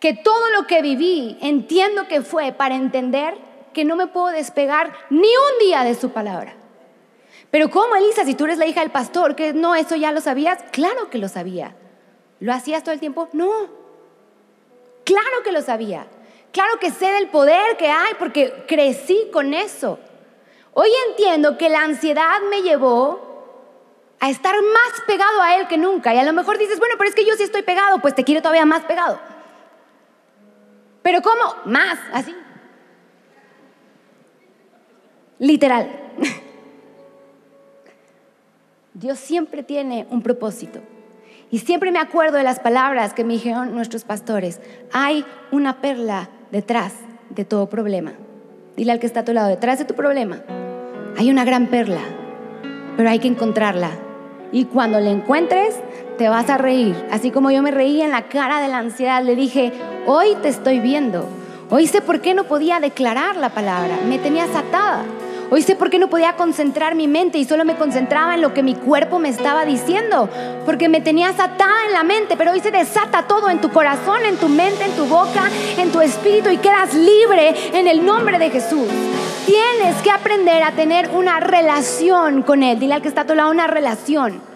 que 0.00 0.12
todo 0.12 0.50
lo 0.50 0.66
que 0.66 0.82
viví 0.82 1.38
entiendo 1.40 2.08
que 2.08 2.20
fue 2.20 2.52
para 2.52 2.74
entender 2.74 3.34
que 3.72 3.84
no 3.84 3.96
me 3.96 4.06
puedo 4.06 4.28
despegar 4.28 4.92
ni 5.08 5.28
un 5.28 5.66
día 5.66 5.82
de 5.82 5.94
su 5.94 6.10
palabra. 6.10 6.56
Pero 7.54 7.70
¿cómo, 7.70 7.94
Elisa, 7.94 8.24
si 8.24 8.34
tú 8.34 8.46
eres 8.46 8.58
la 8.58 8.66
hija 8.66 8.80
del 8.80 8.90
pastor, 8.90 9.36
que 9.36 9.52
no, 9.52 9.76
eso 9.76 9.94
ya 9.94 10.10
lo 10.10 10.20
sabías? 10.20 10.58
Claro 10.72 11.08
que 11.08 11.18
lo 11.18 11.28
sabía. 11.28 11.76
¿Lo 12.40 12.52
hacías 12.52 12.82
todo 12.82 12.92
el 12.92 12.98
tiempo? 12.98 13.28
No. 13.32 13.48
Claro 15.04 15.44
que 15.44 15.52
lo 15.52 15.62
sabía. 15.62 16.08
Claro 16.50 16.80
que 16.80 16.90
sé 16.90 17.06
del 17.12 17.28
poder 17.28 17.76
que 17.76 17.88
hay 17.88 18.14
porque 18.18 18.64
crecí 18.66 19.30
con 19.32 19.54
eso. 19.54 20.00
Hoy 20.72 20.88
entiendo 21.10 21.56
que 21.56 21.68
la 21.68 21.82
ansiedad 21.82 22.40
me 22.50 22.62
llevó 22.62 23.20
a 24.18 24.30
estar 24.30 24.56
más 24.56 25.02
pegado 25.06 25.40
a 25.40 25.54
Él 25.54 25.68
que 25.68 25.78
nunca. 25.78 26.12
Y 26.12 26.18
a 26.18 26.24
lo 26.24 26.32
mejor 26.32 26.58
dices, 26.58 26.80
bueno, 26.80 26.96
pero 26.98 27.08
es 27.08 27.14
que 27.14 27.24
yo 27.24 27.36
sí 27.36 27.44
estoy 27.44 27.62
pegado, 27.62 28.00
pues 28.00 28.16
te 28.16 28.24
quiero 28.24 28.42
todavía 28.42 28.66
más 28.66 28.82
pegado. 28.82 29.20
Pero 31.04 31.22
¿cómo? 31.22 31.54
Más, 31.66 32.00
así. 32.12 32.34
Literal. 35.38 36.03
Dios 38.94 39.18
siempre 39.18 39.64
tiene 39.64 40.06
un 40.10 40.22
propósito. 40.22 40.78
Y 41.50 41.58
siempre 41.58 41.90
me 41.90 41.98
acuerdo 41.98 42.36
de 42.36 42.44
las 42.44 42.60
palabras 42.60 43.12
que 43.12 43.24
me 43.24 43.32
dijeron 43.32 43.74
nuestros 43.74 44.04
pastores. 44.04 44.60
Hay 44.92 45.24
una 45.50 45.80
perla 45.80 46.28
detrás 46.52 46.92
de 47.30 47.44
todo 47.44 47.68
problema. 47.68 48.12
Dile 48.76 48.92
al 48.92 49.00
que 49.00 49.06
está 49.06 49.20
a 49.20 49.24
tu 49.24 49.32
lado, 49.32 49.48
detrás 49.48 49.80
de 49.80 49.84
tu 49.84 49.94
problema. 49.94 50.42
Hay 51.18 51.28
una 51.28 51.44
gran 51.44 51.66
perla, 51.66 52.02
pero 52.96 53.10
hay 53.10 53.18
que 53.18 53.26
encontrarla. 53.26 53.90
Y 54.52 54.66
cuando 54.66 55.00
la 55.00 55.10
encuentres, 55.10 55.74
te 56.16 56.28
vas 56.28 56.48
a 56.48 56.56
reír. 56.56 56.94
Así 57.10 57.32
como 57.32 57.50
yo 57.50 57.62
me 57.62 57.72
reí 57.72 58.00
en 58.00 58.12
la 58.12 58.28
cara 58.28 58.60
de 58.60 58.68
la 58.68 58.78
ansiedad, 58.78 59.24
le 59.24 59.34
dije, 59.34 59.72
hoy 60.06 60.36
te 60.40 60.48
estoy 60.48 60.78
viendo. 60.78 61.28
Hoy 61.68 61.88
sé 61.88 62.00
por 62.00 62.20
qué 62.20 62.34
no 62.34 62.44
podía 62.44 62.78
declarar 62.78 63.36
la 63.36 63.48
palabra. 63.48 63.98
Me 64.08 64.20
tenías 64.20 64.54
atada. 64.54 65.02
Hoy 65.54 65.62
sé 65.62 65.76
por 65.76 65.88
qué 65.88 66.00
no 66.00 66.08
podía 66.08 66.34
concentrar 66.34 66.96
mi 66.96 67.06
mente 67.06 67.38
y 67.38 67.44
solo 67.44 67.64
me 67.64 67.76
concentraba 67.76 68.34
en 68.34 68.40
lo 68.40 68.52
que 68.52 68.64
mi 68.64 68.74
cuerpo 68.74 69.20
me 69.20 69.28
estaba 69.28 69.64
diciendo, 69.64 70.28
porque 70.66 70.88
me 70.88 71.00
tenías 71.00 71.38
atada 71.38 71.86
en 71.86 71.92
la 71.92 72.02
mente, 72.02 72.36
pero 72.36 72.50
hoy 72.50 72.58
se 72.58 72.72
desata 72.72 73.28
todo 73.28 73.48
en 73.48 73.60
tu 73.60 73.70
corazón, 73.70 74.24
en 74.24 74.36
tu 74.36 74.48
mente, 74.48 74.84
en 74.84 74.90
tu 74.96 75.04
boca, 75.04 75.48
en 75.78 75.92
tu 75.92 76.00
espíritu 76.00 76.50
y 76.50 76.56
quedas 76.56 76.92
libre 76.94 77.54
en 77.72 77.86
el 77.86 78.04
nombre 78.04 78.40
de 78.40 78.50
Jesús. 78.50 78.88
Tienes 79.46 79.94
que 80.02 80.10
aprender 80.10 80.60
a 80.64 80.72
tener 80.72 81.08
una 81.10 81.38
relación 81.38 82.42
con 82.42 82.64
Él. 82.64 82.80
Dile 82.80 82.94
al 82.94 83.02
que 83.02 83.06
está 83.06 83.20
a 83.20 83.26
tu 83.28 83.36
lado 83.36 83.52
una 83.52 83.68
relación. 83.68 84.53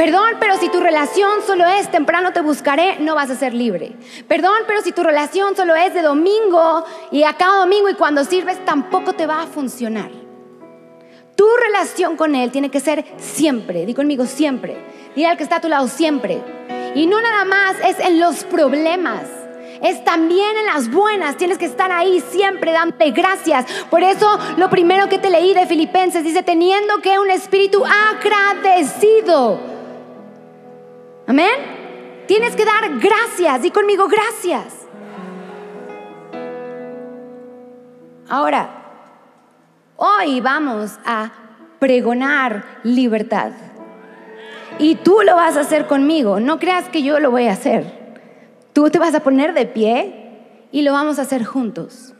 Perdón, 0.00 0.36
pero 0.40 0.56
si 0.56 0.70
tu 0.70 0.80
relación 0.80 1.42
solo 1.46 1.66
es 1.66 1.90
temprano 1.90 2.32
te 2.32 2.40
buscaré, 2.40 2.98
no 3.00 3.14
vas 3.14 3.28
a 3.28 3.34
ser 3.34 3.52
libre. 3.52 3.92
Perdón, 4.26 4.56
pero 4.66 4.80
si 4.80 4.92
tu 4.92 5.02
relación 5.02 5.54
solo 5.54 5.76
es 5.76 5.92
de 5.92 6.00
domingo 6.00 6.86
y 7.12 7.24
a 7.24 7.34
cada 7.34 7.58
domingo 7.58 7.90
y 7.90 7.94
cuando 7.96 8.24
sirves 8.24 8.64
tampoco 8.64 9.12
te 9.12 9.26
va 9.26 9.42
a 9.42 9.46
funcionar. 9.46 10.10
Tu 11.36 11.44
relación 11.66 12.16
con 12.16 12.34
Él 12.34 12.50
tiene 12.50 12.70
que 12.70 12.80
ser 12.80 13.04
siempre, 13.18 13.84
di 13.84 13.92
conmigo 13.92 14.24
siempre. 14.24 14.74
Dile 15.14 15.26
al 15.26 15.36
que 15.36 15.42
está 15.42 15.56
a 15.56 15.60
tu 15.60 15.68
lado 15.68 15.86
siempre. 15.86 16.42
Y 16.94 17.06
no 17.06 17.20
nada 17.20 17.44
más 17.44 17.76
es 17.86 18.00
en 18.00 18.18
los 18.20 18.44
problemas 18.44 19.24
es 19.82 20.02
también 20.02 20.56
en 20.56 20.66
las 20.66 20.90
buenas. 20.90 21.36
Tienes 21.36 21.58
que 21.58 21.66
estar 21.66 21.92
ahí 21.92 22.22
siempre 22.30 22.72
dándote 22.72 23.10
gracias. 23.10 23.66
Por 23.90 24.02
eso 24.02 24.38
lo 24.56 24.70
primero 24.70 25.10
que 25.10 25.18
te 25.18 25.28
leí 25.28 25.52
de 25.52 25.66
Filipenses 25.66 26.24
dice, 26.24 26.42
teniendo 26.42 27.02
que 27.02 27.18
un 27.18 27.30
espíritu 27.30 27.82
agradecido. 27.84 29.79
Amén. 31.30 32.24
Tienes 32.26 32.56
que 32.56 32.64
dar 32.64 32.98
gracias. 32.98 33.62
Di 33.62 33.70
conmigo 33.70 34.08
gracias. 34.08 34.88
Ahora, 38.28 38.68
hoy 39.94 40.40
vamos 40.40 40.98
a 41.06 41.30
pregonar 41.78 42.64
libertad. 42.82 43.52
Y 44.80 44.96
tú 44.96 45.20
lo 45.24 45.36
vas 45.36 45.56
a 45.56 45.60
hacer 45.60 45.86
conmigo. 45.86 46.40
No 46.40 46.58
creas 46.58 46.88
que 46.88 47.04
yo 47.04 47.20
lo 47.20 47.30
voy 47.30 47.46
a 47.46 47.52
hacer. 47.52 47.84
Tú 48.72 48.90
te 48.90 48.98
vas 48.98 49.14
a 49.14 49.20
poner 49.20 49.54
de 49.54 49.66
pie 49.66 50.66
y 50.72 50.82
lo 50.82 50.94
vamos 50.94 51.20
a 51.20 51.22
hacer 51.22 51.44
juntos. 51.44 52.12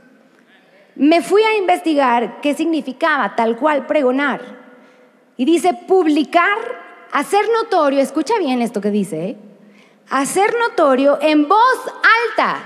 Me 0.95 1.21
fui 1.21 1.43
a 1.43 1.57
investigar 1.57 2.41
qué 2.43 2.55
significaba 2.55 3.35
tal 3.35 3.57
cual 3.57 3.89
pregonar. 3.89 4.41
Y 5.37 5.47
dice 5.47 5.75
publicar 5.89 6.90
hacer 7.13 7.45
notorio, 7.51 8.01
escucha 8.01 8.39
bien 8.39 8.63
esto 8.63 8.81
que 8.81 8.91
dice, 8.91 9.31
¿eh? 9.31 9.37
hacer 10.11 10.55
notorio 10.59 11.19
en 11.21 11.49
voz 11.49 11.79
alta. 12.29 12.59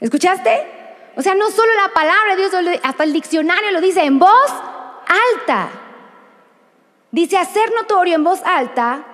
¿Escuchaste? 0.00 0.78
O 1.16 1.22
sea, 1.22 1.34
no 1.34 1.50
solo 1.50 1.72
la 1.74 1.92
palabra 1.92 2.36
de 2.36 2.48
Dios, 2.48 2.80
hasta 2.82 3.04
el 3.04 3.12
diccionario 3.12 3.70
lo 3.72 3.80
dice 3.80 4.04
en 4.04 4.18
voz 4.18 4.52
alta. 5.34 5.70
Dice 7.10 7.38
hacer 7.38 7.72
notorio 7.74 8.14
en 8.14 8.24
voz 8.24 8.42
alta 8.44 9.04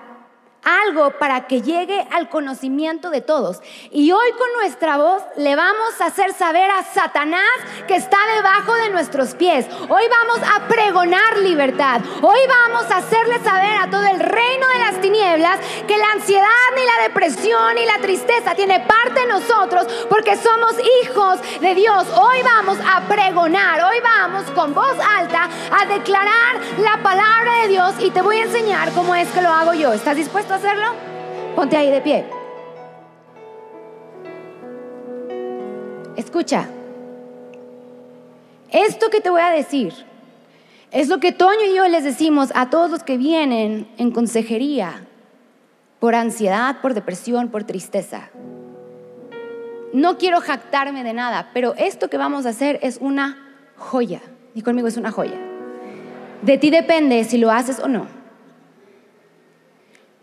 algo 0.65 1.11
para 1.11 1.47
que 1.47 1.61
llegue 1.61 2.05
al 2.11 2.27
conocimiento 2.27 3.11
de 3.11 3.21
todos. 3.21 3.61
Y 3.91 4.11
hoy 4.11 4.31
con 4.31 4.51
nuestra 4.59 4.97
voz 4.97 5.21
le 5.37 5.55
vamos 5.55 6.01
a 6.01 6.07
hacer 6.07 6.33
saber 6.33 6.69
a 6.71 6.83
Satanás 6.83 7.45
que 7.87 7.95
está 7.95 8.17
debajo 8.35 8.73
de 8.75 8.89
nuestros 8.89 9.35
pies. 9.35 9.67
Hoy 9.87 10.03
vamos 10.09 10.49
a 10.55 10.67
pregonar 10.67 11.37
libertad. 11.37 12.01
Hoy 12.21 12.39
vamos 12.47 12.91
a 12.91 12.97
hacerle 12.97 13.39
saber 13.39 13.77
a 13.79 13.89
todo 13.89 14.05
el 14.05 14.19
reino 14.19 14.67
de 14.67 14.79
las 14.79 15.01
tinieblas 15.01 15.59
que 15.87 15.97
la 15.97 16.11
ansiedad 16.13 16.49
ni 16.75 16.83
la 16.83 17.03
depresión 17.03 17.75
ni 17.75 17.85
la 17.85 17.99
tristeza 17.99 18.55
tiene 18.55 18.79
parte 18.79 19.21
de 19.21 19.27
nosotros 19.27 19.87
porque 20.09 20.35
somos 20.35 20.75
hijos 21.03 21.39
de 21.61 21.75
Dios. 21.75 22.07
Hoy 22.15 22.37
vamos 22.43 22.79
a 22.79 23.01
pregonar, 23.01 23.83
hoy 23.83 23.97
vamos 24.03 24.49
con 24.51 24.73
voz 24.73 24.97
alta 25.17 25.47
a 25.71 25.85
declarar 25.85 26.59
la 26.79 27.01
palabra 27.03 27.61
de 27.61 27.67
Dios 27.67 27.93
y 27.99 28.09
te 28.09 28.21
voy 28.21 28.37
a 28.37 28.43
enseñar 28.43 28.91
cómo 28.93 29.13
es 29.13 29.27
que 29.29 29.41
lo 29.41 29.49
hago 29.49 29.73
yo. 29.73 29.93
¿Estás 29.93 30.15
dispuesto? 30.15 30.54
Hacerlo? 30.55 30.87
Ponte 31.55 31.77
ahí 31.77 31.91
de 31.91 32.01
pie. 32.01 32.25
Escucha, 36.15 36.67
esto 38.71 39.09
que 39.09 39.21
te 39.21 39.29
voy 39.29 39.41
a 39.41 39.49
decir 39.49 39.93
es 40.91 41.09
lo 41.09 41.19
que 41.19 41.31
Toño 41.31 41.65
y 41.69 41.75
yo 41.75 41.87
les 41.87 42.03
decimos 42.03 42.51
a 42.55 42.69
todos 42.69 42.89
los 42.89 43.03
que 43.03 43.17
vienen 43.17 43.87
en 43.97 44.11
consejería 44.11 45.05
por 45.99 46.15
ansiedad, 46.15 46.81
por 46.81 46.93
depresión, 46.93 47.49
por 47.49 47.63
tristeza. 47.63 48.29
No 49.91 50.17
quiero 50.17 50.39
jactarme 50.41 51.03
de 51.03 51.13
nada, 51.13 51.49
pero 51.53 51.73
esto 51.77 52.09
que 52.09 52.17
vamos 52.17 52.45
a 52.45 52.49
hacer 52.49 52.79
es 52.81 52.97
una 53.01 53.37
joya. 53.77 54.21
Y 54.53 54.61
conmigo 54.61 54.87
es 54.87 54.97
una 54.97 55.11
joya. 55.11 55.37
De 56.41 56.57
ti 56.57 56.69
depende 56.69 57.23
si 57.23 57.37
lo 57.37 57.51
haces 57.51 57.79
o 57.79 57.87
no. 57.87 58.07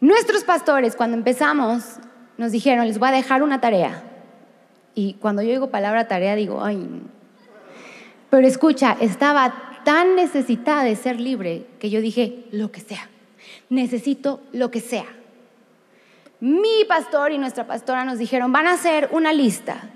Nuestros 0.03 0.43
pastores, 0.43 0.97
cuando 0.97 1.17
empezamos, 1.17 2.01
nos 2.37 2.51
dijeron, 2.51 2.89
les 2.89 2.99
voy 2.99 3.11
a 3.11 3.13
dejar 3.13 3.45
una 3.45 3.61
tarea. 3.61 4.03
Y 4.97 5.15
cuando 5.15 5.43
yo 5.43 5.51
digo 5.51 5.71
palabra 5.71 6.09
tarea, 6.09 6.35
digo, 6.35 6.65
ay. 6.65 6.89
Pero 8.29 8.45
escucha, 8.45 8.97
estaba 9.01 9.79
tan 9.85 10.17
necesitada 10.17 10.83
de 10.83 10.97
ser 10.97 11.21
libre 11.21 11.69
que 11.79 11.89
yo 11.89 12.01
dije, 12.01 12.47
lo 12.51 12.73
que 12.73 12.81
sea. 12.81 13.09
Necesito 13.71 14.41
lo 14.53 14.73
que 14.73 14.81
sea. 14.81 15.07
Mi 16.41 16.85
pastor 16.89 17.31
y 17.31 17.39
nuestra 17.39 17.69
pastora 17.69 18.05
nos 18.05 18.19
dijeron, 18.19 18.51
van 18.51 18.67
a 18.67 18.73
hacer 18.73 19.09
una 19.13 19.33
lista. 19.33 19.89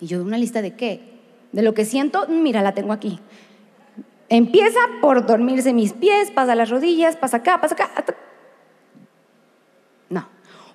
Y 0.00 0.08
yo, 0.08 0.20
¿una 0.20 0.36
lista 0.36 0.62
de 0.62 0.74
qué? 0.74 1.20
De 1.52 1.62
lo 1.62 1.74
que 1.74 1.84
siento, 1.84 2.26
mira, 2.26 2.60
la 2.60 2.74
tengo 2.74 2.92
aquí. 2.92 3.20
Empieza 4.28 4.80
por 5.00 5.26
dormirse 5.26 5.72
mis 5.72 5.92
pies, 5.92 6.32
pasa 6.32 6.56
las 6.56 6.70
rodillas, 6.70 7.14
pasa 7.14 7.36
acá, 7.36 7.60
pasa 7.60 7.76
acá, 7.76 7.92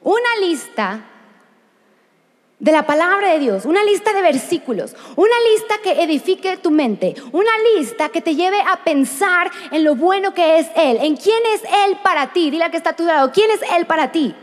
una 0.09 0.47
lista 0.47 1.01
de 2.57 2.71
la 2.71 2.83
palabra 2.83 3.29
de 3.29 3.39
Dios, 3.39 3.65
una 3.65 3.83
lista 3.83 4.11
de 4.11 4.23
versículos, 4.23 4.95
una 5.15 5.35
lista 5.53 5.75
que 5.83 6.01
edifique 6.01 6.57
tu 6.57 6.71
mente, 6.71 7.13
una 7.31 7.51
lista 7.75 8.09
que 8.09 8.19
te 8.19 8.35
lleve 8.35 8.59
a 8.59 8.83
pensar 8.83 9.51
en 9.71 9.83
lo 9.83 9.95
bueno 9.95 10.33
que 10.33 10.57
es 10.57 10.67
Él, 10.75 10.97
en 11.01 11.15
quién 11.15 11.41
es 11.53 11.61
Él 11.85 11.99
para 12.03 12.33
ti. 12.33 12.49
Dile 12.49 12.71
que 12.71 12.77
está 12.77 12.89
a 12.89 12.95
tu 12.95 13.05
lado, 13.05 13.31
¿quién 13.31 13.51
es 13.51 13.61
Él 13.77 13.85
para 13.85 14.11
ti? 14.11 14.35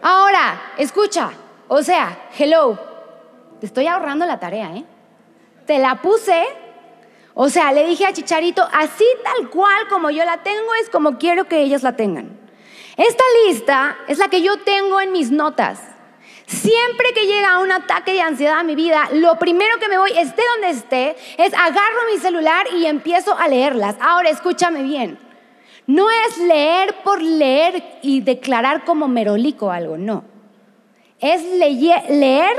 Ahora, 0.00 0.72
escucha, 0.78 1.32
o 1.68 1.82
sea, 1.82 2.30
hello, 2.38 2.78
te 3.60 3.66
estoy 3.66 3.86
ahorrando 3.86 4.24
la 4.24 4.40
tarea, 4.40 4.74
¿eh? 4.74 4.84
Te 5.66 5.78
la 5.78 6.00
puse, 6.00 6.44
o 7.34 7.50
sea, 7.50 7.72
le 7.72 7.86
dije 7.86 8.06
a 8.06 8.14
Chicharito, 8.14 8.66
así 8.72 9.04
tal 9.22 9.50
cual 9.50 9.86
como 9.90 10.10
yo 10.10 10.24
la 10.24 10.42
tengo 10.42 10.74
es 10.80 10.88
como 10.88 11.18
quiero 11.18 11.44
que 11.44 11.60
ellos 11.60 11.82
la 11.82 11.94
tengan. 11.94 12.45
Esta 12.96 13.24
lista 13.44 13.98
es 14.08 14.18
la 14.18 14.28
que 14.28 14.42
yo 14.42 14.58
tengo 14.58 15.00
en 15.00 15.12
mis 15.12 15.30
notas. 15.30 15.80
Siempre 16.46 17.12
que 17.12 17.26
llega 17.26 17.58
un 17.58 17.72
ataque 17.72 18.12
de 18.12 18.22
ansiedad 18.22 18.58
a 18.58 18.62
mi 18.62 18.74
vida, 18.74 19.08
lo 19.12 19.36
primero 19.36 19.78
que 19.78 19.88
me 19.88 19.98
voy, 19.98 20.12
esté 20.12 20.42
donde 20.54 20.70
esté, 20.70 21.16
es 21.36 21.52
agarro 21.52 22.06
mi 22.12 22.18
celular 22.18 22.66
y 22.72 22.86
empiezo 22.86 23.36
a 23.36 23.48
leerlas. 23.48 23.96
Ahora 24.00 24.30
escúchame 24.30 24.82
bien. 24.82 25.18
No 25.86 26.08
es 26.10 26.38
leer 26.38 26.94
por 27.04 27.20
leer 27.20 27.82
y 28.02 28.20
declarar 28.20 28.84
como 28.84 29.08
merolico 29.08 29.70
algo, 29.70 29.98
no. 29.98 30.24
Es 31.20 31.42
leer, 31.42 32.56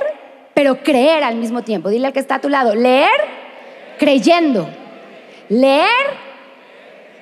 pero 0.54 0.84
creer 0.84 1.24
al 1.24 1.36
mismo 1.36 1.64
tiempo. 1.64 1.90
Dile 1.90 2.08
al 2.08 2.14
que 2.14 2.20
está 2.20 2.36
a 2.36 2.42
tu 2.42 2.50
lado, 2.50 2.76
leer 2.76 3.10
creyendo. 3.98 4.70
Leer 5.50 5.88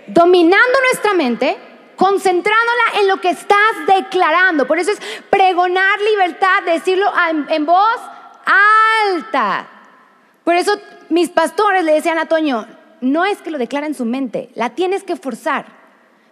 dominando 0.08 0.80
nuestra 0.90 1.14
mente 1.14 1.58
concentrándola 1.96 3.00
en 3.00 3.08
lo 3.08 3.22
que 3.22 3.30
estás 3.30 3.74
declarando. 3.88 4.68
Por 4.68 4.80
eso 4.80 4.92
es 4.92 5.00
pregonar 5.30 6.00
libertad, 6.02 6.64
decirlo 6.66 7.12
en, 7.50 7.66
voz 7.66 8.00
alta. 9.12 9.68
Por 10.44 10.56
eso 10.56 10.74
mis 11.10 11.30
pastores 11.30 11.84
le 11.84 11.94
decían 11.94 12.20
a 12.20 12.28
Toño, 12.28 12.68
no 13.02 13.26
es 13.26 13.40
que 13.40 13.52
lo 13.52 13.58
declara 13.58 13.88
en 13.88 13.96
su 13.96 14.06
mente, 14.06 14.50
la 14.56 14.72
tienes 14.72 15.04
que 15.04 15.16
forzar. 15.16 15.66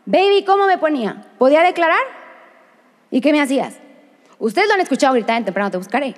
Baby, 0.06 0.44
¿cómo 0.46 0.66
me 0.66 0.78
ponía? 0.78 1.26
¿Podía 1.38 1.62
declarar? 1.62 2.04
¿Y 3.10 3.22
qué 3.22 3.32
me 3.32 3.42
hacías? 3.42 3.76
Ustedes 4.40 4.68
lo 4.68 4.74
han 4.74 4.82
escuchado 4.82 5.14
gritar 5.14 5.38
en 5.38 5.46
temprano, 5.46 5.72
te 5.72 5.78
buscaré. 5.78 6.16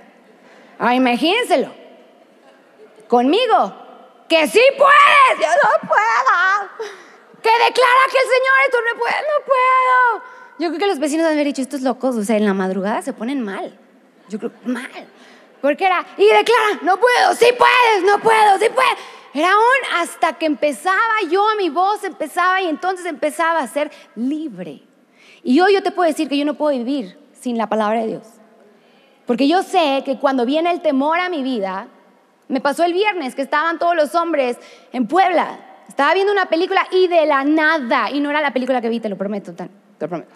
Ah, 0.80 0.96
imagínenselo. 0.96 1.72
Conmigo, 3.08 3.76
que 4.28 4.48
sí 4.48 4.62
puedes, 4.78 5.39
yo 5.39 5.48
no 5.48 5.88
puedo 5.88 7.05
que 7.46 7.52
declara 7.64 8.02
que 8.12 8.18
el 8.18 8.24
Señor 8.24 8.56
esto 8.66 8.78
no 8.91 9.00
puedo, 9.00 9.16
no 9.22 9.46
puedo. 9.46 10.26
Yo 10.58 10.70
creo 10.70 10.80
que 10.80 10.88
los 10.88 11.00
vecinos 11.00 11.28
han 11.28 11.34
haber 11.34 11.46
dicho, 11.46 11.62
estos 11.62 11.82
locos, 11.82 12.16
o 12.16 12.24
sea, 12.24 12.38
en 12.38 12.46
la 12.46 12.56
madrugada 12.56 13.04
se 13.04 13.14
ponen 13.14 13.43
mal. 13.43 13.78
Yo 14.30 14.39
creo, 14.39 14.52
mal. 14.66 14.89
Porque 15.62 15.86
era, 15.86 16.04
y 16.18 16.26
declara, 16.26 16.80
no 16.82 16.98
puedo, 16.98 17.36
sí 17.36 17.46
puedes, 17.56 18.04
no 18.04 18.20
puedo, 18.20 18.58
sí 18.58 18.66
puedes. 18.74 18.98
Era 19.36 19.52
aún 19.52 20.02
hasta 20.02 20.34
que 20.34 20.48
empezaba 20.48 21.22
yo, 21.30 21.46
mi 21.58 21.70
voz 21.70 22.04
empezaba 22.04 22.62
y 22.64 22.68
entonces 22.68 23.06
empezaba 23.06 23.60
a 23.60 23.68
ser 23.68 23.91
libre. 24.16 24.82
Y 25.43 25.60
hoy 25.60 25.74
yo 25.76 25.84
te 25.84 25.91
puedo 25.91 26.08
decir 26.08 26.28
que 26.28 26.38
yo 26.38 26.46
no 26.46 26.56
puedo 26.56 26.76
vivir 26.76 27.16
sin 27.39 27.60
la 27.60 27.68
palabra 27.68 28.00
de 28.02 28.08
Dios. 28.08 28.28
Porque 29.28 29.48
yo 29.48 29.62
sé 29.62 30.02
que 30.04 30.18
cuando 30.18 30.48
viene 30.48 30.72
el 30.72 30.82
temor 30.82 31.20
a 31.20 31.30
mi 31.30 31.43
vida, 31.43 31.89
me 32.48 32.60
pasó 32.60 32.84
el 32.86 32.93
viernes 32.93 33.36
que 33.36 33.43
estaban 33.43 33.78
todos 33.78 33.96
los 33.96 34.16
hombres 34.16 34.58
en 34.93 35.08
Puebla 35.08 35.75
estaba 35.88 36.14
viendo 36.14 36.32
una 36.32 36.48
película 36.48 36.88
y 36.92 37.08
de 37.08 37.26
la 37.26 37.44
nada, 37.44 38.10
y 38.12 38.20
no 38.20 38.30
era 38.30 38.42
la 38.42 38.52
película 38.52 38.82
que 38.82 38.90
vi, 38.90 39.00
te 39.00 39.10
lo 39.10 39.18
prometo, 39.18 39.54
te 39.54 39.70
lo 40.00 40.08
prometo. 40.08 40.32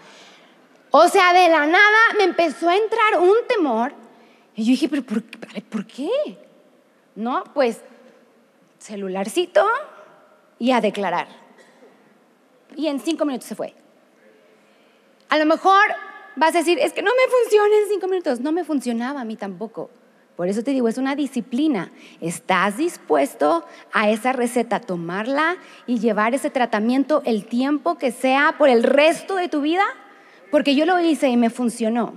O 0.92 1.08
sea, 1.08 1.34
de 1.34 1.50
la 1.50 1.66
nada 1.66 2.00
me 2.18 2.24
empezó 2.24 2.70
a 2.70 2.76
entrar 2.76 3.20
un 3.20 3.36
temor. 3.48 3.94
Y 4.56 4.64
yo 4.64 4.72
dije, 4.72 4.90
pero 4.90 5.04
¿por, 5.04 5.24
¿por 5.70 5.86
qué? 5.86 6.10
No, 7.16 7.44
pues 7.54 7.82
celularcito 8.80 9.66
y 10.58 10.72
a 10.72 10.82
declarar. 10.82 11.28
Y 12.76 12.88
en 12.88 13.00
cinco 13.00 13.26
minutos 13.26 13.48
se 13.48 13.56
fue. 13.56 13.74
A 15.30 15.38
lo 15.38 15.46
mejor 15.46 15.84
vas 16.36 16.56
a 16.56 16.60
decir, 16.60 16.80
es 16.80 16.94
que 16.94 17.02
no 17.02 17.12
me 17.12 17.32
funciona 17.32 17.76
en 17.76 17.90
cinco 17.90 18.08
minutos. 18.08 18.40
No 18.40 18.52
me 18.52 18.64
funcionaba 18.64 19.22
a 19.22 19.26
mí 19.26 19.36
tampoco. 19.36 19.90
Por 20.40 20.48
eso 20.48 20.64
te 20.64 20.72
digo, 20.72 20.88
es 20.88 20.98
una 20.98 21.18
disciplina. 21.18 21.92
¿Estás 22.22 22.78
dispuesto 22.78 23.66
a 23.92 24.10
esa 24.10 24.32
receta, 24.32 24.80
tomarla 24.80 25.58
y 25.86 26.00
llevar 26.00 26.34
ese 26.34 26.50
tratamiento 26.50 27.22
el 27.26 27.44
tiempo 27.44 27.98
que 27.98 28.14
sea 28.14 28.56
por 28.58 28.70
el 28.70 28.84
resto 28.84 29.36
de 29.36 29.50
tu 29.50 29.60
vida? 29.60 29.84
Porque 30.50 30.76
yo 30.76 30.86
lo 30.86 30.98
hice 31.02 31.28
y 31.28 31.36
me 31.36 31.50
funcionó. 31.50 32.14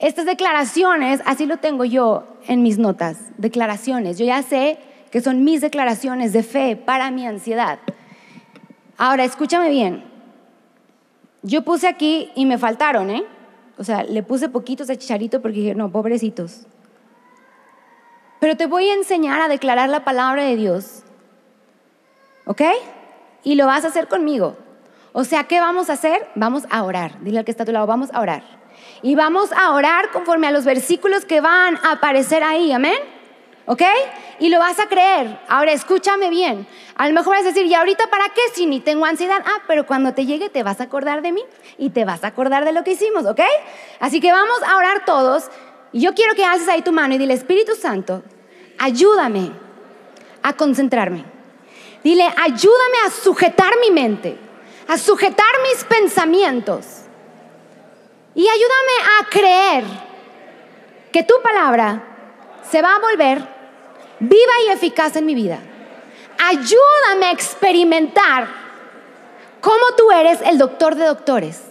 Estas 0.00 0.26
declaraciones, 0.26 1.22
así 1.26 1.46
lo 1.46 1.58
tengo 1.58 1.84
yo 1.84 2.26
en 2.48 2.64
mis 2.64 2.76
notas, 2.76 3.16
declaraciones. 3.38 4.18
Yo 4.18 4.24
ya 4.24 4.42
sé 4.42 4.80
que 5.12 5.20
son 5.20 5.44
mis 5.44 5.60
declaraciones 5.60 6.32
de 6.32 6.42
fe 6.42 6.74
para 6.74 7.12
mi 7.12 7.24
ansiedad. 7.24 7.78
Ahora, 8.98 9.22
escúchame 9.22 9.70
bien. 9.70 10.02
Yo 11.44 11.62
puse 11.62 11.86
aquí 11.86 12.32
y 12.34 12.46
me 12.46 12.58
faltaron, 12.58 13.10
¿eh? 13.10 13.22
O 13.80 13.84
sea, 13.84 14.02
le 14.02 14.22
puse 14.22 14.50
poquitos 14.50 14.90
a 14.90 14.96
Chicharito 14.96 15.40
porque 15.40 15.60
dije, 15.60 15.74
no, 15.74 15.90
pobrecitos. 15.90 16.66
Pero 18.38 18.54
te 18.54 18.66
voy 18.66 18.86
a 18.90 18.92
enseñar 18.92 19.40
a 19.40 19.48
declarar 19.48 19.88
la 19.88 20.04
palabra 20.04 20.44
de 20.44 20.54
Dios. 20.54 21.02
¿Ok? 22.44 22.60
Y 23.42 23.54
lo 23.54 23.64
vas 23.64 23.86
a 23.86 23.88
hacer 23.88 24.06
conmigo. 24.06 24.58
O 25.12 25.24
sea, 25.24 25.44
¿qué 25.44 25.60
vamos 25.60 25.88
a 25.88 25.94
hacer? 25.94 26.28
Vamos 26.34 26.64
a 26.68 26.82
orar. 26.82 27.24
Dile 27.24 27.38
al 27.38 27.46
que 27.46 27.52
está 27.52 27.62
a 27.62 27.66
tu 27.66 27.72
lado, 27.72 27.86
vamos 27.86 28.10
a 28.12 28.20
orar. 28.20 28.42
Y 29.00 29.14
vamos 29.14 29.50
a 29.52 29.72
orar 29.72 30.10
conforme 30.10 30.46
a 30.46 30.50
los 30.50 30.66
versículos 30.66 31.24
que 31.24 31.40
van 31.40 31.78
a 31.78 31.92
aparecer 31.92 32.42
ahí. 32.42 32.72
Amén. 32.72 32.98
¿Ok? 33.70 33.82
Y 34.40 34.48
lo 34.48 34.58
vas 34.58 34.80
a 34.80 34.88
creer. 34.88 35.38
Ahora 35.48 35.70
escúchame 35.70 36.28
bien. 36.28 36.66
A 36.96 37.06
lo 37.06 37.14
mejor 37.14 37.36
vas 37.36 37.44
a 37.44 37.50
decir, 37.50 37.66
¿y 37.66 37.74
ahorita 37.74 38.08
para 38.08 38.28
qué 38.30 38.40
si 38.52 38.66
ni 38.66 38.80
tengo 38.80 39.06
ansiedad? 39.06 39.44
Ah, 39.46 39.62
pero 39.68 39.86
cuando 39.86 40.12
te 40.12 40.26
llegue 40.26 40.48
te 40.48 40.64
vas 40.64 40.80
a 40.80 40.84
acordar 40.84 41.22
de 41.22 41.30
mí 41.30 41.44
y 41.78 41.90
te 41.90 42.04
vas 42.04 42.24
a 42.24 42.26
acordar 42.26 42.64
de 42.64 42.72
lo 42.72 42.82
que 42.82 42.90
hicimos, 42.92 43.26
¿ok? 43.26 43.40
Así 44.00 44.20
que 44.20 44.32
vamos 44.32 44.60
a 44.66 44.76
orar 44.76 45.04
todos. 45.04 45.50
Y 45.92 46.00
yo 46.00 46.14
quiero 46.14 46.34
que 46.34 46.44
haces 46.44 46.66
ahí 46.68 46.82
tu 46.82 46.90
mano 46.90 47.14
y 47.14 47.18
dile, 47.18 47.32
Espíritu 47.32 47.76
Santo, 47.76 48.24
ayúdame 48.76 49.52
a 50.42 50.52
concentrarme. 50.54 51.24
Dile, 52.02 52.24
ayúdame 52.24 52.98
a 53.06 53.10
sujetar 53.10 53.72
mi 53.80 53.92
mente, 53.92 54.36
a 54.88 54.98
sujetar 54.98 55.46
mis 55.62 55.84
pensamientos. 55.84 57.02
Y 58.34 58.48
ayúdame 58.48 59.20
a 59.20 59.30
creer 59.30 59.84
que 61.12 61.22
tu 61.22 61.34
palabra 61.40 62.02
se 62.68 62.82
va 62.82 62.96
a 62.96 62.98
volver 62.98 63.59
viva 64.20 64.52
y 64.66 64.70
eficaz 64.70 65.16
en 65.16 65.26
mi 65.26 65.34
vida. 65.34 65.58
Ayúdame 66.38 67.26
a 67.26 67.32
experimentar 67.32 68.48
cómo 69.60 69.84
tú 69.96 70.10
eres 70.12 70.40
el 70.42 70.58
doctor 70.58 70.94
de 70.94 71.06
doctores. 71.06 71.62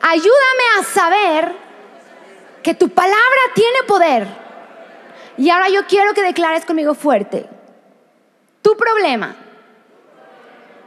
Ayúdame 0.00 0.62
a 0.78 0.84
saber 0.84 1.52
que 2.62 2.74
tu 2.74 2.88
palabra 2.88 3.40
tiene 3.54 3.82
poder. 3.86 4.26
Y 5.36 5.50
ahora 5.50 5.68
yo 5.68 5.86
quiero 5.86 6.14
que 6.14 6.22
declares 6.22 6.64
conmigo 6.64 6.94
fuerte. 6.94 7.48
Tu 8.60 8.76
problema. 8.76 9.34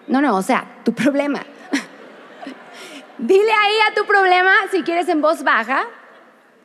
No, 0.08 0.22
no, 0.22 0.38
o 0.38 0.42
sea, 0.42 0.82
tu 0.84 0.94
problema. 0.94 1.42
Dile 3.18 3.52
ahí 3.52 3.76
a 3.90 3.94
tu 3.94 4.06
problema, 4.06 4.52
si 4.72 4.84
quieres 4.84 5.10
en 5.10 5.22
voz 5.22 5.44
baja, 5.44 5.88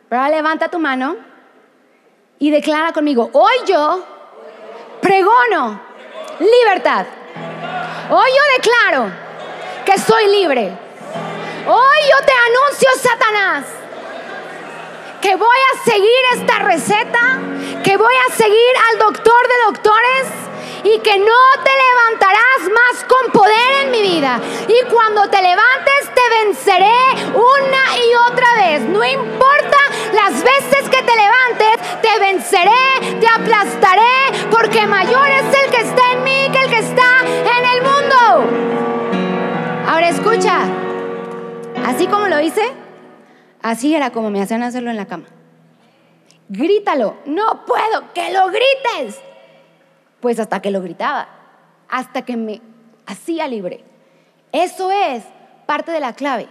pero 0.09 0.29
levanta 0.29 0.69
tu 0.69 0.79
mano 0.79 1.30
y 2.41 2.51
declara 2.51 2.93
conmigo, 2.93 3.29
hoy 3.35 3.55
yo 3.67 4.03
pregono 5.03 5.79
libertad. 6.41 7.05
Hoy 8.11 8.31
yo 8.31 8.43
declaro 8.57 9.13
que 9.85 9.99
soy 9.99 10.27
libre. 10.27 10.73
Hoy 11.67 11.99
yo 12.11 12.27
te 12.27 12.33
anuncio, 12.33 12.89
Satanás, 12.99 13.67
que 15.21 15.37
voy 15.37 15.59
a 15.75 15.85
seguir 15.85 16.21
esta 16.35 16.59
receta, 16.61 17.21
que 17.85 17.99
voy 17.99 18.15
a 18.27 18.35
seguir 18.35 18.75
al 18.91 18.99
doctor 18.99 19.43
de 19.47 19.65
doctores 19.67 20.50
y 20.85 20.99
que 21.01 21.19
no 21.19 21.41
te 21.65 21.71
levantarás 21.71 22.61
más 22.75 23.05
con 23.05 23.33
poder 23.33 23.85
en 23.85 23.91
mi 23.91 24.03
vida. 24.03 24.41
Y 24.69 24.89
cuando 24.91 25.29
te 25.29 25.43
levantes 25.43 26.11
te 26.15 26.45
venceré 26.45 27.01
una 27.35 27.97
y 27.99 28.15
otra 28.31 28.55
vez. 28.57 28.83
No 28.83 29.05
importa 29.05 29.79
las 30.13 30.43
veces 30.43 30.89
que 30.91 31.03
te 31.03 31.13
levantes, 31.17 32.01
te 32.03 32.19
venceré, 32.19 33.19
te 33.21 33.27
aplastaré, 33.27 34.49
porque 34.51 34.87
mayor 34.87 35.29
es 35.29 35.65
el 35.65 35.71
que 35.71 35.81
está 35.83 36.13
en 36.13 36.25
mí 36.25 36.49
que 36.53 36.59
el 36.63 36.71
que 36.71 36.79
está 36.79 37.21
en 37.25 37.65
el 37.67 37.83
mundo. 37.83 38.71
Ahora 39.89 40.09
escucha, 40.09 40.63
así 41.87 42.07
como 42.07 42.29
lo 42.29 42.41
hice, 42.41 42.63
así 43.63 43.95
era 43.95 44.11
como 44.11 44.31
me 44.31 44.43
hacían 44.43 44.63
hacerlo 44.63 44.91
en 44.91 44.97
la 44.97 45.07
cama. 45.07 45.27
Grítalo, 46.49 47.17
no 47.27 47.65
puedo, 47.65 48.13
que 48.13 48.33
lo 48.33 48.49
grites. 48.49 49.21
Pues 50.21 50.39
hasta 50.39 50.61
que 50.61 50.71
lo 50.71 50.83
gritaba, 50.83 51.29
hasta 51.89 52.23
que 52.23 52.37
me 52.37 52.61
hacía 53.07 53.49
libre. 53.49 53.85
Eso 54.53 54.91
es 54.91 55.25
parte 55.67 55.93
de 55.93 56.01
la 56.01 56.15
clave, 56.15 56.49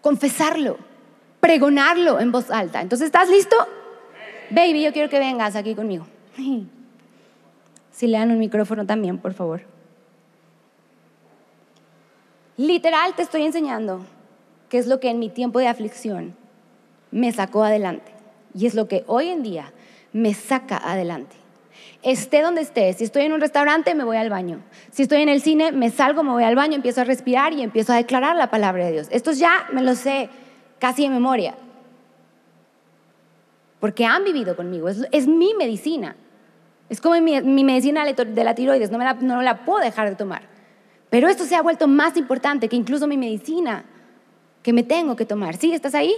confesarlo, 0.00 0.78
pregonarlo 1.40 2.20
en 2.20 2.32
voz 2.32 2.50
alta. 2.50 2.80
Entonces, 2.80 3.06
¿estás 3.06 3.28
listo? 3.28 3.56
Baby, 4.50 4.82
yo 4.82 4.92
quiero 4.92 5.08
que 5.08 5.18
vengas 5.18 5.56
aquí 5.56 5.74
conmigo. 5.74 6.06
Si 7.90 8.08
le 8.08 8.18
dan 8.18 8.32
un 8.32 8.40
micrófono 8.40 8.84
también, 8.84 9.18
por 9.18 9.34
favor. 9.34 9.60
Literal 12.56 13.14
te 13.14 13.22
estoy 13.22 13.42
enseñando 13.42 14.04
qué 14.68 14.78
es 14.78 14.88
lo 14.88 14.98
que 14.98 15.10
en 15.10 15.20
mi 15.20 15.28
tiempo 15.28 15.60
de 15.60 15.68
aflicción 15.68 16.34
me 17.12 17.30
sacó 17.30 17.62
adelante. 17.62 18.10
Y 18.52 18.66
es 18.66 18.74
lo 18.74 18.88
que 18.88 19.04
hoy 19.06 19.28
en 19.28 19.44
día 19.44 19.72
me 20.12 20.34
saca 20.34 20.76
adelante 20.76 21.36
esté 22.04 22.42
donde 22.42 22.60
esté. 22.60 22.92
Si 22.92 23.04
estoy 23.04 23.22
en 23.22 23.32
un 23.32 23.40
restaurante, 23.40 23.94
me 23.94 24.04
voy 24.04 24.16
al 24.16 24.30
baño. 24.30 24.60
Si 24.92 25.02
estoy 25.02 25.22
en 25.22 25.28
el 25.28 25.40
cine, 25.40 25.72
me 25.72 25.90
salgo, 25.90 26.22
me 26.22 26.30
voy 26.30 26.44
al 26.44 26.54
baño, 26.54 26.74
empiezo 26.74 27.00
a 27.00 27.04
respirar 27.04 27.52
y 27.52 27.62
empiezo 27.62 27.92
a 27.92 27.96
declarar 27.96 28.36
la 28.36 28.50
palabra 28.50 28.84
de 28.84 28.92
Dios. 28.92 29.08
Esto 29.10 29.32
ya 29.32 29.66
me 29.72 29.82
lo 29.82 29.94
sé 29.94 30.28
casi 30.78 31.04
en 31.04 31.12
memoria. 31.12 31.54
Porque 33.80 34.04
han 34.04 34.24
vivido 34.24 34.54
conmigo. 34.54 34.88
Es, 34.88 35.26
mi 35.26 35.54
medicina. 35.54 36.14
Es 36.88 37.00
como 37.00 37.20
mi, 37.20 37.64
medicina 37.64 38.04
de 38.04 38.44
la 38.44 38.54
tiroides. 38.54 38.90
No, 38.90 38.98
me 38.98 39.04
la, 39.04 39.14
no 39.14 39.42
la 39.42 39.64
puedo 39.64 39.80
dejar 39.80 40.08
de 40.08 40.16
tomar. 40.16 40.42
Pero 41.10 41.28
esto 41.28 41.44
se 41.44 41.56
ha 41.56 41.62
vuelto 41.62 41.88
más 41.88 42.16
importante 42.16 42.68
que 42.68 42.76
incluso 42.76 43.06
mi 43.06 43.16
medicina 43.16 43.84
que 44.62 44.72
me 44.72 44.82
tengo 44.82 45.16
que 45.16 45.26
tomar. 45.26 45.56
¿Sí? 45.56 45.72
¿Estás 45.72 45.94
ahí? 45.94 46.14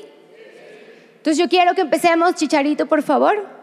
Entonces 1.16 1.38
yo 1.38 1.48
quiero 1.48 1.74
que 1.74 1.80
empecemos, 1.80 2.34
Chicharito, 2.34 2.86
por 2.86 3.02
favor. 3.02 3.55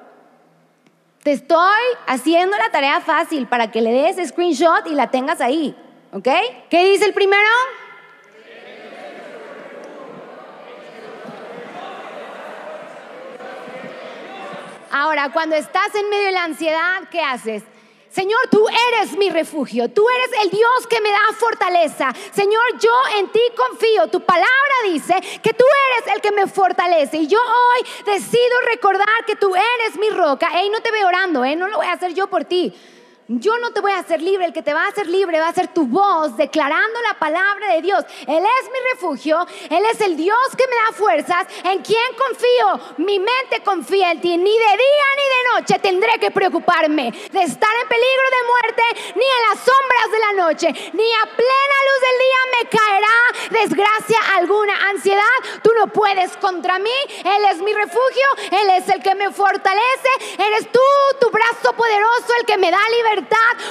Te 1.24 1.32
estoy 1.32 1.82
haciendo 2.06 2.58
la 2.58 2.70
tarea 2.70 3.00
fácil 3.00 3.48
para 3.48 3.72
que 3.72 3.82
le 3.82 3.92
des 3.92 4.28
screenshot 4.28 4.86
y 4.88 4.94
la 4.94 5.10
tengas 5.10 5.40
ahí. 5.40 5.74
¿Ok? 6.12 6.28
¿Qué 6.70 6.84
dice 6.92 7.06
el 7.06 7.14
primero? 7.14 7.50
Ahora, 14.92 15.32
cuando 15.32 15.56
estás 15.56 15.96
en 15.96 16.10
medio 16.10 16.26
de 16.26 16.32
la 16.34 16.44
ansiedad, 16.44 17.04
¿qué 17.10 17.22
haces? 17.22 17.64
Señor, 18.14 18.42
tú 18.52 18.64
eres 18.68 19.18
mi 19.18 19.32
refugio, 19.32 19.90
tú 19.90 20.06
eres 20.08 20.44
el 20.44 20.52
Dios 20.52 20.88
que 20.88 21.02
me 21.02 21.10
da 21.10 21.20
fortaleza. 21.36 22.14
Señor, 22.32 22.62
yo 22.80 22.92
en 23.18 23.28
ti 23.30 23.40
confío. 23.58 24.08
Tu 24.08 24.22
palabra 24.22 24.76
dice 24.86 25.16
que 25.42 25.52
tú 25.52 25.66
eres 25.90 26.14
el 26.14 26.22
que 26.22 26.32
me 26.32 26.46
fortalece. 26.46 27.18
Y 27.18 27.28
yo 27.28 27.40
hoy 27.40 27.88
decido 28.06 28.56
recordar 28.72 29.26
que 29.26 29.36
tú 29.36 29.56
eres 29.56 29.98
mi 29.98 30.12
roca. 30.12 30.48
Ey, 30.62 30.70
no 30.70 30.80
te 30.82 30.92
veo 30.92 31.08
orando, 31.08 31.44
¿eh? 31.44 31.56
no 31.56 31.68
lo 31.68 31.78
voy 31.78 31.88
a 31.88 31.94
hacer 31.94 32.14
yo 32.14 32.28
por 32.28 32.46
ti. 32.46 32.72
Yo 33.30 33.58
no 33.60 33.72
te 33.72 33.80
voy 33.80 33.94
a 33.94 34.00
hacer 34.00 34.22
libre, 34.22 34.46
el 34.46 34.52
que 34.52 34.62
te 34.62 34.74
va 34.74 34.84
a 34.84 34.90
hacer 34.90 35.08
libre 35.08 35.40
va 35.40 35.48
a 35.48 35.54
ser 35.54 35.70
tu 35.70 35.88
voz 35.88 36.36
declarando 36.36 37.02
la 37.08 37.18
palabra 37.18 37.74
de 37.74 37.82
Dios. 37.82 38.04
Él 38.28 38.44
es 38.44 38.70
mi 38.70 38.80
refugio, 38.92 39.48
Él 39.70 39.82
es 39.94 40.02
el 40.02 40.18
Dios 40.18 40.38
que 40.58 40.68
me 40.68 40.76
da 40.76 40.92
fuerzas, 40.92 41.48
en 41.64 41.82
quien 41.82 42.04
confío. 42.18 42.96
Mi 42.98 43.20
mente 43.20 43.64
confía 43.64 44.12
en 44.12 44.20
ti. 44.20 44.36
Ni 44.36 44.52
de 44.52 44.78
día 44.78 45.08
ni 45.16 45.24
de 45.24 45.56
noche 45.56 45.80
tendré 45.80 46.20
que 46.20 46.32
preocuparme 46.32 47.12
de 47.12 47.44
estar 47.44 47.70
en 47.82 47.88
peligro 47.88 48.28
de 48.30 48.48
muerte, 48.48 49.14
ni 49.16 49.24
en 49.24 49.42
las 49.50 49.60
sombras 49.60 50.12
de 50.12 50.20
la 50.20 50.44
noche, 50.44 50.68
ni 50.92 51.14
a 51.14 51.24
plena 51.24 51.78
luz 51.88 52.00
del 52.02 52.20
día 52.20 52.42
me 52.52 52.70
caerá 52.70 53.64
desgracia 53.64 54.20
alguna. 54.36 54.74
Ansiedad, 54.90 55.24
tú 55.64 55.72
no 55.78 55.88
puedes 55.88 56.36
contra 56.38 56.78
mí. 56.78 56.90
Él 57.24 57.46
es 57.52 57.62
mi 57.62 57.72
refugio, 57.74 58.28
Él 58.52 58.70
es 58.72 58.90
el 58.90 59.02
que 59.02 59.16
me 59.16 59.32
fortalece. 59.32 60.10
Eres 60.38 60.70
tú, 60.74 60.80
tu 61.22 61.30
brazo 61.30 61.74
poderoso, 61.78 62.34
el 62.42 62.46
que 62.46 62.58
me 62.58 62.70
da 62.70 62.80
libertad 62.90 63.13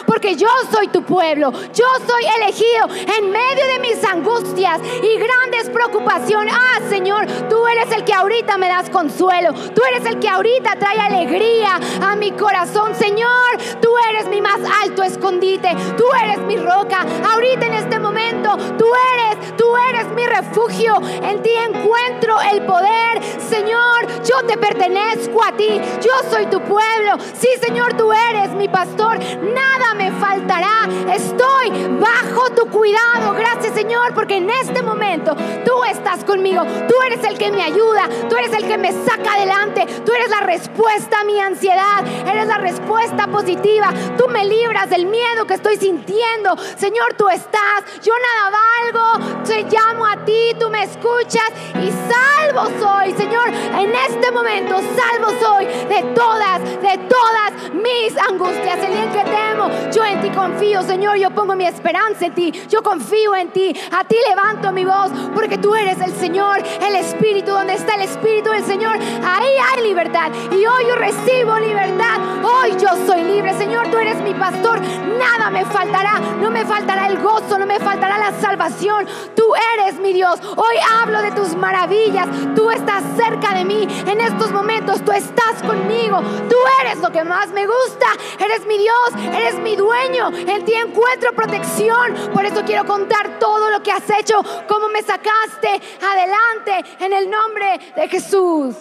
porque 0.07 0.37
yo 0.37 0.49
soy 0.71 0.89
tu 0.89 1.03
pueblo, 1.03 1.53
yo 1.53 1.87
soy 2.07 2.25
elegido 2.41 2.87
en 3.19 3.31
medio 3.31 3.67
de 3.67 3.79
mis 3.81 4.05
angustias 4.05 4.81
y 5.03 5.19
grandes 5.19 5.69
preocupaciones. 5.71 6.55
Ah, 6.57 6.81
Señor, 6.89 7.27
tú 7.49 7.67
eres 7.67 7.91
el 7.93 8.05
que 8.05 8.13
ahorita 8.13 8.59
me 8.59 8.69
das 8.69 8.91
consuelo, 8.91 9.53
tú 9.53 9.83
eres 9.91 10.07
el 10.07 10.19
que 10.19 10.29
ahorita 10.29 10.77
trae 10.79 11.01
alegría 11.01 11.79
a 12.03 12.17
mi 12.17 12.33
corazón, 12.33 12.95
Señor, 12.95 13.59
tú 13.81 13.89
eres 14.11 14.29
mi 14.29 14.41
más 14.41 14.61
alto 14.83 15.03
escondite, 15.03 15.75
tú 15.97 16.05
eres 16.23 16.39
mi 16.41 16.57
roca, 16.57 17.05
ahorita 17.33 17.67
en 17.67 17.75
este 17.75 17.99
momento, 17.99 18.57
tú 18.79 18.87
eres, 19.15 19.57
tú 19.57 19.65
eres 19.89 20.09
mi 20.15 20.27
refugio, 20.27 21.01
en 21.23 21.43
ti 21.43 21.51
encuentro 21.51 22.37
el 22.53 22.63
poder, 22.63 23.23
Señor, 23.49 24.07
yo 24.25 24.47
te 24.47 24.57
pertenezco 24.57 25.43
a 25.45 25.57
ti, 25.57 25.81
yo 26.01 26.31
soy 26.31 26.47
tu 26.47 26.61
pueblo, 26.61 27.17
sí, 27.35 27.49
Señor, 27.61 27.95
tú 27.95 28.13
eres 28.13 28.51
mi 28.51 28.69
pastor, 28.69 29.19
nada 29.37 29.95
me 29.95 30.11
faltará. 30.13 30.89
Estoy 31.15 31.89
bajo 31.99 32.51
tu 32.51 32.67
cuidado. 32.71 33.35
Gracias 33.35 33.75
Señor, 33.75 34.15
porque 34.15 34.37
en 34.37 34.51
este 34.51 34.83
momento 34.83 35.35
tú 35.65 35.85
estás 35.85 36.25
conmigo. 36.25 36.63
Tú 36.89 36.95
eres 37.07 37.25
el 37.25 37.39
que 37.39 37.51
me 37.51 37.63
ayuda. 37.63 38.09
Tú 38.29 38.37
eres 38.37 38.53
el 38.53 38.67
que 38.67 38.79
me 38.79 38.93
saca 38.93 39.35
adelante. 39.35 39.87
Tú 40.05 40.13
eres 40.13 40.31
la 40.31 40.41
respuesta 40.41 41.21
a 41.21 41.25
mi 41.25 41.39
ansiedad. 41.41 42.07
Eres 42.27 42.47
la 42.47 42.59
respuesta 42.59 43.27
positiva. 43.27 43.93
Tú 44.17 44.29
me 44.29 44.45
libras 44.45 44.91
del 44.91 45.07
miedo 45.07 45.47
que 45.47 45.55
estoy 45.55 45.77
sintiendo. 45.77 46.57
Señor, 46.77 47.15
tú 47.17 47.29
estás. 47.29 47.85
Yo 48.03 48.13
nada 48.19 48.59
valgo. 48.59 49.43
Te 49.45 49.63
llamo 49.65 50.07
a 50.07 50.25
ti. 50.25 50.55
Tú 50.59 50.69
me 50.71 50.85
escuchas 50.85 51.51
y 51.83 51.91
salvo 52.11 52.69
soy. 52.81 53.13
Señor, 53.13 53.49
en 53.49 53.93
este 53.95 54.31
momento 54.31 54.77
salvo 54.77 55.31
soy 55.41 55.67
de 55.67 56.03
todas, 56.15 56.61
de 56.61 56.99
todas 57.09 57.73
mis 57.75 58.17
angustias. 58.19 58.79
El 58.79 58.93
día 58.93 59.13
que 59.13 59.22
temo, 59.25 59.71
yo 59.95 60.05
en 60.05 60.21
ti 60.21 60.31
confío, 60.31 60.83
Señor, 60.83 61.17
yo 61.17 61.31
pongo 61.31 61.55
mi 61.55 61.67
esperanza 61.67 62.27
en 62.27 62.35
ti, 62.35 62.53
yo 62.69 62.83
confío 62.83 63.35
en 63.35 63.51
ti, 63.51 63.75
a 63.91 64.05
ti 64.05 64.17
levanto 64.29 64.73
mi 64.73 64.85
voz, 64.85 65.11
porque 65.35 65.59
tú 65.59 65.75
eres 65.75 66.01
el 66.01 66.13
Señor, 66.13 66.59
el 66.59 66.97
Espíritu, 66.97 67.53
donde 67.53 67.75
está 67.75 67.95
el 67.95 68.03
Espíritu 68.03 68.51
del 68.51 68.65
Señor, 68.65 68.97
ahí 69.25 69.57
hay 69.71 69.83
libertad. 69.83 70.31
Y 70.51 70.65
hoy 70.67 70.87
yo 70.89 70.95
recibo 70.97 71.59
libertad, 71.59 72.19
hoy 72.43 72.73
yo 72.73 72.89
soy 73.07 73.23
libre, 73.25 73.55
Señor, 73.55 73.89
tú 73.91 73.99
eres 73.99 74.21
mi 74.23 74.35
pastor, 74.35 74.81
nada 75.19 75.51
me 75.51 75.65
faltará, 75.65 76.21
no 76.41 76.51
me 76.51 76.65
faltará 76.65 77.07
el 77.07 77.19
gozo, 77.19 77.59
no 77.59 77.67
me 77.67 77.79
faltará 77.79 78.19
la 78.19 78.33
salvación, 78.41 79.07
tú 79.35 79.45
eres 79.75 79.99
mi 80.01 80.13
Dios, 80.13 80.41
hoy 80.57 80.77
hablo 81.01 81.23
de 81.23 81.33
tus 81.33 81.55
maravillas, 81.57 82.29
tú 82.55 82.71
estás 82.71 83.03
cerca 83.17 83.55
de 83.55 83.65
mí, 83.65 83.87
en 84.07 84.21
estos 84.21 84.53
momentos 84.53 85.03
tú 85.05 85.13
estás 85.13 85.63
conmigo, 85.67 86.21
tú 86.49 86.57
eres 86.83 86.99
lo 86.99 87.11
que 87.11 87.25
más 87.25 87.49
me 87.51 87.67
gusta, 87.67 88.07
eres 88.39 88.67
mi 88.67 88.79
Dios, 88.79 89.12
Eres 89.35 89.59
mi 89.61 89.77
dueño, 89.77 90.31
en 90.37 90.65
ti 90.65 90.75
encuentro 90.75 91.33
protección. 91.33 92.15
Por 92.33 92.45
eso 92.45 92.63
quiero 92.65 92.85
contar 92.85 93.39
todo 93.39 93.71
lo 93.71 93.83
que 93.83 93.93
has 93.93 94.09
hecho, 94.11 94.43
cómo 94.69 94.89
me 94.89 95.03
sacaste 95.03 95.81
adelante 96.01 96.85
en 97.01 97.13
el 97.13 97.31
nombre 97.31 97.79
de 97.97 98.09
Jesús. 98.09 98.77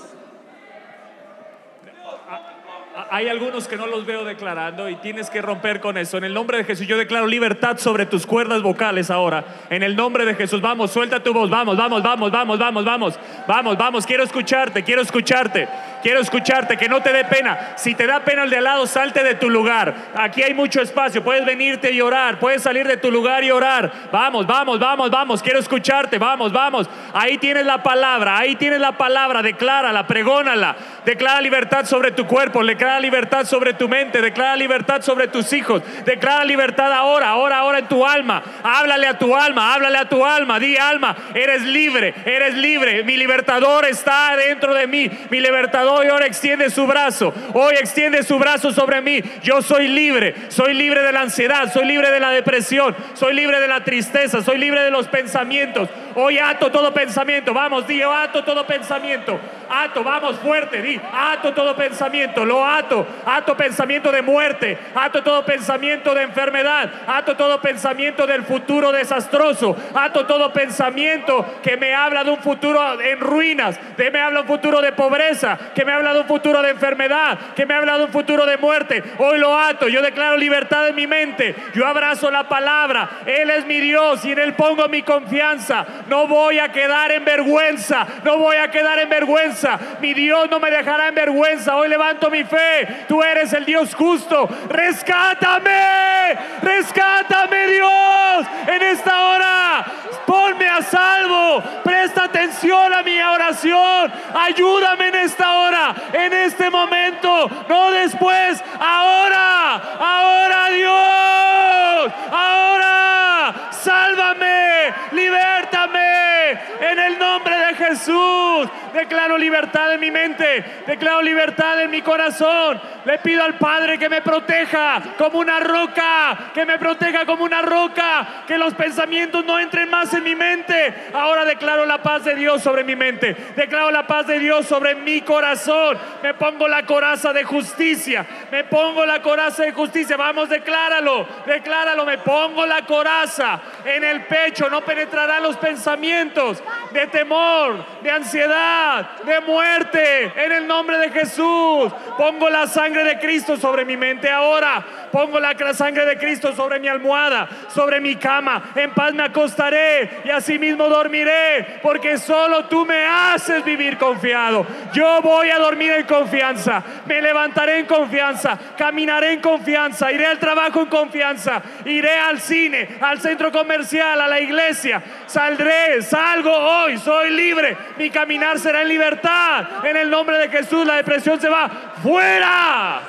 Ah, 2.94 3.08
hay 3.10 3.30
algunos 3.30 3.70
que 3.70 3.78
no 3.78 3.88
los 3.88 4.06
veo 4.06 4.26
declarando 4.26 4.90
y 4.90 4.96
tienes 4.98 5.30
que 5.30 5.42
romper 5.42 5.80
con 5.80 5.98
eso. 5.98 6.18
En 6.18 6.26
el 6.26 6.34
nombre 6.34 6.58
de 6.58 6.66
Jesús, 6.66 6.86
yo 6.88 6.98
declaro 6.98 7.26
libertad 7.26 7.78
sobre 7.78 8.06
tus 8.06 8.26
cuerdas 8.26 8.62
vocales 8.62 9.10
ahora. 9.10 9.46
En 9.70 9.82
el 9.82 9.96
nombre 9.96 10.26
de 10.26 10.36
Jesús, 10.36 10.60
vamos, 10.60 10.92
suelta 10.92 11.24
tu 11.24 11.34
voz. 11.34 11.50
Vamos, 11.50 11.78
vamos, 11.78 12.04
vamos, 12.04 12.32
vamos, 12.32 12.60
vamos, 12.60 12.86
vamos. 12.86 13.20
Vamos, 13.48 13.78
vamos, 13.78 14.06
quiero 14.06 14.24
escucharte, 14.24 14.84
quiero 14.84 15.02
escucharte. 15.02 15.70
Quiero 16.02 16.20
escucharte, 16.20 16.78
que 16.78 16.90
no 16.90 17.02
te 17.02 17.14
dé 17.14 17.26
pena. 17.26 17.74
Si 17.76 17.96
te 17.96 18.08
da 18.08 18.22
pena 18.22 18.44
el 18.44 18.50
de 18.50 18.58
al 18.58 18.64
lado, 18.64 18.88
salte 18.88 19.24
de 19.24 19.36
tu 19.36 19.50
lugar. 19.50 19.94
Aquí 20.16 20.42
hay 20.42 20.54
mucho 20.54 20.82
espacio. 20.82 21.24
Puedes 21.24 21.46
venirte 21.46 21.92
y 21.92 22.02
orar. 22.02 22.40
Puedes 22.40 22.64
salir 22.64 22.88
de 22.88 22.98
tu 22.98 23.12
lugar 23.12 23.44
y 23.44 23.52
orar. 23.52 23.92
Vamos, 24.12 24.48
vamos, 24.48 24.80
vamos, 24.80 25.12
vamos. 25.12 25.44
Quiero 25.44 25.60
escucharte. 25.60 26.18
Vamos, 26.18 26.52
vamos. 26.52 26.90
Ahí 27.14 27.38
tienes 27.38 27.66
la 27.66 27.84
palabra. 27.84 28.38
Ahí 28.38 28.56
tienes 28.56 28.80
la 28.80 28.94
palabra. 28.94 29.42
Declárala, 29.42 30.08
pregónala. 30.08 30.76
Declara 31.06 31.42
libertad 31.42 31.86
sobre 31.86 32.12
tu 32.12 32.26
cuerpo. 32.26 32.64
Declara 32.64 33.00
libertad 33.00 33.46
sobre 33.46 33.74
tu 33.74 33.88
mente. 33.88 34.22
Declara 34.22 34.56
libertad 34.56 35.02
sobre 35.02 35.28
tus 35.28 35.54
hijos. 35.54 35.84
Declara 36.06 36.44
libertad 36.46 36.92
ahora, 36.92 37.30
ahora, 37.30 37.60
ahora 37.60 37.80
en 37.80 37.88
tu 37.88 38.06
alma. 38.06 38.42
Háblale 38.64 39.08
a 39.08 39.18
tu 39.18 39.36
alma. 39.36 39.74
Háblale 39.74 39.98
a 39.98 40.10
tu 40.10 40.26
alma. 40.26 40.60
Di 40.60 40.78
alma. 40.78 41.16
Eres 41.34 41.64
libre. 41.64 42.14
Eres 42.26 42.56
libre. 42.56 43.04
Mi 43.04 43.18
libertador 43.18 43.86
está 43.86 44.36
dentro 44.36 44.74
de 44.74 44.88
mí. 44.88 45.10
Mi 45.30 45.40
libertador 45.40 45.91
hoy 45.92 46.08
ahora 46.08 46.26
extiende 46.26 46.70
su 46.70 46.86
brazo. 46.88 47.34
Hoy 47.54 47.76
extiende 47.76 48.24
su 48.24 48.38
brazo 48.40 48.72
sobre 48.72 49.02
mí. 49.02 49.22
Yo 49.44 49.62
soy 49.62 49.88
libre. 49.88 50.36
Soy 50.50 50.74
libre 50.74 51.02
de 51.02 51.12
la 51.12 51.22
ansiedad. 51.22 51.72
Soy 51.72 51.86
libre 51.86 52.12
de 52.12 52.20
la 52.20 52.32
depresión. 52.32 52.96
Soy 53.14 53.34
libre 53.34 53.60
de 53.60 53.68
la 53.68 53.84
tristeza. 53.84 54.42
Soy 54.42 54.58
libre 54.58 54.82
de 54.82 54.92
los 54.92 55.08
pensamientos. 55.08 55.90
Hoy 56.16 56.38
ato 56.40 56.72
todo 56.72 56.94
pensamiento. 56.94 57.54
Vamos, 57.54 57.88
di, 57.88 58.02
ato 58.02 58.44
todo 58.44 58.66
pensamiento. 58.66 59.40
Ato, 59.72 60.04
vamos 60.04 60.38
fuerte, 60.40 60.82
di, 60.82 61.00
ato 61.14 61.54
todo 61.54 61.74
pensamiento. 61.78 62.44
Lo 62.44 62.66
ato. 62.66 63.08
Ato 63.26 63.56
pensamiento 63.56 64.12
de 64.12 64.22
muerte. 64.22 64.78
Ato 64.94 65.24
todo 65.24 65.46
pensamiento 65.46 66.14
de 66.14 66.24
enfermedad. 66.24 66.92
Ato 67.08 67.38
todo 67.38 67.62
pensamiento 67.62 68.28
del 68.28 68.44
futuro 68.44 68.92
desastroso. 68.92 69.78
Ato 69.96 70.26
todo 70.26 70.52
pensamiento 70.52 71.46
que 71.64 71.78
me 71.78 71.94
habla 71.96 72.26
de 72.26 72.32
un 72.32 72.40
futuro 72.40 73.00
en 73.00 73.22
ruinas. 73.22 73.80
De 73.96 74.12
me 74.12 74.20
habla 74.20 74.42
un 74.42 74.48
futuro 74.48 74.82
de 74.82 74.92
pobreza. 74.92 75.58
Que 75.74 75.86
me 75.86 75.94
habla 75.94 76.14
de 76.16 76.20
un 76.20 76.28
futuro 76.28 76.62
de 76.62 76.72
enfermedad. 76.72 77.40
Que 77.56 77.66
me 77.66 77.74
habla 77.74 77.98
de 77.98 78.04
un 78.04 78.12
futuro 78.12 78.46
de 78.46 78.58
muerte. 78.58 79.02
Hoy 79.20 79.40
lo 79.40 79.58
ato. 79.58 79.88
Yo 79.88 80.02
declaro 80.02 80.36
libertad 80.36 80.90
en 80.90 80.96
mi 80.96 81.08
mente. 81.08 81.56
Yo 81.74 81.88
abrazo 81.88 82.30
la 82.30 82.50
palabra. 82.50 83.22
Él 83.26 83.50
es 83.50 83.66
mi 83.66 83.80
Dios 83.80 84.26
y 84.26 84.34
en 84.34 84.40
Él 84.40 84.54
pongo 84.54 84.90
mi 84.90 85.02
confianza. 85.02 85.86
No 86.10 86.28
voy 86.28 86.60
a 86.60 86.74
quedar 86.74 87.14
en 87.14 87.24
vergüenza. 87.24 88.06
No 88.26 88.38
voy 88.38 88.58
a 88.58 88.70
quedar 88.70 89.00
en 89.00 89.08
vergüenza. 89.08 89.61
Mi 90.00 90.14
Dios 90.14 90.50
no 90.50 90.60
me 90.60 90.72
dejará 90.72 91.08
en 91.08 91.16
vergüenza. 91.16 91.76
Hoy 91.76 91.90
levanto 91.90 92.30
mi 92.30 92.44
fe. 92.44 93.06
Tú 93.08 93.22
eres 93.22 93.54
el 93.54 93.66
Dios 93.66 93.94
justo. 93.94 94.48
Rescátame. 94.70 96.38
Rescátame 96.62 97.68
Dios 97.68 98.48
en 98.68 98.82
esta 98.82 99.26
hora. 99.26 99.86
Ponme 100.26 100.68
a 100.68 100.82
salvo. 100.82 101.62
Presta 101.84 102.26
atención 102.26 102.94
a 102.94 103.04
mi 103.04 103.22
oración. 103.22 104.12
Ayúdame 104.34 105.08
en 105.08 105.16
esta 105.16 105.56
hora. 105.56 105.96
En 106.14 106.34
este 106.34 106.70
momento. 106.70 107.50
No 107.68 107.92
después. 107.92 108.64
Ahora. 108.80 109.76
Ahora 110.00 110.70
Dios. 110.70 112.14
Ahora. 112.32 113.72
Sálvame. 113.72 114.94
Libértame. 115.12 116.52
En 116.80 117.00
el 117.00 117.20
nombre 117.20 117.56
de 117.56 117.76
Jesús. 117.92 118.70
Declaro 118.94 119.38
libertad 119.38 119.94
en 119.94 120.00
mi 120.00 120.12
mente. 120.12 120.84
Declaro 120.88 121.22
libertad 121.22 121.82
en 121.82 121.92
mi 121.92 122.02
corazón. 122.02 122.80
Le 123.06 123.20
pido 123.20 123.44
al 123.44 123.58
Padre 123.58 123.98
que 123.98 124.10
me 124.10 124.22
proteja 124.22 125.02
como 125.18 125.40
una 125.40 125.60
roca. 125.60 126.52
Que 126.54 126.66
me 126.66 126.78
proteja 126.78 127.26
como 127.26 127.44
una 127.44 127.62
roca. 127.62 128.44
Que 128.48 128.58
los 128.58 128.74
pensamientos 128.74 129.44
no 129.46 129.60
entren 129.60 129.90
más 129.90 130.14
en 130.14 130.24
mi 130.24 130.36
mente. 130.36 131.10
Ahora 131.14 131.46
declaro 131.46 131.86
la 131.86 132.02
paz 132.02 132.24
de 132.24 132.36
Dios 132.36 132.62
sobre 132.62 132.84
mi 132.84 132.96
mente. 132.96 133.36
Declaro 133.56 133.92
la 133.92 134.08
paz 134.08 134.28
de 134.28 134.40
Dios 134.40 134.66
sobre 134.66 134.96
mi 134.96 135.22
corazón. 135.22 135.98
Me 136.24 136.34
pongo 136.34 136.68
la 136.68 136.86
coraza 136.86 137.34
de 137.34 137.44
justicia. 137.44 138.26
Me 138.52 138.64
pongo 138.64 139.06
la 139.06 139.22
coraza 139.22 139.64
de 139.64 139.74
justicia. 139.74 140.18
Vamos, 140.18 140.50
decláralo. 140.50 141.28
Decláralo. 141.46 142.06
Me 142.06 142.18
pongo 142.20 142.66
la 142.66 142.86
coraza 142.86 143.60
en 143.86 144.04
el 144.04 144.26
pecho. 144.26 144.70
No 144.70 144.82
penetrarán 144.82 145.44
los 145.44 145.58
pensamientos 145.58 146.62
de 146.92 147.08
temor, 147.08 147.81
de 148.02 148.12
ansiedad, 148.12 149.18
de 149.24 149.42
muerte. 149.42 150.34
En 150.36 150.52
el 150.52 150.68
nombre 150.68 150.98
de 150.98 151.10
Jesús. 151.12 151.92
Pongo 152.18 152.50
la 152.50 152.68
sangre 152.68 153.04
de 153.04 153.20
Cristo 153.20 153.58
sobre 153.58 153.86
mi 153.86 153.98
mente 153.98 154.30
ahora. 154.30 154.84
Pongo 155.12 155.40
la 155.40 155.54
sangre 155.74 156.06
de 156.06 156.18
Cristo 156.18 156.54
sobre 156.54 156.80
mi 156.80 156.88
almohada, 156.88 157.48
sobre 157.74 158.00
mi 158.00 158.16
cama. 158.16 158.72
En 158.76 158.92
paz 158.92 159.14
me 159.14 159.24
acostaré 159.24 160.22
y 160.24 160.30
asimismo 160.30 160.88
dormiré, 160.88 161.80
porque 161.82 162.18
solo 162.18 162.66
tú 162.66 162.86
me 162.86 163.06
haces 163.06 163.64
vivir 163.64 163.98
confiado. 163.98 164.66
Yo 164.94 165.22
voy 165.22 165.50
a 165.50 165.60
dormir 165.60 165.92
en 165.92 166.06
confianza, 166.06 166.84
me 167.06 167.22
levantaré 167.22 167.80
en 167.80 167.86
confianza, 167.86 168.58
caminaré 168.78 169.34
en 169.34 169.42
confianza, 169.42 170.12
iré 170.12 170.26
al 170.26 170.40
trabajo 170.40 170.82
en 170.82 170.88
confianza, 170.88 171.62
iré 171.86 172.18
al 172.18 172.40
cine, 172.40 172.98
al 173.02 173.20
centro 173.20 173.52
comercial, 173.52 174.20
a 174.22 174.28
la 174.28 174.40
iglesia. 174.40 175.02
Saldré, 175.26 176.02
salgo 176.02 176.52
hoy, 176.52 176.98
soy 176.98 177.32
libre. 177.32 177.71
Mi 177.98 178.10
caminar 178.10 178.60
será 178.60 178.82
en 178.82 178.90
libertad. 178.90 179.86
En 179.86 179.98
el 179.98 180.10
nombre 180.10 180.38
de 180.38 180.50
Jesús 180.50 180.86
la 180.86 180.96
depresión 180.96 181.40
se 181.40 181.50
va 181.50 181.70
fuera. 182.02 183.02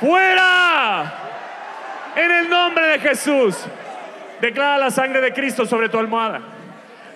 Fuera. 0.00 1.14
En 2.16 2.30
el 2.30 2.48
nombre 2.48 2.86
de 2.86 2.98
Jesús. 3.00 3.56
Declara 4.40 4.78
la 4.78 4.90
sangre 4.90 5.20
de 5.20 5.32
Cristo 5.32 5.66
sobre 5.66 5.88
tu 5.88 5.98
almohada. 5.98 6.40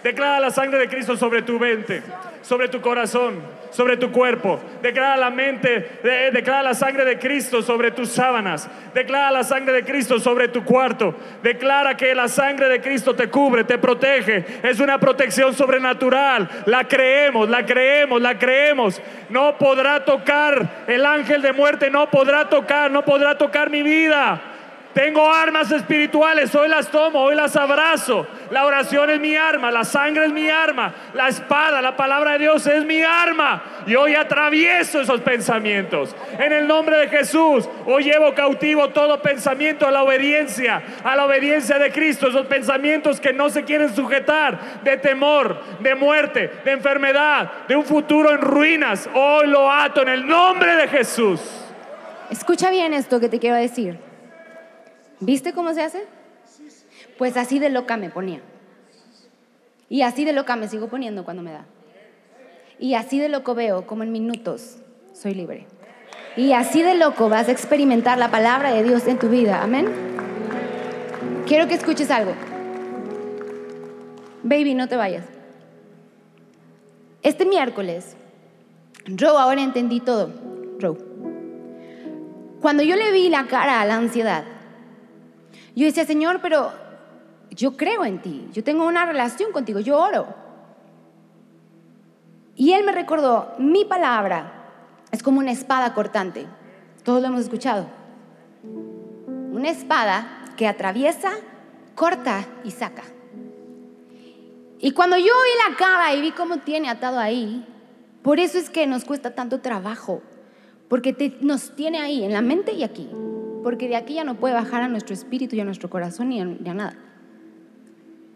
Declara 0.02 0.40
la 0.40 0.50
sangre 0.50 0.78
de 0.78 0.88
Cristo 0.88 1.16
sobre 1.16 1.42
tu 1.42 1.58
mente, 1.58 2.02
sobre 2.42 2.68
tu 2.68 2.80
corazón, 2.80 3.40
sobre 3.72 3.96
tu 3.96 4.12
cuerpo. 4.12 4.60
Declara 4.80 5.16
la 5.16 5.30
mente, 5.30 5.98
declara 6.32 6.62
la 6.62 6.74
sangre 6.74 7.04
de 7.04 7.18
Cristo 7.18 7.62
sobre 7.62 7.90
tus 7.90 8.10
sábanas. 8.10 8.68
Declara 8.94 9.30
la 9.30 9.42
sangre 9.42 9.72
de 9.72 9.84
Cristo 9.84 10.20
sobre 10.20 10.48
tu 10.48 10.64
cuarto. 10.64 11.14
Declara 11.42 11.96
que 11.96 12.14
la 12.14 12.28
sangre 12.28 12.68
de 12.68 12.80
Cristo 12.80 13.14
te 13.14 13.28
cubre, 13.28 13.64
te 13.64 13.78
protege. 13.78 14.44
Es 14.62 14.78
una 14.78 14.98
protección 14.98 15.54
sobrenatural. 15.54 16.48
La 16.66 16.84
creemos, 16.84 17.48
la 17.48 17.66
creemos, 17.66 18.20
la 18.20 18.38
creemos. 18.38 19.00
No 19.30 19.56
podrá 19.58 20.04
tocar 20.04 20.84
el 20.86 21.04
ángel 21.04 21.42
de 21.42 21.52
muerte, 21.52 21.90
no 21.90 22.10
podrá 22.10 22.48
tocar, 22.48 22.90
no 22.90 23.02
podrá 23.04 23.36
tocar 23.36 23.70
mi 23.70 23.82
vida. 23.82 24.51
Tengo 24.94 25.32
armas 25.32 25.70
espirituales, 25.70 26.54
hoy 26.54 26.68
las 26.68 26.90
tomo, 26.90 27.20
hoy 27.20 27.34
las 27.34 27.56
abrazo. 27.56 28.26
La 28.50 28.66
oración 28.66 29.08
es 29.08 29.20
mi 29.20 29.34
arma, 29.34 29.70
la 29.70 29.84
sangre 29.84 30.26
es 30.26 30.32
mi 30.32 30.50
arma, 30.50 30.92
la 31.14 31.28
espada, 31.28 31.80
la 31.80 31.96
palabra 31.96 32.32
de 32.32 32.40
Dios 32.40 32.66
es 32.66 32.84
mi 32.84 33.02
arma. 33.02 33.62
Y 33.86 33.94
hoy 33.94 34.14
atravieso 34.14 35.00
esos 35.00 35.22
pensamientos. 35.22 36.14
En 36.38 36.52
el 36.52 36.66
nombre 36.66 36.98
de 36.98 37.08
Jesús, 37.08 37.68
hoy 37.86 38.04
llevo 38.04 38.34
cautivo 38.34 38.90
todo 38.90 39.22
pensamiento 39.22 39.86
a 39.86 39.90
la 39.90 40.02
obediencia, 40.02 40.82
a 41.02 41.16
la 41.16 41.24
obediencia 41.24 41.78
de 41.78 41.90
Cristo. 41.90 42.28
Esos 42.28 42.46
pensamientos 42.46 43.18
que 43.18 43.32
no 43.32 43.48
se 43.48 43.64
quieren 43.64 43.94
sujetar 43.94 44.82
de 44.84 44.98
temor, 44.98 45.58
de 45.80 45.94
muerte, 45.94 46.50
de 46.64 46.72
enfermedad, 46.72 47.50
de 47.66 47.76
un 47.76 47.84
futuro 47.84 48.30
en 48.30 48.42
ruinas. 48.42 49.08
Hoy 49.14 49.46
lo 49.46 49.72
ato 49.72 50.02
en 50.02 50.08
el 50.08 50.26
nombre 50.26 50.76
de 50.76 50.88
Jesús. 50.88 51.40
Escucha 52.30 52.70
bien 52.70 52.92
esto 52.92 53.20
que 53.20 53.30
te 53.30 53.38
quiero 53.38 53.56
decir. 53.56 54.11
¿Viste 55.22 55.52
cómo 55.52 55.72
se 55.72 55.82
hace? 55.82 56.04
Pues 57.16 57.36
así 57.36 57.60
de 57.60 57.70
loca 57.70 57.96
me 57.96 58.10
ponía. 58.10 58.40
Y 59.88 60.02
así 60.02 60.24
de 60.24 60.32
loca 60.32 60.56
me 60.56 60.66
sigo 60.66 60.88
poniendo 60.88 61.24
cuando 61.24 61.44
me 61.44 61.52
da. 61.52 61.64
Y 62.80 62.94
así 62.94 63.20
de 63.20 63.28
loco 63.28 63.54
veo 63.54 63.86
como 63.86 64.02
en 64.02 64.10
minutos 64.10 64.78
soy 65.12 65.34
libre. 65.34 65.68
Y 66.36 66.54
así 66.54 66.82
de 66.82 66.96
loco 66.96 67.28
vas 67.28 67.46
a 67.46 67.52
experimentar 67.52 68.18
la 68.18 68.32
palabra 68.32 68.72
de 68.72 68.82
Dios 68.82 69.06
en 69.06 69.20
tu 69.20 69.28
vida. 69.28 69.62
Amén. 69.62 69.86
Quiero 71.46 71.68
que 71.68 71.74
escuches 71.74 72.10
algo. 72.10 72.32
Baby, 74.42 74.74
no 74.74 74.88
te 74.88 74.96
vayas. 74.96 75.24
Este 77.22 77.46
miércoles, 77.46 78.16
Row, 79.06 79.38
ahora 79.38 79.62
entendí 79.62 80.00
todo. 80.00 80.32
Row. 80.80 80.98
Cuando 82.60 82.82
yo 82.82 82.96
le 82.96 83.12
vi 83.12 83.28
la 83.28 83.46
cara 83.46 83.80
a 83.80 83.84
la 83.84 83.94
ansiedad, 83.94 84.44
yo 85.74 85.86
decía, 85.86 86.04
Señor, 86.04 86.40
pero 86.42 86.72
yo 87.50 87.76
creo 87.76 88.04
en 88.04 88.20
ti, 88.20 88.48
yo 88.52 88.62
tengo 88.64 88.86
una 88.86 89.04
relación 89.06 89.52
contigo, 89.52 89.80
yo 89.80 89.98
oro. 89.98 90.26
Y 92.56 92.72
Él 92.72 92.84
me 92.84 92.92
recordó, 92.92 93.52
mi 93.58 93.84
palabra 93.84 94.52
es 95.10 95.22
como 95.22 95.38
una 95.38 95.52
espada 95.52 95.94
cortante. 95.94 96.46
Todos 97.04 97.20
lo 97.20 97.28
hemos 97.28 97.40
escuchado. 97.40 97.86
Una 99.52 99.70
espada 99.70 100.44
que 100.56 100.66
atraviesa, 100.66 101.32
corta 101.94 102.46
y 102.64 102.70
saca. 102.70 103.02
Y 104.78 104.92
cuando 104.92 105.16
yo 105.16 105.24
vi 105.24 105.70
la 105.70 105.76
cara 105.76 106.14
y 106.14 106.20
vi 106.20 106.32
cómo 106.32 106.58
tiene 106.58 106.88
atado 106.88 107.18
ahí, 107.18 107.66
por 108.22 108.40
eso 108.40 108.58
es 108.58 108.70
que 108.70 108.86
nos 108.86 109.04
cuesta 109.04 109.34
tanto 109.34 109.60
trabajo, 109.60 110.22
porque 110.88 111.36
nos 111.40 111.74
tiene 111.74 112.00
ahí, 112.00 112.24
en 112.24 112.32
la 112.32 112.42
mente 112.42 112.72
y 112.72 112.82
aquí, 112.82 113.08
porque 113.62 113.88
de 113.88 113.96
aquí 113.96 114.14
ya 114.14 114.24
no 114.24 114.36
puede 114.36 114.54
bajar 114.54 114.82
a 114.82 114.88
nuestro 114.88 115.14
espíritu 115.14 115.56
y 115.56 115.60
a 115.60 115.64
nuestro 115.64 115.90
corazón 115.90 116.28
ni 116.28 116.40
a, 116.40 116.44
nada. 116.44 116.94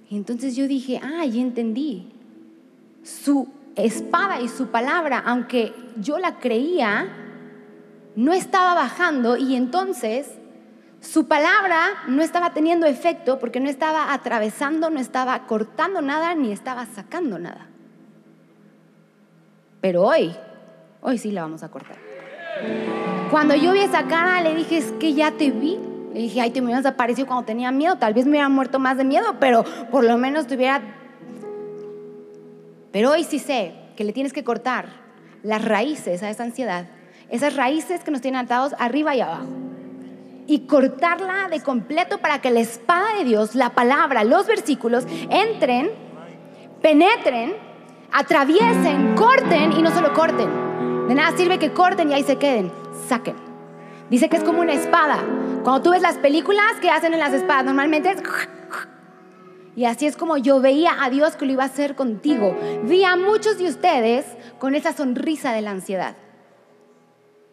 Y 0.09 0.17
entonces 0.17 0.57
yo 0.57 0.69
dije, 0.69 1.01
ah, 1.03 1.25
ya 1.25 1.41
entendí. 1.41 2.13
Su 3.03 3.49
espada 3.75 4.41
y 4.41 4.49
su 4.49 4.69
palabra, 4.69 5.23
aunque 5.25 5.73
yo 6.01 6.19
la 6.19 6.39
creía, 6.39 7.09
no 8.15 8.33
estaba 8.33 8.75
bajando 8.75 9.37
y 9.37 9.55
entonces 9.55 10.31
su 11.01 11.29
palabra 11.29 12.05
no 12.09 12.23
estaba 12.23 12.53
teniendo 12.53 12.87
efecto 12.87 13.39
porque 13.39 13.61
no 13.61 13.69
estaba 13.69 14.13
atravesando, 14.13 14.91
no 14.91 14.99
estaba 14.99 15.47
cortando 15.47 16.03
nada, 16.03 16.35
ni 16.35 16.53
estaba 16.53 16.87
sacando 16.87 17.39
nada. 17.39 17.67
Pero 19.81 20.03
hoy, 20.03 20.35
hoy 21.01 21.19
sí 21.19 21.31
la 21.31 21.43
vamos 21.43 21.63
a 21.63 21.71
cortar. 21.71 21.97
Cuando 23.31 23.55
yo 23.55 23.73
vi 23.73 23.81
esa 23.81 24.07
cara, 24.07 24.41
le 24.41 24.55
dije, 24.55 24.79
es 24.79 24.93
que 24.93 25.15
ya 25.15 25.33
te 25.33 25.51
vi. 25.51 25.79
Le 26.13 26.21
dije, 26.21 26.41
ay, 26.41 26.51
te 26.51 26.61
me 26.61 26.67
hubieras 26.67 26.85
desaparecido 26.85 27.27
cuando 27.27 27.45
tenía 27.45 27.71
miedo. 27.71 27.97
Tal 27.97 28.15
vez 28.15 28.25
me 28.25 28.33
hubiera 28.33 28.49
muerto 28.49 28.79
más 28.79 28.97
de 28.97 29.05
miedo, 29.05 29.37
pero 29.41 29.65
por 29.91 30.05
lo 30.05 30.17
menos 30.17 30.47
te 30.47 30.55
hubiera... 30.55 30.81
Pero 32.93 33.11
hoy 33.11 33.25
sí 33.25 33.39
sé 33.39 33.75
que 33.97 34.05
le 34.05 34.13
tienes 34.13 34.33
que 34.33 34.45
cortar 34.45 34.87
las 35.43 35.65
raíces 35.65 36.23
a 36.23 36.31
esa 36.31 36.45
ansiedad. 36.45 36.87
Esas 37.29 37.57
raíces 37.57 38.05
que 38.05 38.11
nos 38.11 38.21
tienen 38.21 38.41
atados 38.41 38.75
arriba 38.79 39.15
y 39.15 39.21
abajo 39.21 39.47
y 40.47 40.61
cortarla 40.61 41.49
de 41.51 41.61
completo 41.61 42.19
para 42.19 42.41
que 42.41 42.51
la 42.51 42.61
espada 42.61 43.17
de 43.19 43.25
Dios, 43.25 43.55
la 43.55 43.71
palabra, 43.71 44.25
los 44.25 44.47
versículos 44.47 45.05
entren, 45.29 45.91
penetren, 46.81 47.55
atraviesen, 48.13 49.15
corten 49.17 49.73
y 49.73 49.83
no 49.83 49.91
solo 49.91 50.13
corten. 50.15 51.09
De 51.09 51.15
nada 51.15 51.37
sirve 51.37 51.59
que 51.59 51.73
corten 51.73 52.11
y 52.11 52.15
ahí 52.15 52.23
se 52.23 52.37
queden, 52.37 52.71
saquen. 53.07 53.37
Dice 54.11 54.29
que 54.29 54.37
es 54.37 54.45
como 54.45 54.61
una 54.61 54.73
espada. 54.73 55.19
Cuando 55.65 55.83
tú 55.83 55.91
ves 55.91 56.03
las 56.03 56.19
películas 56.19 56.75
que 56.81 56.91
hacen 56.91 57.13
en 57.13 57.21
las 57.21 57.33
espadas, 57.33 57.65
normalmente 57.65 58.11
es... 58.11 58.23
Y 59.75 59.85
así 59.85 60.07
es 60.07 60.17
como 60.17 60.39
yo 60.39 60.61
veía 60.61 61.05
a 61.05 61.11
Dios 61.11 61.37
que 61.37 61.45
lo 61.45 61.53
iba 61.53 61.63
a 61.65 61.67
hacer 61.67 61.97
contigo. 61.97 62.57
Vi 62.85 63.05
a 63.05 63.17
muchos 63.17 63.59
de 63.59 63.69
ustedes 63.69 64.25
con 64.59 64.75
esa 64.75 64.93
sonrisa 64.95 65.53
de 65.53 65.61
la 65.61 65.73
ansiedad. 65.73 66.17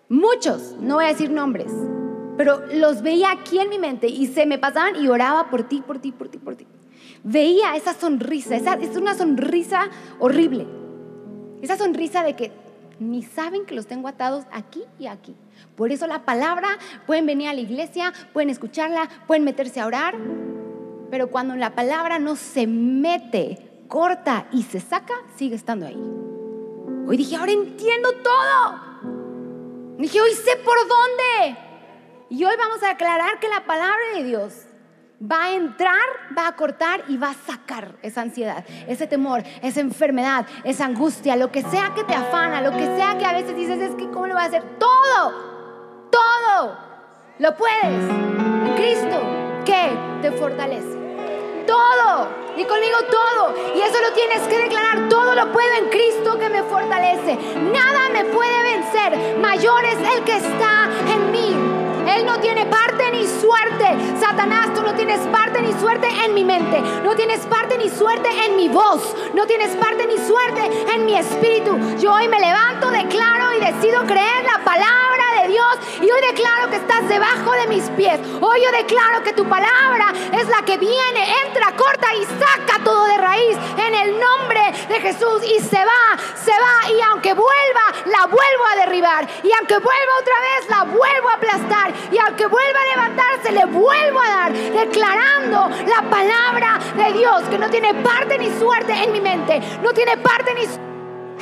Muchos, 0.08 0.78
no 0.80 0.95
voy 0.95 1.06
a 1.06 1.10
decir 1.10 1.32
nombres, 1.32 1.74
pero 2.38 2.62
los 2.74 3.01
veía 3.01 3.32
aquí 3.32 3.60
en 3.60 3.70
mi 3.70 3.80
mente 3.80 4.08
y 4.08 4.28
se 4.28 4.45
me 4.45 4.58
pasaban 4.58 4.95
y 5.04 5.08
oraba 5.08 5.49
por 5.49 5.64
ti, 5.64 5.84
por 5.86 5.99
ti, 5.99 6.12
por 6.12 6.30
ti, 6.30 6.38
por 6.38 6.56
ti. 6.56 6.68
Veía 7.24 7.76
esa 7.76 7.93
sonrisa, 7.93 8.56
esa, 8.56 8.76
es 8.76 8.95
una 8.95 9.16
sonrisa 9.16 9.89
horrible. 10.20 10.68
Esa 11.62 11.78
sonrisa 11.78 12.24
de 12.24 12.36
que 12.36 12.51
ni 12.99 13.24
saben 13.24 13.66
que 13.66 13.76
los 13.76 13.88
tengo 13.88 14.08
atados 14.08 14.45
aquí 14.51 14.84
y 14.99 15.08
aquí. 15.08 15.36
Por 15.76 15.91
eso 15.91 16.07
la 16.07 16.26
palabra, 16.26 16.78
pueden 17.05 17.26
venir 17.26 17.49
a 17.49 17.53
la 17.53 17.61
iglesia, 17.61 18.14
pueden 18.34 18.49
escucharla, 18.49 19.09
pueden 19.28 19.43
meterse 19.43 19.80
a 19.80 19.88
orar, 19.88 20.16
pero 21.09 21.30
cuando 21.30 21.55
la 21.55 21.76
palabra 21.76 22.20
no 22.20 22.36
se 22.36 22.66
mete, 22.68 23.86
corta 23.88 24.47
y 24.51 24.64
se 24.64 24.80
saca, 24.80 25.14
sigue 25.36 25.55
estando 25.55 25.86
ahí. 25.86 26.01
Hoy 27.07 27.18
dije, 27.18 27.36
ahora 27.36 27.51
entiendo 27.51 28.09
todo. 28.24 29.97
Dije, 29.99 30.22
hoy 30.22 30.34
sé 30.34 30.55
por 30.57 30.76
dónde. 30.88 31.57
Y 32.30 32.43
hoy 32.43 32.55
vamos 32.57 32.82
a 32.82 32.91
aclarar 32.91 33.39
que 33.39 33.47
la 33.47 33.66
palabra 33.66 34.03
de 34.16 34.24
Dios 34.24 34.66
va 35.22 35.45
a 35.45 35.53
entrar, 35.53 36.01
va 36.38 36.47
a 36.47 36.55
cortar 36.55 37.03
y 37.07 37.18
va 37.18 37.30
a 37.30 37.34
sacar 37.34 37.95
esa 38.01 38.22
ansiedad, 38.22 38.66
ese 38.88 39.07
temor, 39.07 39.43
esa 39.61 39.82
enfermedad, 39.82 40.45
esa 40.64 40.86
angustia, 40.86 41.36
lo 41.36 41.51
que 41.51 41.61
sea 41.61 41.93
que 41.95 42.03
te 42.03 42.16
afana, 42.16 42.61
lo 42.61 42.72
que 42.72 42.86
sea 42.97 43.18
que 43.18 43.26
a 43.26 43.34
veces 43.34 43.55
dices, 43.55 43.80
es 43.80 43.95
que 43.95 44.09
¿cómo 44.09 44.28
lo 44.28 44.34
voy 44.34 44.43
a 44.43 44.47
hacer? 44.47 44.64
Todo, 44.80 45.53
todo, 46.14 46.78
lo 47.39 47.55
puedes. 47.55 48.03
En 48.66 48.76
Cristo, 48.76 49.20
que 49.66 49.89
te 50.22 50.32
fortalece. 50.32 50.93
Todo, 51.66 52.28
y 52.55 52.64
conmigo 52.66 52.97
todo. 53.09 53.55
Y 53.76 53.82
eso 53.82 53.99
lo 54.01 54.14
tienes 54.14 54.41
que 54.47 54.57
declarar. 54.57 55.09
Todo 55.09 55.34
lo 55.34 55.51
puedo 55.51 55.74
en 55.76 55.89
Cristo 55.89 56.38
que 56.38 56.49
me 56.49 56.61
fortalece. 56.64 57.38
Nada 57.72 58.09
me 58.11 58.26
puede 58.26 58.64
vencer. 58.64 59.38
Mayor 59.39 59.86
es 59.86 59.97
el 59.97 60.24
que 60.24 60.36
está 60.38 60.89
en 61.14 61.32
mí 61.32 61.84
él 62.07 62.26
no 62.26 62.39
tiene 62.39 62.66
parte 62.66 63.11
ni 63.11 63.26
suerte. 63.26 63.86
Satanás, 64.20 64.74
tú 64.74 64.82
no 64.82 64.93
tienes 64.93 65.20
parte 65.28 65.61
ni 65.61 65.72
suerte 65.74 66.07
en 66.26 66.34
mi 66.34 66.43
mente. 66.43 66.82
No 67.03 67.16
tienes 67.16 67.39
parte 67.41 67.78
ni 67.78 67.89
suerte 67.89 68.30
en 68.45 68.55
mi 68.55 68.68
voz. 68.68 69.16
No 69.34 69.45
tienes 69.45 69.70
parte 69.78 70.05
ni 70.05 70.18
suerte 70.18 70.61
en 70.93 71.05
mi 71.05 71.16
espíritu. 71.16 71.78
Yo 71.99 72.14
hoy 72.14 72.28
me 72.28 72.39
levanto, 72.39 72.91
declaro 72.91 73.53
y 73.53 73.59
decido 73.59 74.03
creer 74.05 74.43
la 74.43 74.64
palabra 74.64 75.12
Dios. 75.54 75.78
Y 76.01 76.10
hoy 76.12 76.22
declaro 76.22 76.70
que 76.70 76.78
estás 76.78 77.08
debajo 77.08 77.51
de 77.51 77.68
mis 77.68 77.84
pies. 77.91 78.20
Hoy 78.41 78.62
yo 78.64 78.72
declaro 78.72 79.24
que 79.24 79.34
tu 79.34 79.47
palabra 79.47 80.12
es 80.34 80.47
la 80.47 80.64
que 80.66 80.78
viene, 80.78 81.22
entra, 81.45 81.76
corta 81.76 82.14
y 82.16 82.26
saca 82.26 82.84
todo 82.84 83.06
de 83.06 83.18
raíz 83.18 83.58
en 83.78 83.93
el 83.95 84.20
nombre 84.20 84.62
de 84.89 84.99
Jesús. 84.99 85.43
Y 85.45 85.60
se 85.62 85.78
va, 85.78 86.06
se 86.36 86.51
va. 86.51 86.91
Y 86.91 87.01
aunque 87.01 87.34
vuelva, 87.34 87.86
la 88.06 88.26
vuelvo 88.26 88.66
a 88.72 88.76
derribar. 88.84 89.28
Y 89.43 89.51
aunque 89.60 89.78
vuelva 89.78 90.12
otra 90.20 90.36
vez, 90.47 90.70
la 90.70 90.84
vuelvo 90.84 91.30
a 91.30 91.34
aplastar 91.34 91.93
y 92.12 92.18
al 92.18 92.36
que 92.36 92.45
vuelva 92.45 92.80
a 92.80 92.95
levantarse 92.95 93.51
le 93.51 93.66
vuelvo 93.66 94.20
a 94.20 94.30
dar, 94.30 94.54
declarando 94.54 95.70
la 95.88 96.10
palabra 96.10 96.80
de 96.95 97.14
Dios 97.14 97.43
que 97.49 97.58
no 97.58 97.70
tiene 97.70 97.93
parte 97.95 98.38
ni 98.38 98.49
suerte 98.58 98.93
en 98.93 99.12
mi 99.12 99.22
mente, 99.22 99.62
no 99.82 99.93
tiene 99.93 100.18
parte 100.18 100.54
ni 100.54 100.93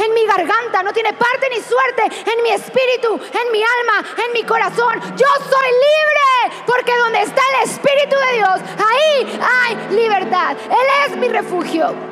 en 0.04 0.14
mi 0.14 0.26
garganta, 0.26 0.84
no 0.84 0.94
tiene 0.94 1.14
parte 1.14 1.50
ni 1.50 1.62
suerte 1.62 2.04
en 2.32 2.44
mi 2.44 2.50
espíritu, 2.52 3.14
en 3.14 3.52
mi 3.52 3.64
alma, 3.64 4.10
en 4.26 4.34
mi 4.34 4.44
corazón. 4.44 5.00
Yo 5.16 5.28
soy 5.50 5.70
libre 5.72 6.62
porque 6.66 6.98
donde 6.98 7.22
está 7.22 7.42
el 7.56 7.70
Espíritu 7.70 8.16
de 8.16 8.38
Dios, 8.38 8.62
ahí 8.78 9.40
hay 9.42 9.96
libertad. 9.96 10.56
Él 10.66 11.12
es 11.12 11.18
mi 11.18 11.28
refugio. 11.28 12.11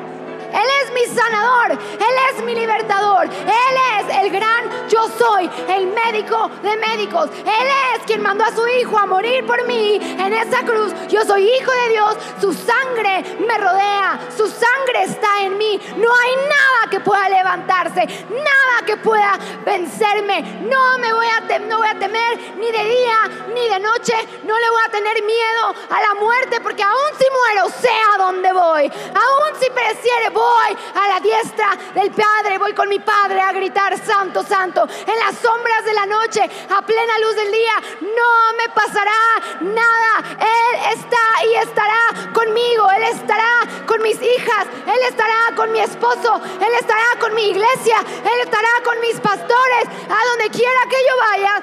Él 0.52 0.68
es 0.82 0.92
mi 0.92 1.04
sanador, 1.14 1.72
Él 1.72 2.16
es 2.30 2.44
mi 2.44 2.54
libertador, 2.54 3.24
Él 3.24 3.76
es 3.98 4.16
el 4.18 4.30
gran 4.30 4.60
yo 4.90 5.08
soy, 5.16 5.48
el 5.68 5.86
médico 5.86 6.50
de 6.62 6.76
médicos. 6.76 7.30
Él 7.38 7.68
es 7.94 8.02
quien 8.06 8.22
mandó 8.22 8.44
a 8.44 8.54
su 8.54 8.66
Hijo 8.66 8.98
a 8.98 9.06
morir 9.06 9.46
por 9.46 9.64
mí 9.66 10.00
en 10.00 10.32
esa 10.32 10.62
cruz. 10.64 10.92
Yo 11.08 11.24
soy 11.24 11.48
hijo 11.48 11.70
de 11.70 11.88
Dios, 11.90 12.16
su 12.40 12.52
sangre 12.52 13.24
me 13.46 13.56
rodea, 13.56 14.18
su 14.36 14.46
sangre 14.48 15.04
está 15.04 15.42
en 15.42 15.56
mí. 15.58 15.80
No 15.96 16.08
hay 16.12 16.36
nada 16.36 16.90
que 16.90 17.00
pueda 17.00 17.28
levantarse, 17.28 18.04
nada 18.30 18.86
que 18.86 18.96
pueda 18.96 19.38
vencerme. 19.64 20.42
No 20.62 20.98
me 20.98 21.12
voy 21.12 21.26
a, 21.26 21.58
no 21.60 21.78
voy 21.78 21.88
a 21.88 21.98
temer 21.98 22.38
ni 22.58 22.70
de 22.70 22.84
día 22.84 23.18
ni 23.54 23.68
de 23.68 23.80
noche. 23.80 24.14
No 24.44 24.58
le 24.58 24.70
voy 24.70 24.80
a 24.86 24.90
tener 24.90 25.22
miedo 25.22 25.74
a 25.90 26.00
la 26.00 26.20
muerte 26.20 26.60
porque 26.60 26.82
aún 26.82 27.10
si 27.18 27.26
muero, 27.30 27.68
sé 27.80 27.90
a 28.14 28.18
dónde 28.18 28.52
voy. 28.52 28.90
Aún 28.90 29.60
si 29.60 29.70
pereciere, 29.70 30.30
voy 30.40 30.76
a 30.94 31.08
la 31.08 31.20
diestra 31.20 31.68
del 31.94 32.10
Padre, 32.10 32.58
voy 32.58 32.72
con 32.72 32.88
mi 32.88 32.98
Padre 32.98 33.40
a 33.40 33.52
gritar, 33.52 33.96
Santo, 33.98 34.42
Santo, 34.42 34.86
en 35.06 35.18
las 35.18 35.36
sombras 35.36 35.84
de 35.84 35.92
la 35.92 36.06
noche, 36.06 36.42
a 36.42 36.82
plena 36.82 37.18
luz 37.18 37.36
del 37.36 37.52
día, 37.52 37.74
no 38.00 38.56
me 38.56 38.68
pasará 38.70 39.20
nada. 39.60 40.12
Él 40.38 40.96
está 40.96 41.44
y 41.46 41.54
estará 41.56 42.32
conmigo, 42.32 42.90
Él 42.96 43.02
estará 43.02 43.60
con 43.86 44.02
mis 44.02 44.20
hijas, 44.20 44.66
Él 44.86 45.00
estará 45.08 45.54
con 45.56 45.72
mi 45.72 45.80
esposo, 45.80 46.40
Él 46.60 46.74
estará 46.78 47.18
con 47.18 47.34
mi 47.34 47.48
iglesia, 47.50 47.98
Él 48.00 48.40
estará 48.42 48.68
con 48.84 49.00
mis 49.00 49.20
pastores, 49.20 49.84
a 50.08 50.28
donde 50.30 50.50
quiera 50.50 50.80
que 50.88 50.96
yo 51.08 51.16
vaya. 51.30 51.62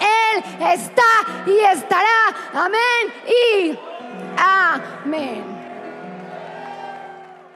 Él 0.00 0.44
está 0.72 1.46
y 1.46 1.58
estará. 1.58 2.34
Amén 2.54 3.12
y 3.26 3.78
amén. 4.38 5.59